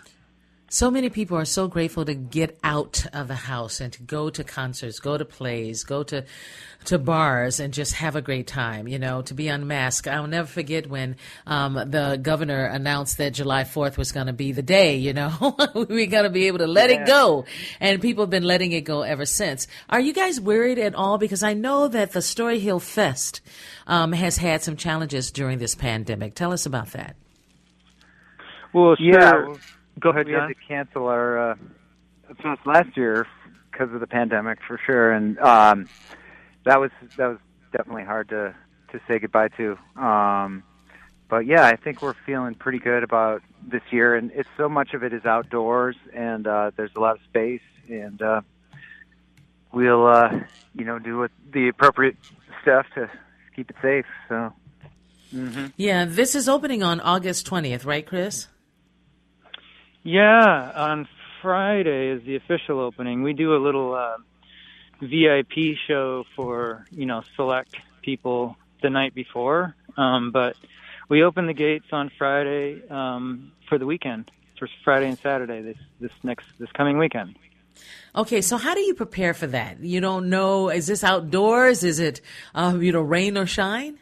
So 0.75 0.91
many 0.91 1.09
people 1.09 1.38
are 1.38 1.45
so 1.45 1.69
grateful 1.69 2.03
to 2.03 2.13
get 2.13 2.59
out 2.61 3.05
of 3.13 3.29
the 3.29 3.35
house 3.35 3.79
and 3.79 3.93
to 3.93 4.03
go 4.03 4.29
to 4.29 4.43
concerts, 4.43 4.99
go 4.99 5.17
to 5.17 5.23
plays, 5.23 5.85
go 5.85 6.03
to 6.03 6.25
to 6.83 6.99
bars 6.99 7.61
and 7.61 7.73
just 7.73 7.93
have 7.93 8.17
a 8.17 8.21
great 8.21 8.45
time, 8.45 8.85
you 8.85 8.99
know, 8.99 9.21
to 9.21 9.33
be 9.33 9.47
unmasked. 9.47 10.05
I'll 10.05 10.27
never 10.27 10.49
forget 10.49 10.89
when 10.89 11.15
um, 11.47 11.75
the 11.75 12.19
governor 12.21 12.65
announced 12.65 13.19
that 13.19 13.29
July 13.35 13.63
4th 13.63 13.95
was 13.97 14.11
going 14.11 14.27
to 14.27 14.33
be 14.33 14.51
the 14.51 14.61
day, 14.61 14.97
you 14.97 15.13
know, 15.13 15.55
we're 15.73 16.07
going 16.07 16.25
to 16.25 16.29
be 16.29 16.47
able 16.47 16.57
to 16.57 16.67
let 16.67 16.89
Yeah. 16.89 17.03
it 17.03 17.07
go. 17.07 17.45
And 17.79 18.01
people 18.01 18.23
have 18.23 18.29
been 18.29 18.43
letting 18.43 18.73
it 18.73 18.81
go 18.81 19.01
ever 19.03 19.25
since. 19.25 19.67
Are 19.89 20.01
you 20.01 20.11
guys 20.11 20.41
worried 20.41 20.77
at 20.77 20.93
all? 20.93 21.17
Because 21.17 21.41
I 21.41 21.53
know 21.53 21.88
that 21.88 22.11
the 22.11 22.21
Story 22.21 22.59
Hill 22.59 22.81
Fest 22.81 23.39
um, 23.88 24.11
has 24.11 24.35
had 24.35 24.61
some 24.61 24.75
challenges 24.75 25.31
during 25.31 25.57
this 25.57 25.73
pandemic. 25.73 26.35
Tell 26.35 26.51
us 26.51 26.65
about 26.65 26.91
that. 26.91 27.15
Well, 28.73 28.97
Yeah, 28.99 29.29
sure. 29.31 29.55
Go 29.99 30.10
ahead, 30.10 30.27
we 30.27 30.34
John. 30.34 30.47
had 30.47 30.47
to 30.47 30.67
cancel 30.67 31.08
our 31.08 31.51
uh, 31.51 31.55
fest 32.41 32.62
last 32.65 32.95
year 32.97 33.27
because 33.71 33.93
of 33.93 33.99
the 33.99 34.08
pandemic 34.08 34.60
for 34.67 34.79
sure, 34.86 35.12
and 35.12 35.38
um, 35.39 35.88
that 36.65 36.79
was 36.79 36.91
that 37.17 37.27
was 37.27 37.38
definitely 37.71 38.03
hard 38.03 38.29
to 38.29 38.55
to 38.91 38.99
say 39.08 39.19
goodbye 39.19 39.49
to. 39.49 39.77
Um, 39.95 40.63
but 41.29 41.45
yeah, 41.45 41.65
I 41.65 41.75
think 41.75 42.01
we're 42.01 42.13
feeling 42.25 42.55
pretty 42.55 42.79
good 42.79 43.03
about 43.03 43.41
this 43.65 43.81
year, 43.91 44.15
and 44.15 44.31
it's 44.31 44.49
so 44.58 44.69
much 44.69 44.93
of 44.93 45.03
it 45.03 45.13
is 45.13 45.25
outdoors, 45.25 45.95
and 46.13 46.45
uh, 46.47 46.71
there's 46.75 46.91
a 46.95 46.99
lot 46.99 47.15
of 47.15 47.21
space, 47.29 47.62
and 47.89 48.21
uh, 48.21 48.41
we'll 49.73 50.05
uh, 50.08 50.29
you 50.73 50.86
know 50.86 50.99
do 50.99 51.17
what, 51.19 51.31
the 51.51 51.67
appropriate 51.67 52.17
stuff 52.62 52.86
to 52.95 53.10
keep 53.55 53.69
it 53.69 53.75
safe. 53.81 54.05
So. 54.29 54.53
hmm 55.31 55.67
Yeah, 55.77 56.05
this 56.05 56.36
is 56.36 56.47
opening 56.47 56.84
on 56.84 56.99
August 56.99 57.47
20th, 57.49 57.86
right, 57.86 58.05
Chris? 58.05 58.47
Yeah, 60.07 60.71
on 60.75 61.07
Friday 61.41 62.09
is 62.09 62.23
the 62.25 62.35
official 62.35 62.79
opening. 62.79 63.23
We 63.23 63.33
do 63.33 63.55
a 63.55 63.57
little 63.57 63.95
uh, 63.95 64.17
VIP 65.01 65.77
show 65.87 66.25
for 66.35 66.85
you 66.91 67.07
know 67.07 67.23
select 67.35 67.75
people 68.03 68.55
the 68.83 68.91
night 68.91 69.15
before, 69.15 69.75
um, 69.97 70.29
but 70.31 70.57
we 71.09 71.23
open 71.23 71.47
the 71.47 71.55
gates 71.55 71.87
on 71.91 72.11
Friday 72.19 72.87
um, 72.87 73.51
for 73.67 73.79
the 73.79 73.87
weekend, 73.87 74.29
for 74.59 74.69
Friday 74.83 75.07
and 75.07 75.17
Saturday 75.17 75.63
this 75.63 75.77
this 75.99 76.11
next 76.21 76.45
this 76.59 76.71
coming 76.71 76.99
weekend. 76.99 77.35
Okay, 78.15 78.41
so 78.41 78.57
how 78.57 78.75
do 78.75 78.81
you 78.81 78.93
prepare 78.93 79.33
for 79.33 79.47
that? 79.47 79.79
You 79.79 80.01
don't 80.01 80.29
know, 80.29 80.69
is 80.69 80.85
this 80.85 81.03
outdoors? 81.03 81.83
Is 81.83 81.99
it, 81.99 82.21
uh, 82.53 82.77
you 82.79 82.91
know, 82.91 83.01
rain 83.01 83.39
or 83.39 83.47
shine? 83.47 83.97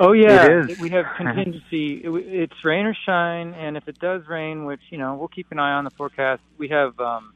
Oh 0.00 0.12
yeah, 0.12 0.46
It 0.46 0.70
is. 0.70 0.78
we 0.78 0.90
have 0.90 1.06
contingency. 1.16 2.00
It- 2.04 2.42
It's 2.50 2.64
rain 2.64 2.86
or 2.86 2.94
shine, 3.06 3.54
and 3.54 3.76
if 3.76 3.88
it 3.88 3.98
does 3.98 4.22
rain, 4.28 4.64
which 4.64 4.80
you 4.90 4.98
know 4.98 5.14
we'll 5.14 5.28
keep 5.28 5.50
an 5.52 5.58
eye 5.58 5.72
on 5.72 5.84
the 5.84 5.90
forecast. 5.90 6.42
We 6.58 6.68
have 6.68 6.98
um, 7.00 7.32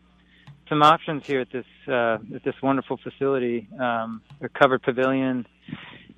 some 0.68 0.82
options 0.82 1.22
here 1.26 1.40
at 1.40 1.50
this 1.50 1.66
uh, 1.88 2.18
at 2.34 2.44
this 2.44 2.54
wonderful 2.62 2.98
facility, 2.98 3.68
um, 3.80 4.22
a 4.40 4.48
covered 4.48 4.82
pavilion, 4.82 5.46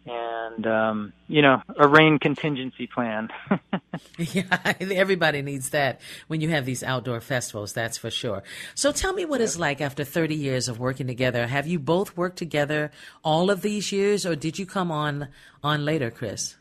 and 0.06 0.66
um, 0.66 1.12
you 1.28 1.42
know 1.42 1.62
a 1.76 1.88
rain 1.88 2.18
contingency 2.18 2.86
plan. 2.86 3.28
Yeah, 4.18 4.74
everybody 4.80 5.42
needs 5.42 5.70
that 5.70 6.00
when 6.28 6.40
you 6.40 6.48
have 6.50 6.64
these 6.64 6.82
outdoor 6.82 7.20
festivals, 7.20 7.72
that's 7.72 7.98
for 7.98 8.10
sure. 8.10 8.42
So 8.74 8.92
tell 8.92 9.12
me 9.12 9.24
what 9.24 9.40
it's 9.40 9.58
like 9.58 9.80
after 9.80 10.04
30 10.04 10.34
years 10.34 10.68
of 10.68 10.78
working 10.78 11.06
together. 11.06 11.46
Have 11.46 11.66
you 11.66 11.78
both 11.78 12.16
worked 12.16 12.36
together 12.36 12.90
all 13.22 13.50
of 13.50 13.62
these 13.62 13.92
years, 13.92 14.24
or 14.24 14.36
did 14.36 14.58
you 14.58 14.66
come 14.66 14.90
on 14.90 15.28
on 15.62 15.84
later, 15.84 16.10
Chris? 16.10 16.56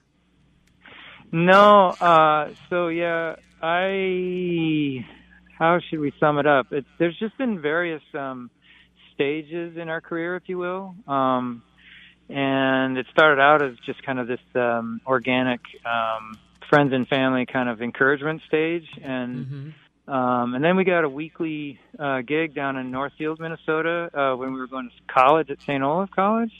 No, 1.32 1.90
uh, 2.00 2.50
so 2.70 2.88
yeah, 2.90 3.36
I. 3.62 5.06
How 5.58 5.80
should 5.80 6.00
we 6.00 6.12
sum 6.20 6.40
it 6.40 6.48
up? 6.48 6.68
It's, 6.72 6.88
there's 6.98 7.18
just 7.20 7.38
been 7.38 7.62
various 7.62 8.02
um, 8.14 8.50
stages 9.14 9.78
in 9.78 9.88
our 9.88 10.02
career, 10.02 10.36
if 10.36 10.44
you 10.48 10.58
will. 10.58 10.96
Um, 11.08 11.64
and 12.30 12.98
it 12.98 13.06
started 13.12 13.42
out 13.42 13.62
as 13.62 13.78
just 13.86 14.04
kind 14.04 14.20
of 14.20 14.28
this 14.28 14.40
um, 14.56 15.02
organic 15.06 15.60
um, 15.86 16.38
friends 16.70 16.94
and 16.94 17.08
family 17.08 17.46
kind 17.46 17.70
of 17.70 17.82
encouragement 17.82 18.42
stage, 18.48 18.88
and 19.04 19.46
Mm-hmm. 19.46 20.14
um, 20.14 20.56
and 20.56 20.64
then 20.64 20.76
we 20.76 20.84
got 20.84 21.04
a 21.04 21.10
weekly 21.10 21.80
uh, 22.00 22.22
gig 22.22 22.56
down 22.56 22.78
in 22.78 22.92
Northfield, 22.92 23.40
Minnesota, 23.40 24.10
uh, 24.14 24.36
when 24.36 24.54
we 24.54 24.60
were 24.60 24.68
going 24.68 24.90
to 24.90 25.14
college 25.14 25.50
at 25.50 25.62
St. 25.62 25.84
Olaf 25.84 26.10
College. 26.12 26.52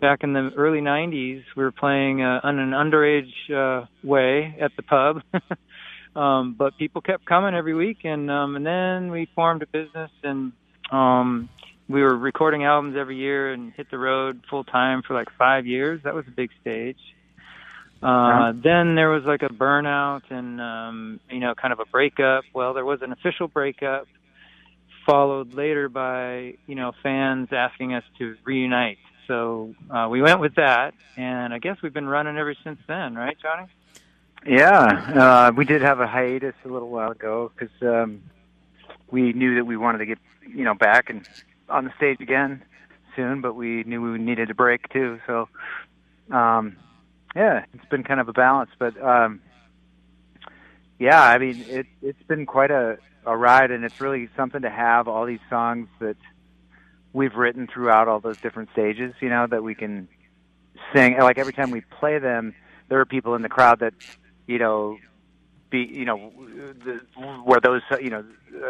Back 0.00 0.24
in 0.24 0.34
the 0.34 0.50
early 0.56 0.80
'90s, 0.80 1.42
we 1.56 1.62
were 1.62 1.72
playing 1.72 2.22
uh, 2.22 2.40
on 2.42 2.58
an 2.58 2.72
underage 2.72 3.32
uh, 3.50 3.86
way 4.04 4.54
at 4.60 4.72
the 4.76 4.82
pub, 4.82 5.22
um, 6.16 6.54
but 6.58 6.76
people 6.76 7.00
kept 7.00 7.24
coming 7.24 7.54
every 7.54 7.74
week, 7.74 7.98
and 8.04 8.30
um, 8.30 8.56
and 8.56 8.66
then 8.66 9.10
we 9.10 9.26
formed 9.34 9.62
a 9.62 9.66
business, 9.66 10.10
and 10.22 10.52
um, 10.90 11.48
we 11.88 12.02
were 12.02 12.16
recording 12.16 12.64
albums 12.64 12.96
every 12.96 13.16
year 13.16 13.52
and 13.52 13.72
hit 13.72 13.90
the 13.90 13.98
road 13.98 14.42
full 14.50 14.64
time 14.64 15.02
for 15.02 15.14
like 15.14 15.28
five 15.38 15.66
years. 15.66 16.00
That 16.04 16.14
was 16.14 16.26
a 16.26 16.30
big 16.30 16.50
stage. 16.60 16.98
Uh, 18.02 18.52
then 18.52 18.94
there 18.94 19.08
was 19.08 19.24
like 19.24 19.42
a 19.42 19.48
burnout 19.48 20.22
and, 20.30 20.60
um, 20.60 21.20
you 21.30 21.38
know, 21.38 21.54
kind 21.54 21.72
of 21.72 21.80
a 21.80 21.86
breakup. 21.86 22.44
Well, 22.52 22.74
there 22.74 22.84
was 22.84 23.02
an 23.02 23.12
official 23.12 23.48
breakup 23.48 24.06
followed 25.06 25.54
later 25.54 25.88
by, 25.88 26.54
you 26.66 26.74
know, 26.74 26.92
fans 27.02 27.48
asking 27.52 27.94
us 27.94 28.04
to 28.18 28.36
reunite. 28.44 28.98
So, 29.28 29.74
uh, 29.90 30.08
we 30.10 30.22
went 30.22 30.40
with 30.40 30.56
that 30.56 30.94
and 31.16 31.54
I 31.54 31.58
guess 31.58 31.78
we've 31.82 31.94
been 31.94 32.08
running 32.08 32.36
ever 32.36 32.54
since 32.62 32.78
then, 32.86 33.14
right, 33.14 33.36
Johnny? 33.40 33.68
Yeah, 34.46 35.48
uh, 35.48 35.52
we 35.56 35.64
did 35.64 35.82
have 35.82 35.98
a 35.98 36.06
hiatus 36.06 36.54
a 36.64 36.68
little 36.68 36.90
while 36.90 37.10
ago 37.10 37.50
because 37.56 37.74
um, 37.82 38.22
we 39.10 39.32
knew 39.32 39.56
that 39.56 39.64
we 39.64 39.76
wanted 39.76 39.98
to 39.98 40.06
get 40.06 40.18
you 40.46 40.62
know 40.62 40.74
back 40.74 41.10
and 41.10 41.28
on 41.68 41.84
the 41.84 41.92
stage 41.96 42.20
again 42.20 42.62
soon, 43.14 43.40
but 43.40 43.54
we 43.54 43.82
knew 43.84 44.00
we 44.12 44.18
needed 44.18 44.50
a 44.50 44.54
break 44.54 44.88
too. 44.90 45.18
So, 45.26 45.48
um, 46.30 46.76
yeah, 47.34 47.64
it's 47.74 47.84
been 47.86 48.04
kind 48.04 48.20
of 48.20 48.28
a 48.28 48.32
balance, 48.32 48.70
but 48.78 49.00
um, 49.02 49.40
yeah, 50.98 51.22
I 51.22 51.38
mean 51.38 51.64
it 51.68 51.86
it's 52.02 52.22
been 52.24 52.46
quite 52.46 52.70
a 52.70 52.98
a 53.24 53.36
ride, 53.36 53.70
and 53.70 53.84
it's 53.84 54.00
really 54.00 54.28
something 54.36 54.62
to 54.62 54.70
have 54.70 55.08
all 55.08 55.26
these 55.26 55.40
songs 55.50 55.88
that 55.98 56.16
we've 57.12 57.34
written 57.34 57.66
throughout 57.66 58.08
all 58.08 58.20
those 58.20 58.38
different 58.38 58.70
stages. 58.72 59.14
You 59.20 59.28
know 59.28 59.46
that 59.46 59.62
we 59.62 59.74
can 59.74 60.08
sing. 60.94 61.18
Like 61.18 61.38
every 61.38 61.52
time 61.52 61.70
we 61.70 61.80
play 61.80 62.18
them, 62.18 62.54
there 62.88 63.00
are 63.00 63.04
people 63.04 63.34
in 63.34 63.42
the 63.42 63.48
crowd 63.48 63.80
that 63.80 63.94
you 64.46 64.58
know 64.58 64.98
be 65.70 65.80
you 65.80 66.04
know 66.04 66.32
the, 66.84 67.00
where 67.44 67.60
those 67.60 67.82
you 68.00 68.10
know 68.10 68.24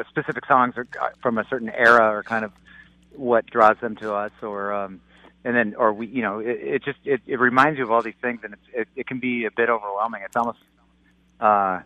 specific 0.08 0.46
songs 0.46 0.74
are 0.76 0.86
from 1.22 1.38
a 1.38 1.44
certain 1.48 1.68
era 1.68 2.02
are 2.02 2.22
kind 2.22 2.44
of 2.44 2.52
what 3.14 3.46
draws 3.46 3.76
them 3.80 3.96
to 3.96 4.14
us 4.14 4.32
or 4.42 4.72
um 4.72 5.00
and 5.44 5.56
then 5.56 5.74
or 5.76 5.92
we 5.92 6.06
you 6.06 6.22
know 6.22 6.38
it, 6.40 6.58
it 6.60 6.84
just 6.84 6.98
it, 7.04 7.20
it 7.26 7.38
reminds 7.38 7.78
you 7.78 7.84
of 7.84 7.90
all 7.90 8.02
these 8.02 8.14
things 8.20 8.40
and 8.42 8.54
it's, 8.54 8.62
it 8.74 8.88
it 8.96 9.06
can 9.06 9.20
be 9.20 9.44
a 9.44 9.50
bit 9.50 9.68
overwhelming. 9.68 10.22
It's 10.24 10.36
almost 10.36 10.58
uh 11.40 11.80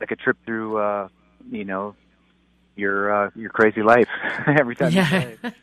like 0.00 0.10
a 0.10 0.16
trip 0.16 0.36
through 0.44 0.78
uh 0.78 1.08
you 1.50 1.64
know 1.64 1.94
your 2.74 3.12
uh 3.26 3.30
your 3.36 3.50
crazy 3.50 3.82
life 3.82 4.08
every 4.46 4.74
time 4.74 4.90
you 4.90 4.96
Yeah. 4.98 5.08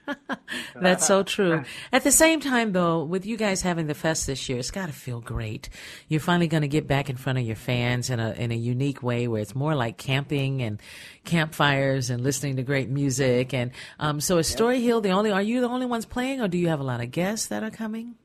play. 0.05 0.16
That's 0.80 1.05
so 1.07 1.24
true. 1.24 1.64
At 1.91 2.03
the 2.03 2.12
same 2.12 2.39
time, 2.39 2.72
though, 2.72 3.03
with 3.03 3.26
you 3.26 3.36
guys 3.38 3.62
having 3.64 3.88
the 3.88 3.93
fest 3.95 4.28
this 4.28 4.47
year, 4.47 4.60
it's 4.60 4.72
got 4.72 4.86
to 4.88 4.93
feel 4.93 5.20
great. 5.20 5.70
You're 6.07 6.20
finally 6.20 6.47
going 6.47 6.62
to 6.62 6.68
get 6.68 6.88
back 6.88 7.10
in 7.10 7.16
front 7.16 7.39
of 7.39 7.45
your 7.45 7.55
fans 7.55 8.10
in 8.10 8.20
a 8.20 8.32
in 8.34 8.51
a 8.51 8.55
unique 8.55 9.01
way, 9.03 9.28
where 9.28 9.41
it's 9.41 9.55
more 9.55 9.76
like 9.76 9.97
camping 9.97 10.62
and 10.62 10.80
campfires 11.26 12.10
and 12.10 12.22
listening 12.22 12.55
to 12.57 12.64
great 12.64 12.89
music. 12.89 13.53
And 13.53 13.72
um, 13.99 14.22
so, 14.22 14.38
is 14.38 14.47
Story 14.47 14.82
Hill 14.82 15.01
the 15.01 15.10
only? 15.12 15.32
Are 15.32 15.41
you 15.41 15.62
the 15.62 15.68
only 15.70 15.86
ones 15.88 16.05
playing, 16.05 16.41
or 16.41 16.47
do 16.47 16.57
you 16.57 16.70
have 16.70 16.80
a 16.80 16.84
lot 16.84 17.01
of 17.01 17.12
guests 17.12 17.47
that 17.47 17.64
are 17.64 17.72
coming? 17.72 18.16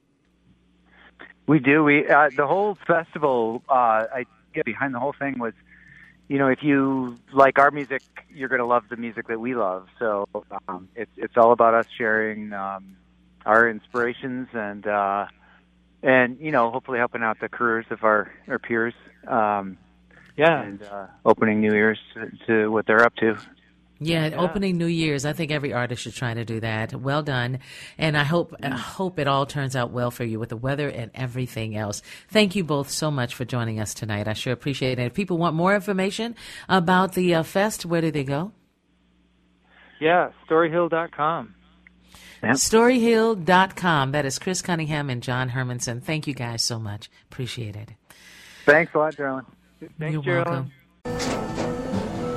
We 1.46 1.58
do. 1.58 1.84
We 1.84 2.06
uh, 2.08 2.30
the 2.36 2.46
whole 2.46 2.76
festival 2.86 3.62
uh, 3.68 4.04
get 4.54 4.64
behind 4.64 4.94
the 4.94 4.98
whole 5.00 5.14
thing 5.18 5.38
was, 5.38 5.52
you 6.28 6.38
know, 6.38 6.48
if 6.48 6.62
you 6.62 7.18
like 7.32 7.58
our 7.58 7.70
music, 7.70 8.02
you're 8.30 8.48
going 8.48 8.60
to 8.60 8.66
love 8.66 8.84
the 8.88 8.96
music 8.96 9.28
that 9.28 9.40
we 9.40 9.54
love. 9.54 9.86
So 9.98 10.26
um, 10.68 10.88
it's 10.94 11.10
it's 11.16 11.34
all 11.36 11.52
about 11.52 11.74
us 11.74 11.86
sharing 11.96 12.52
um, 12.52 12.96
our 13.44 13.68
inspirations 13.68 14.48
and 14.52 14.86
uh, 14.86 15.26
and 16.02 16.38
you 16.40 16.50
know, 16.50 16.70
hopefully 16.70 16.98
helping 16.98 17.22
out 17.22 17.40
the 17.40 17.48
careers 17.48 17.86
of 17.90 18.04
our 18.04 18.32
our 18.48 18.58
peers. 18.58 18.94
Um, 19.26 19.78
yeah, 20.36 20.62
and 20.62 20.82
uh, 20.82 21.06
opening 21.24 21.60
new 21.60 21.72
ears 21.72 21.98
to, 22.14 22.30
to 22.46 22.68
what 22.68 22.86
they're 22.86 23.04
up 23.04 23.14
to. 23.16 23.36
Yeah, 24.04 24.30
opening 24.36 24.78
New 24.78 24.86
Year's. 24.86 25.24
I 25.24 25.32
think 25.32 25.50
every 25.50 25.72
artist 25.72 26.02
should 26.02 26.14
try 26.14 26.34
to 26.34 26.44
do 26.44 26.60
that. 26.60 26.94
Well 26.94 27.22
done, 27.22 27.60
and 27.98 28.16
I 28.16 28.24
hope 28.24 28.54
I 28.62 28.70
hope 28.70 29.18
it 29.18 29.26
all 29.26 29.46
turns 29.46 29.74
out 29.74 29.90
well 29.90 30.10
for 30.10 30.24
you 30.24 30.38
with 30.38 30.50
the 30.50 30.56
weather 30.56 30.88
and 30.88 31.10
everything 31.14 31.76
else. 31.76 32.02
Thank 32.28 32.54
you 32.54 32.64
both 32.64 32.90
so 32.90 33.10
much 33.10 33.34
for 33.34 33.44
joining 33.44 33.80
us 33.80 33.94
tonight. 33.94 34.28
I 34.28 34.32
sure 34.34 34.52
appreciate 34.52 34.98
it. 34.98 35.06
If 35.06 35.14
people 35.14 35.38
want 35.38 35.56
more 35.56 35.74
information 35.74 36.36
about 36.68 37.14
the 37.14 37.34
uh, 37.34 37.42
fest, 37.42 37.86
where 37.86 38.00
do 38.00 38.10
they 38.10 38.24
go? 38.24 38.52
Yeah, 40.00 40.30
storyhill.com. 40.48 41.54
Storyhill.com. 42.42 44.12
That 44.12 44.26
is 44.26 44.38
Chris 44.38 44.60
Cunningham 44.60 45.08
and 45.08 45.22
John 45.22 45.50
Hermanson. 45.50 46.02
Thank 46.02 46.26
you 46.26 46.34
guys 46.34 46.62
so 46.62 46.78
much. 46.78 47.10
Appreciate 47.30 47.76
it. 47.76 47.90
Thanks 48.66 48.94
a 48.94 48.98
lot, 48.98 49.16
Geraldine. 49.16 49.46
You're 49.98 50.44
welcome. 50.44 50.70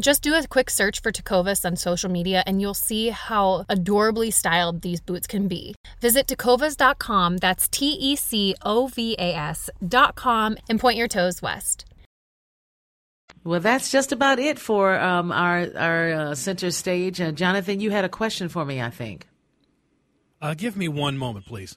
Just 0.00 0.22
do 0.22 0.34
a 0.34 0.46
quick 0.46 0.70
search 0.70 1.00
for 1.00 1.10
Tecovas 1.10 1.64
on 1.64 1.76
social 1.76 2.10
media 2.10 2.42
and 2.46 2.60
you'll 2.60 2.74
see 2.74 3.08
how 3.08 3.64
adorably 3.68 4.30
styled 4.30 4.82
these 4.82 5.00
boots 5.00 5.26
can 5.26 5.48
be. 5.48 5.74
Visit 6.00 6.26
tecovas.com, 6.26 7.38
that's 7.38 7.68
T 7.68 7.92
E 7.92 8.16
C 8.16 8.54
O 8.62 8.88
V 8.88 9.16
A 9.18 9.34
S.com, 9.34 10.56
and 10.68 10.78
point 10.78 10.98
your 10.98 11.08
toes 11.08 11.40
west. 11.40 11.84
Well, 13.44 13.60
that's 13.60 13.90
just 13.92 14.12
about 14.12 14.38
it 14.38 14.58
for 14.58 14.98
um, 14.98 15.30
our 15.30 15.68
our 15.76 16.12
uh, 16.12 16.34
center 16.34 16.72
stage. 16.72 17.20
Uh, 17.20 17.30
Jonathan, 17.30 17.78
you 17.78 17.92
had 17.92 18.04
a 18.04 18.08
question 18.08 18.48
for 18.48 18.64
me, 18.64 18.82
I 18.82 18.90
think. 18.90 19.28
Uh, 20.42 20.54
give 20.54 20.76
me 20.76 20.88
one 20.88 21.16
moment, 21.16 21.46
please. 21.46 21.76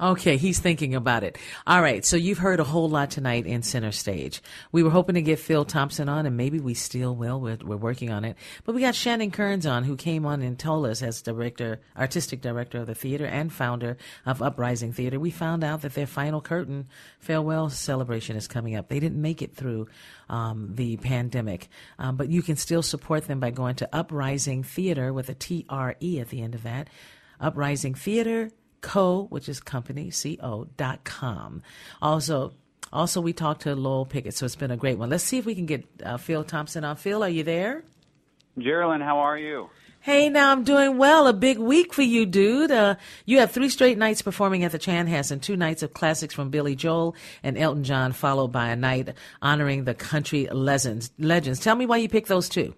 Okay, 0.00 0.36
he's 0.36 0.60
thinking 0.60 0.94
about 0.94 1.24
it. 1.24 1.38
All 1.66 1.82
right, 1.82 2.04
so 2.04 2.16
you've 2.16 2.38
heard 2.38 2.60
a 2.60 2.64
whole 2.64 2.88
lot 2.88 3.10
tonight 3.10 3.46
in 3.46 3.62
Center 3.62 3.90
Stage. 3.90 4.40
We 4.70 4.84
were 4.84 4.90
hoping 4.90 5.16
to 5.16 5.22
get 5.22 5.40
Phil 5.40 5.64
Thompson 5.64 6.08
on, 6.08 6.24
and 6.24 6.36
maybe 6.36 6.60
we 6.60 6.74
still 6.74 7.16
will. 7.16 7.40
We're, 7.40 7.58
we're 7.64 7.76
working 7.76 8.12
on 8.12 8.24
it. 8.24 8.36
But 8.64 8.76
we 8.76 8.82
got 8.82 8.94
Shannon 8.94 9.32
Kearns 9.32 9.66
on, 9.66 9.82
who 9.82 9.96
came 9.96 10.24
on 10.24 10.40
and 10.40 10.56
told 10.56 10.86
us 10.86 11.02
as 11.02 11.20
director, 11.20 11.80
artistic 11.96 12.40
director 12.40 12.78
of 12.78 12.86
the 12.86 12.94
theater 12.94 13.26
and 13.26 13.52
founder 13.52 13.96
of 14.24 14.40
Uprising 14.40 14.92
Theatre. 14.92 15.18
We 15.18 15.32
found 15.32 15.64
out 15.64 15.82
that 15.82 15.94
their 15.94 16.06
final 16.06 16.40
curtain 16.40 16.86
farewell 17.18 17.68
celebration 17.68 18.36
is 18.36 18.46
coming 18.46 18.76
up. 18.76 18.88
They 18.88 19.00
didn't 19.00 19.20
make 19.20 19.42
it 19.42 19.56
through 19.56 19.88
um, 20.28 20.76
the 20.76 20.96
pandemic, 20.98 21.68
um, 21.98 22.16
but 22.16 22.28
you 22.28 22.42
can 22.42 22.54
still 22.54 22.82
support 22.82 23.26
them 23.26 23.40
by 23.40 23.50
going 23.50 23.74
to 23.76 23.88
Uprising 23.92 24.62
Theatre 24.62 25.12
with 25.12 25.28
a 25.28 25.34
T 25.34 25.66
R 25.68 25.96
E 26.00 26.20
at 26.20 26.28
the 26.28 26.40
end 26.40 26.54
of 26.54 26.62
that. 26.62 26.88
Uprising 27.40 27.94
Theatre 27.94 28.50
co, 28.80 29.26
which 29.30 29.48
is 29.48 29.60
company, 29.60 30.10
C-O 30.10 30.66
dot 30.76 31.04
com. 31.04 31.62
Also, 32.00 32.52
also 32.92 33.20
we 33.20 33.32
talked 33.32 33.62
to 33.62 33.74
Lowell 33.74 34.06
Pickett, 34.06 34.34
so 34.34 34.46
it's 34.46 34.56
been 34.56 34.70
a 34.70 34.76
great 34.76 34.98
one. 34.98 35.10
Let's 35.10 35.24
see 35.24 35.38
if 35.38 35.46
we 35.46 35.54
can 35.54 35.66
get 35.66 35.84
uh, 36.02 36.16
Phil 36.16 36.44
Thompson 36.44 36.84
on. 36.84 36.96
Phil, 36.96 37.22
are 37.22 37.28
you 37.28 37.42
there? 37.42 37.84
Geraldine, 38.58 39.00
how 39.00 39.18
are 39.18 39.38
you? 39.38 39.70
Hey, 40.00 40.28
now 40.28 40.52
I'm 40.52 40.62
doing 40.62 40.96
well. 40.96 41.26
A 41.26 41.32
big 41.32 41.58
week 41.58 41.92
for 41.92 42.02
you, 42.02 42.24
dude. 42.24 42.70
Uh, 42.70 42.94
you 43.26 43.40
have 43.40 43.50
three 43.50 43.68
straight 43.68 43.98
nights 43.98 44.22
performing 44.22 44.62
at 44.62 44.72
the 44.72 44.78
Chanhassen, 44.78 45.42
two 45.42 45.56
nights 45.56 45.82
of 45.82 45.92
classics 45.92 46.32
from 46.32 46.50
Billy 46.50 46.76
Joel 46.76 47.16
and 47.42 47.58
Elton 47.58 47.82
John, 47.84 48.12
followed 48.12 48.48
by 48.48 48.68
a 48.68 48.76
night 48.76 49.14
honoring 49.42 49.84
the 49.84 49.94
country 49.94 50.46
legends. 50.46 51.10
Legends. 51.18 51.58
Tell 51.60 51.74
me 51.74 51.84
why 51.84 51.96
you 51.96 52.08
picked 52.08 52.28
those 52.28 52.48
two. 52.48 52.74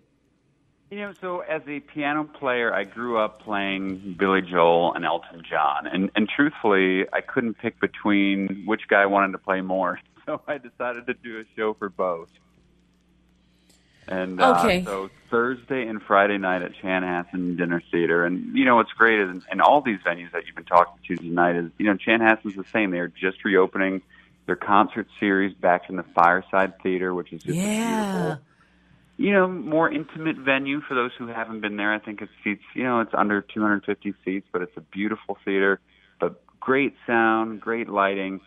You 0.91 0.99
know, 0.99 1.13
so 1.21 1.41
as 1.41 1.63
a 1.69 1.79
piano 1.79 2.25
player, 2.25 2.75
I 2.75 2.83
grew 2.83 3.17
up 3.17 3.43
playing 3.43 4.17
Billy 4.19 4.43
Joel 4.43 4.93
and 4.95 5.05
Elton 5.05 5.43
John, 5.49 5.87
and 5.87 6.11
and 6.17 6.29
truthfully, 6.29 7.07
I 7.13 7.21
couldn't 7.21 7.55
pick 7.55 7.79
between 7.79 8.65
which 8.67 8.89
guy 8.89 9.03
I 9.03 9.07
wanted 9.07 9.31
to 9.33 9.39
play 9.39 9.61
more, 9.61 10.01
so 10.27 10.43
I 10.49 10.59
decided 10.59 11.07
to 11.07 11.15
do 11.15 11.39
a 11.39 11.45
show 11.57 11.75
for 11.75 11.91
both. 11.91 12.29
And 14.09 14.41
uh, 14.41 14.83
so 14.83 15.11
Thursday 15.31 15.87
and 15.87 16.03
Friday 16.03 16.39
night 16.39 16.63
at 16.63 16.73
Chanhassen 16.83 17.57
Dinner 17.57 17.81
Theater, 17.93 18.25
and 18.25 18.57
you 18.57 18.65
know 18.65 18.75
what's 18.75 18.93
great 18.93 19.21
is, 19.21 19.45
and 19.49 19.63
all 19.63 19.83
these 19.83 20.01
venues 20.01 20.33
that 20.33 20.47
you've 20.47 20.57
been 20.57 20.65
talking 20.65 20.95
to 21.07 21.17
tonight 21.23 21.55
is, 21.55 21.71
you 21.79 21.87
know, 21.87 21.95
Chanhassen's 21.95 22.57
the 22.57 22.65
same. 22.73 22.91
They're 22.91 23.07
just 23.07 23.45
reopening 23.45 24.03
their 24.47 24.57
concert 24.57 25.07
series 25.21 25.55
back 25.55 25.89
in 25.89 25.95
the 25.95 26.03
Fireside 26.03 26.83
Theater, 26.83 27.15
which 27.15 27.33
is 27.33 27.45
just 27.45 27.57
Yeah. 27.57 28.39
You 29.21 29.35
know, 29.35 29.49
more 29.49 29.93
intimate 29.93 30.39
venue 30.39 30.81
for 30.81 30.95
those 30.95 31.11
who 31.19 31.27
haven't 31.27 31.61
been 31.61 31.77
there. 31.77 31.93
I 31.93 31.99
think 31.99 32.23
it 32.23 32.31
seats, 32.43 32.63
you 32.75 32.85
know, 32.85 33.01
it's 33.01 33.13
under 33.13 33.43
250 33.43 34.15
seats, 34.25 34.47
but 34.51 34.63
it's 34.63 34.75
a 34.79 34.81
beautiful 34.81 35.37
theater, 35.45 35.79
but 36.19 36.43
great 36.59 36.95
sound, 37.07 37.61
great 37.61 37.91
lighting. 37.91 38.41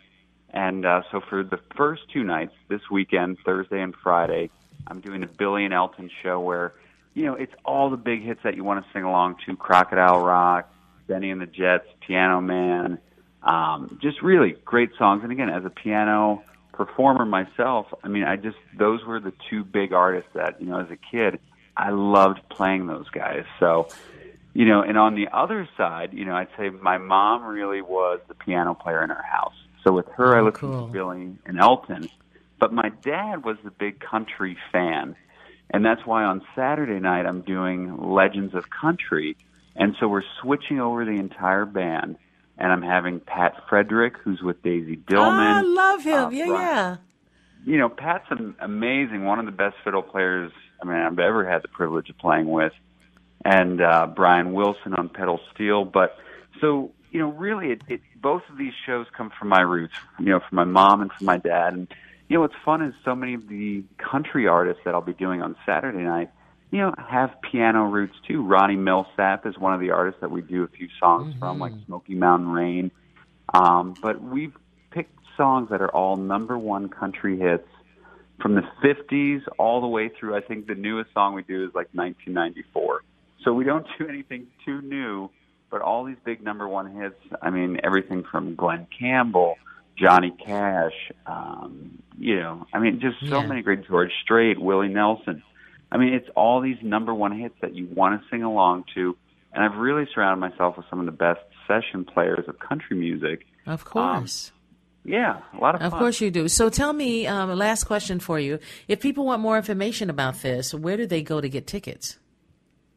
And 0.50 0.84
uh, 0.84 1.02
so 1.12 1.20
for 1.30 1.44
the 1.44 1.60
first 1.76 2.02
two 2.12 2.24
nights 2.24 2.54
this 2.66 2.80
weekend, 2.90 3.38
Thursday 3.44 3.80
and 3.80 3.94
Friday, 4.02 4.50
I'm 4.88 4.98
doing 4.98 5.22
a 5.22 5.28
Billy 5.28 5.64
and 5.64 5.72
Elton 5.72 6.10
show 6.24 6.40
where, 6.40 6.74
you 7.14 7.24
know, 7.24 7.34
it's 7.34 7.54
all 7.64 7.88
the 7.88 7.96
big 7.96 8.24
hits 8.24 8.40
that 8.42 8.56
you 8.56 8.64
want 8.64 8.84
to 8.84 8.92
sing 8.92 9.04
along 9.04 9.36
to 9.46 9.54
Crocodile 9.54 10.24
Rock, 10.24 10.74
Bennie 11.06 11.30
and 11.30 11.40
the 11.40 11.46
Jets, 11.46 11.86
Piano 12.04 12.40
Man, 12.40 12.98
um, 13.44 13.96
just 14.02 14.20
really 14.22 14.56
great 14.64 14.90
songs. 14.98 15.22
And 15.22 15.30
again, 15.30 15.50
as 15.50 15.64
a 15.64 15.70
piano 15.70 16.42
performer 16.74 17.24
myself, 17.24 17.86
I 18.02 18.08
mean, 18.08 18.24
I 18.24 18.36
just 18.36 18.56
those 18.78 19.04
were 19.04 19.20
the 19.20 19.32
two 19.50 19.64
big 19.64 19.92
artists 19.92 20.30
that 20.34 20.60
you 20.60 20.66
know 20.68 20.80
as 20.80 20.90
a 20.90 20.96
kid 20.96 21.38
I 21.76 21.90
loved 21.90 22.40
playing 22.50 22.86
those 22.86 23.08
guys. 23.10 23.44
So, 23.58 23.88
you 24.52 24.64
know, 24.64 24.82
and 24.82 24.96
on 24.96 25.14
the 25.16 25.28
other 25.32 25.68
side, 25.76 26.12
you 26.12 26.24
know, 26.24 26.34
I'd 26.36 26.48
say 26.56 26.70
my 26.70 26.98
mom 26.98 27.44
really 27.44 27.82
was 27.82 28.20
the 28.28 28.34
piano 28.34 28.74
player 28.74 29.02
in 29.02 29.10
our 29.10 29.22
house. 29.22 29.54
So 29.82 29.92
with 29.92 30.06
her, 30.16 30.36
I 30.36 30.40
Oh, 30.40 30.44
listened 30.44 30.72
cool. 30.72 30.86
to 30.86 30.92
Billy 30.92 31.36
and 31.44 31.58
Elton, 31.58 32.08
but 32.60 32.72
my 32.72 32.90
dad 33.02 33.44
was 33.44 33.56
the 33.64 33.70
big 33.70 34.00
country 34.00 34.56
fan, 34.72 35.16
and 35.70 35.84
that's 35.84 36.06
why 36.06 36.22
on 36.24 36.42
Saturday 36.54 37.00
night 37.00 37.26
I'm 37.26 37.42
doing 37.42 37.96
Legends 38.12 38.54
of 38.54 38.70
Country, 38.70 39.36
and 39.76 39.96
so 39.98 40.06
we're 40.08 40.22
switching 40.40 40.80
over 40.80 41.04
the 41.04 41.18
entire 41.18 41.64
band. 41.66 42.16
And 42.56 42.72
I'm 42.72 42.82
having 42.82 43.18
Pat 43.20 43.54
Frederick, 43.68 44.14
who's 44.22 44.40
with 44.40 44.62
Daisy 44.62 44.96
Dillman 44.96 45.40
Ah, 45.40 45.58
I 45.58 45.62
love 45.62 46.02
him. 46.02 46.14
uh, 46.14 46.30
yeah, 46.30 46.46
yeah. 46.46 46.96
you 47.64 47.78
know, 47.78 47.88
Pat's 47.88 48.26
an 48.30 48.54
amazing, 48.60 49.24
one 49.24 49.38
of 49.40 49.46
the 49.46 49.52
best 49.52 49.76
fiddle 49.84 50.02
players 50.02 50.52
I 50.82 50.86
mean 50.86 50.96
I've 50.96 51.18
ever 51.18 51.48
had 51.48 51.62
the 51.62 51.68
privilege 51.68 52.10
of 52.10 52.18
playing 52.18 52.48
with, 52.48 52.72
and 53.44 53.80
uh, 53.80 54.06
Brian 54.14 54.52
Wilson 54.52 54.94
on 54.94 55.08
pedal 55.08 55.40
steel. 55.54 55.84
But 55.84 56.16
so 56.60 56.92
you 57.10 57.20
know, 57.20 57.30
really, 57.30 57.70
it, 57.70 57.82
it 57.88 58.00
both 58.20 58.42
of 58.50 58.58
these 58.58 58.72
shows 58.86 59.06
come 59.16 59.30
from 59.38 59.48
my 59.48 59.60
roots, 59.60 59.94
you 60.18 60.26
know, 60.26 60.40
from 60.40 60.56
my 60.56 60.64
mom 60.64 61.00
and 61.02 61.12
from 61.12 61.26
my 61.26 61.38
dad. 61.38 61.72
And 61.72 61.88
you 62.28 62.34
know, 62.36 62.40
what's 62.40 62.54
fun 62.64 62.82
is 62.82 62.92
so 63.04 63.14
many 63.14 63.34
of 63.34 63.48
the 63.48 63.84
country 63.98 64.46
artists 64.48 64.82
that 64.84 64.94
I'll 64.94 65.00
be 65.00 65.12
doing 65.12 65.42
on 65.42 65.56
Saturday 65.64 66.02
night, 66.02 66.30
you 66.74 66.80
know, 66.80 66.92
have 66.98 67.30
piano 67.40 67.84
roots 67.84 68.16
too. 68.26 68.42
Ronnie 68.42 68.74
Milsap 68.74 69.46
is 69.46 69.56
one 69.56 69.72
of 69.74 69.78
the 69.78 69.92
artists 69.92 70.20
that 70.20 70.32
we 70.32 70.42
do 70.42 70.64
a 70.64 70.66
few 70.66 70.88
songs 70.98 71.32
from, 71.38 71.60
like 71.60 71.72
Smoky 71.86 72.16
Mountain 72.16 72.48
Rain. 72.48 72.90
Um, 73.54 73.94
but 74.02 74.20
we've 74.20 74.52
picked 74.90 75.16
songs 75.36 75.68
that 75.70 75.80
are 75.80 75.90
all 75.94 76.16
number 76.16 76.58
one 76.58 76.88
country 76.88 77.38
hits 77.38 77.68
from 78.42 78.56
the 78.56 78.62
50s 78.82 79.42
all 79.56 79.82
the 79.82 79.86
way 79.86 80.08
through. 80.18 80.34
I 80.34 80.40
think 80.40 80.66
the 80.66 80.74
newest 80.74 81.14
song 81.14 81.34
we 81.34 81.44
do 81.44 81.62
is 81.62 81.68
like 81.76 81.90
1994. 81.92 83.02
So 83.44 83.52
we 83.52 83.62
don't 83.62 83.86
do 83.96 84.08
anything 84.08 84.48
too 84.64 84.82
new, 84.82 85.30
but 85.70 85.80
all 85.80 86.02
these 86.02 86.16
big 86.24 86.42
number 86.42 86.66
one 86.66 86.92
hits. 86.92 87.14
I 87.40 87.50
mean, 87.50 87.78
everything 87.84 88.24
from 88.28 88.56
Glen 88.56 88.88
Campbell, 88.98 89.54
Johnny 89.96 90.34
Cash, 90.44 91.12
um, 91.26 92.02
you 92.18 92.40
know, 92.40 92.66
I 92.74 92.80
mean, 92.80 92.98
just 92.98 93.20
so 93.30 93.42
Yeah. 93.42 93.46
many 93.46 93.62
great 93.62 93.86
George 93.86 94.10
Strait, 94.24 94.60
Willie 94.60 94.88
Nelson. 94.88 95.40
I 95.94 95.96
mean, 95.96 96.12
it's 96.12 96.28
all 96.36 96.60
these 96.60 96.76
number 96.82 97.14
one 97.14 97.38
hits 97.38 97.54
that 97.62 97.74
you 97.74 97.86
want 97.86 98.20
to 98.20 98.28
sing 98.28 98.42
along 98.42 98.84
to. 98.94 99.16
And 99.52 99.62
I've 99.64 99.78
really 99.78 100.06
surrounded 100.12 100.40
myself 100.40 100.76
with 100.76 100.86
some 100.90 100.98
of 100.98 101.06
the 101.06 101.12
best 101.12 101.40
session 101.68 102.04
players 102.04 102.44
of 102.48 102.58
country 102.58 102.96
music. 102.96 103.46
Of 103.66 103.84
course. 103.84 104.50
Yeah, 105.04 105.40
a 105.56 105.60
lot 105.60 105.74
of 105.76 105.82
Of 105.82 105.92
fun. 105.92 106.00
course 106.00 106.20
you 106.20 106.30
do. 106.30 106.48
So 106.48 106.68
tell 106.68 106.92
me, 106.92 107.26
um, 107.26 107.56
last 107.56 107.84
question 107.84 108.18
for 108.18 108.40
you. 108.40 108.58
If 108.88 109.00
people 109.00 109.24
want 109.24 109.40
more 109.42 109.56
information 109.56 110.10
about 110.10 110.42
this, 110.42 110.74
where 110.74 110.96
do 110.96 111.06
they 111.06 111.22
go 111.22 111.40
to 111.40 111.48
get 111.48 111.66
tickets? 111.66 112.18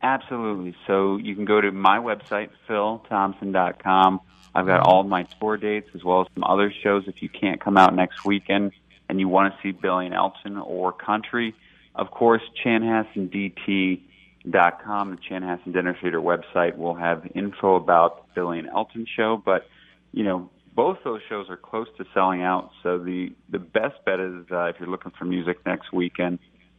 Absolutely. 0.02 0.76
So 0.88 1.18
you 1.18 1.36
can 1.36 1.46
go 1.46 1.60
to 1.62 1.72
my 1.72 1.98
website, 2.00 2.50
philthompson.com. 2.68 4.22
I've 4.56 4.66
got 4.66 4.88
all 4.88 5.04
my 5.04 5.24
tour 5.40 5.58
dates 5.58 5.90
as 5.94 6.04
well 6.04 6.22
as 6.22 6.28
some 6.34 6.44
other 6.44 6.74
shows. 6.84 7.04
If 7.08 7.22
you 7.22 7.30
can't 7.30 7.60
come 7.62 7.78
out 7.78 7.94
next 7.94 8.26
weekend 8.26 8.72
and 9.10 9.20
you 9.20 9.28
want 9.28 9.54
to 9.54 9.60
see 9.62 9.72
Billy 9.72 10.06
and 10.06 10.16
Elton 10.16 10.58
or 10.58 10.92
country, 10.94 11.54
of 11.98 12.12
course, 12.12 12.42
chanhassendt.com, 12.64 14.04
the 14.46 15.18
Chanhassen 15.30 15.74
Dinner 15.74 15.98
Theater 16.02 16.22
website, 16.22 16.78
will 16.78 16.96
have 16.96 17.30
info 17.36 17.76
about 17.76 18.28
the 18.28 18.34
Billy 18.36 18.60
and 18.60 18.70
Elton 18.70 19.06
show. 19.16 19.42
But, 19.44 19.68
you 20.12 20.24
know, 20.24 20.50
both 20.76 21.00
those 21.04 21.22
shows 21.28 21.50
are 21.50 21.58
close 21.58 21.88
to 21.98 22.06
selling 22.14 22.44
out. 22.44 22.70
So 22.84 23.00
the, 23.00 23.34
the 23.50 23.60
best 23.60 23.96
bet 24.06 24.20
is 24.20 24.46
uh, 24.52 24.66
if 24.66 24.76
you're 24.80 24.90
looking 24.90 25.12
for 25.18 25.26
music 25.26 25.58
next 25.66 25.92
weekend 25.92 26.38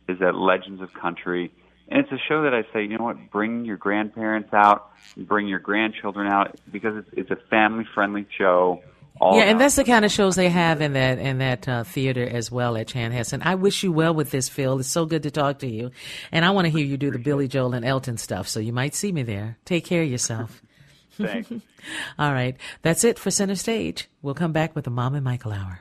is 0.09 0.23
at 0.23 0.37
Legends 0.37 0.81
of 0.81 0.95
Country. 0.95 1.53
And 1.89 2.01
it's 2.01 2.13
a 2.13 2.19
show 2.29 2.43
that 2.43 2.55
I 2.55 2.63
say, 2.73 2.83
you 2.83 2.97
know 2.97 3.05
what, 3.05 3.31
bring 3.31 3.65
your 3.65 3.77
grandparents 3.77 4.51
out, 4.53 4.91
bring 5.17 5.49
your 5.49 5.59
grandchildren 5.59 6.29
out 6.29 6.57
because 6.71 6.97
it's, 6.97 7.09
it's 7.13 7.31
a 7.31 7.49
family 7.49 7.85
friendly 7.95 8.27
show. 8.37 8.83
All 8.83 8.83
yeah, 9.21 9.45
and 9.45 9.61
that's 9.61 9.77
the 9.77 9.85
kind 9.85 10.05
of 10.05 10.11
shows 10.11 10.37
they 10.37 10.49
have 10.49 10.81
in 10.81 10.93
that 10.95 11.19
in 11.19 11.39
that 11.39 11.69
uh, 11.69 11.85
theater 11.85 12.27
as 12.29 12.51
well 12.51 12.77
at 12.77 12.89
Chanhassen. 12.89 13.43
I 13.45 13.55
wish 13.55 13.83
you 13.83 13.93
well 13.93 14.15
with 14.15 14.31
this, 14.31 14.49
Phil. 14.49 14.79
It's 14.79 14.89
so 14.89 15.07
good 15.07 15.23
to 15.25 15.31
talk 15.31 15.61
to 15.61 15.67
you, 15.67 15.91
and 16.33 16.45
I 16.45 16.51
want 16.51 16.67
to 16.67 16.71
hear 16.71 16.85
you 16.85 16.97
do 16.97 17.11
the 17.11 17.19
Billy 17.19 17.49
Joel 17.49 17.75
and 17.75 17.85
Elton 17.85 18.17
stuff. 18.17 18.49
So 18.49 18.61
you 18.61 18.73
might 18.73 18.95
see 18.95 19.13
me 19.13 19.23
there. 19.23 19.59
Take 19.65 19.85
care 19.85 20.03
of 20.03 20.09
yourself. 20.09 20.63
Thanks. 21.13 21.51
All 22.19 22.33
right, 22.33 22.57
that's 22.83 23.05
it 23.05 23.19
for 23.19 23.31
Center 23.31 23.57
Stage. 23.57 24.09
We'll 24.23 24.35
come 24.35 24.53
back 24.53 24.75
with 24.75 24.85
the 24.85 24.91
Mom 24.91 25.15
and 25.15 25.25
Michael 25.25 25.53
Hour. 25.53 25.81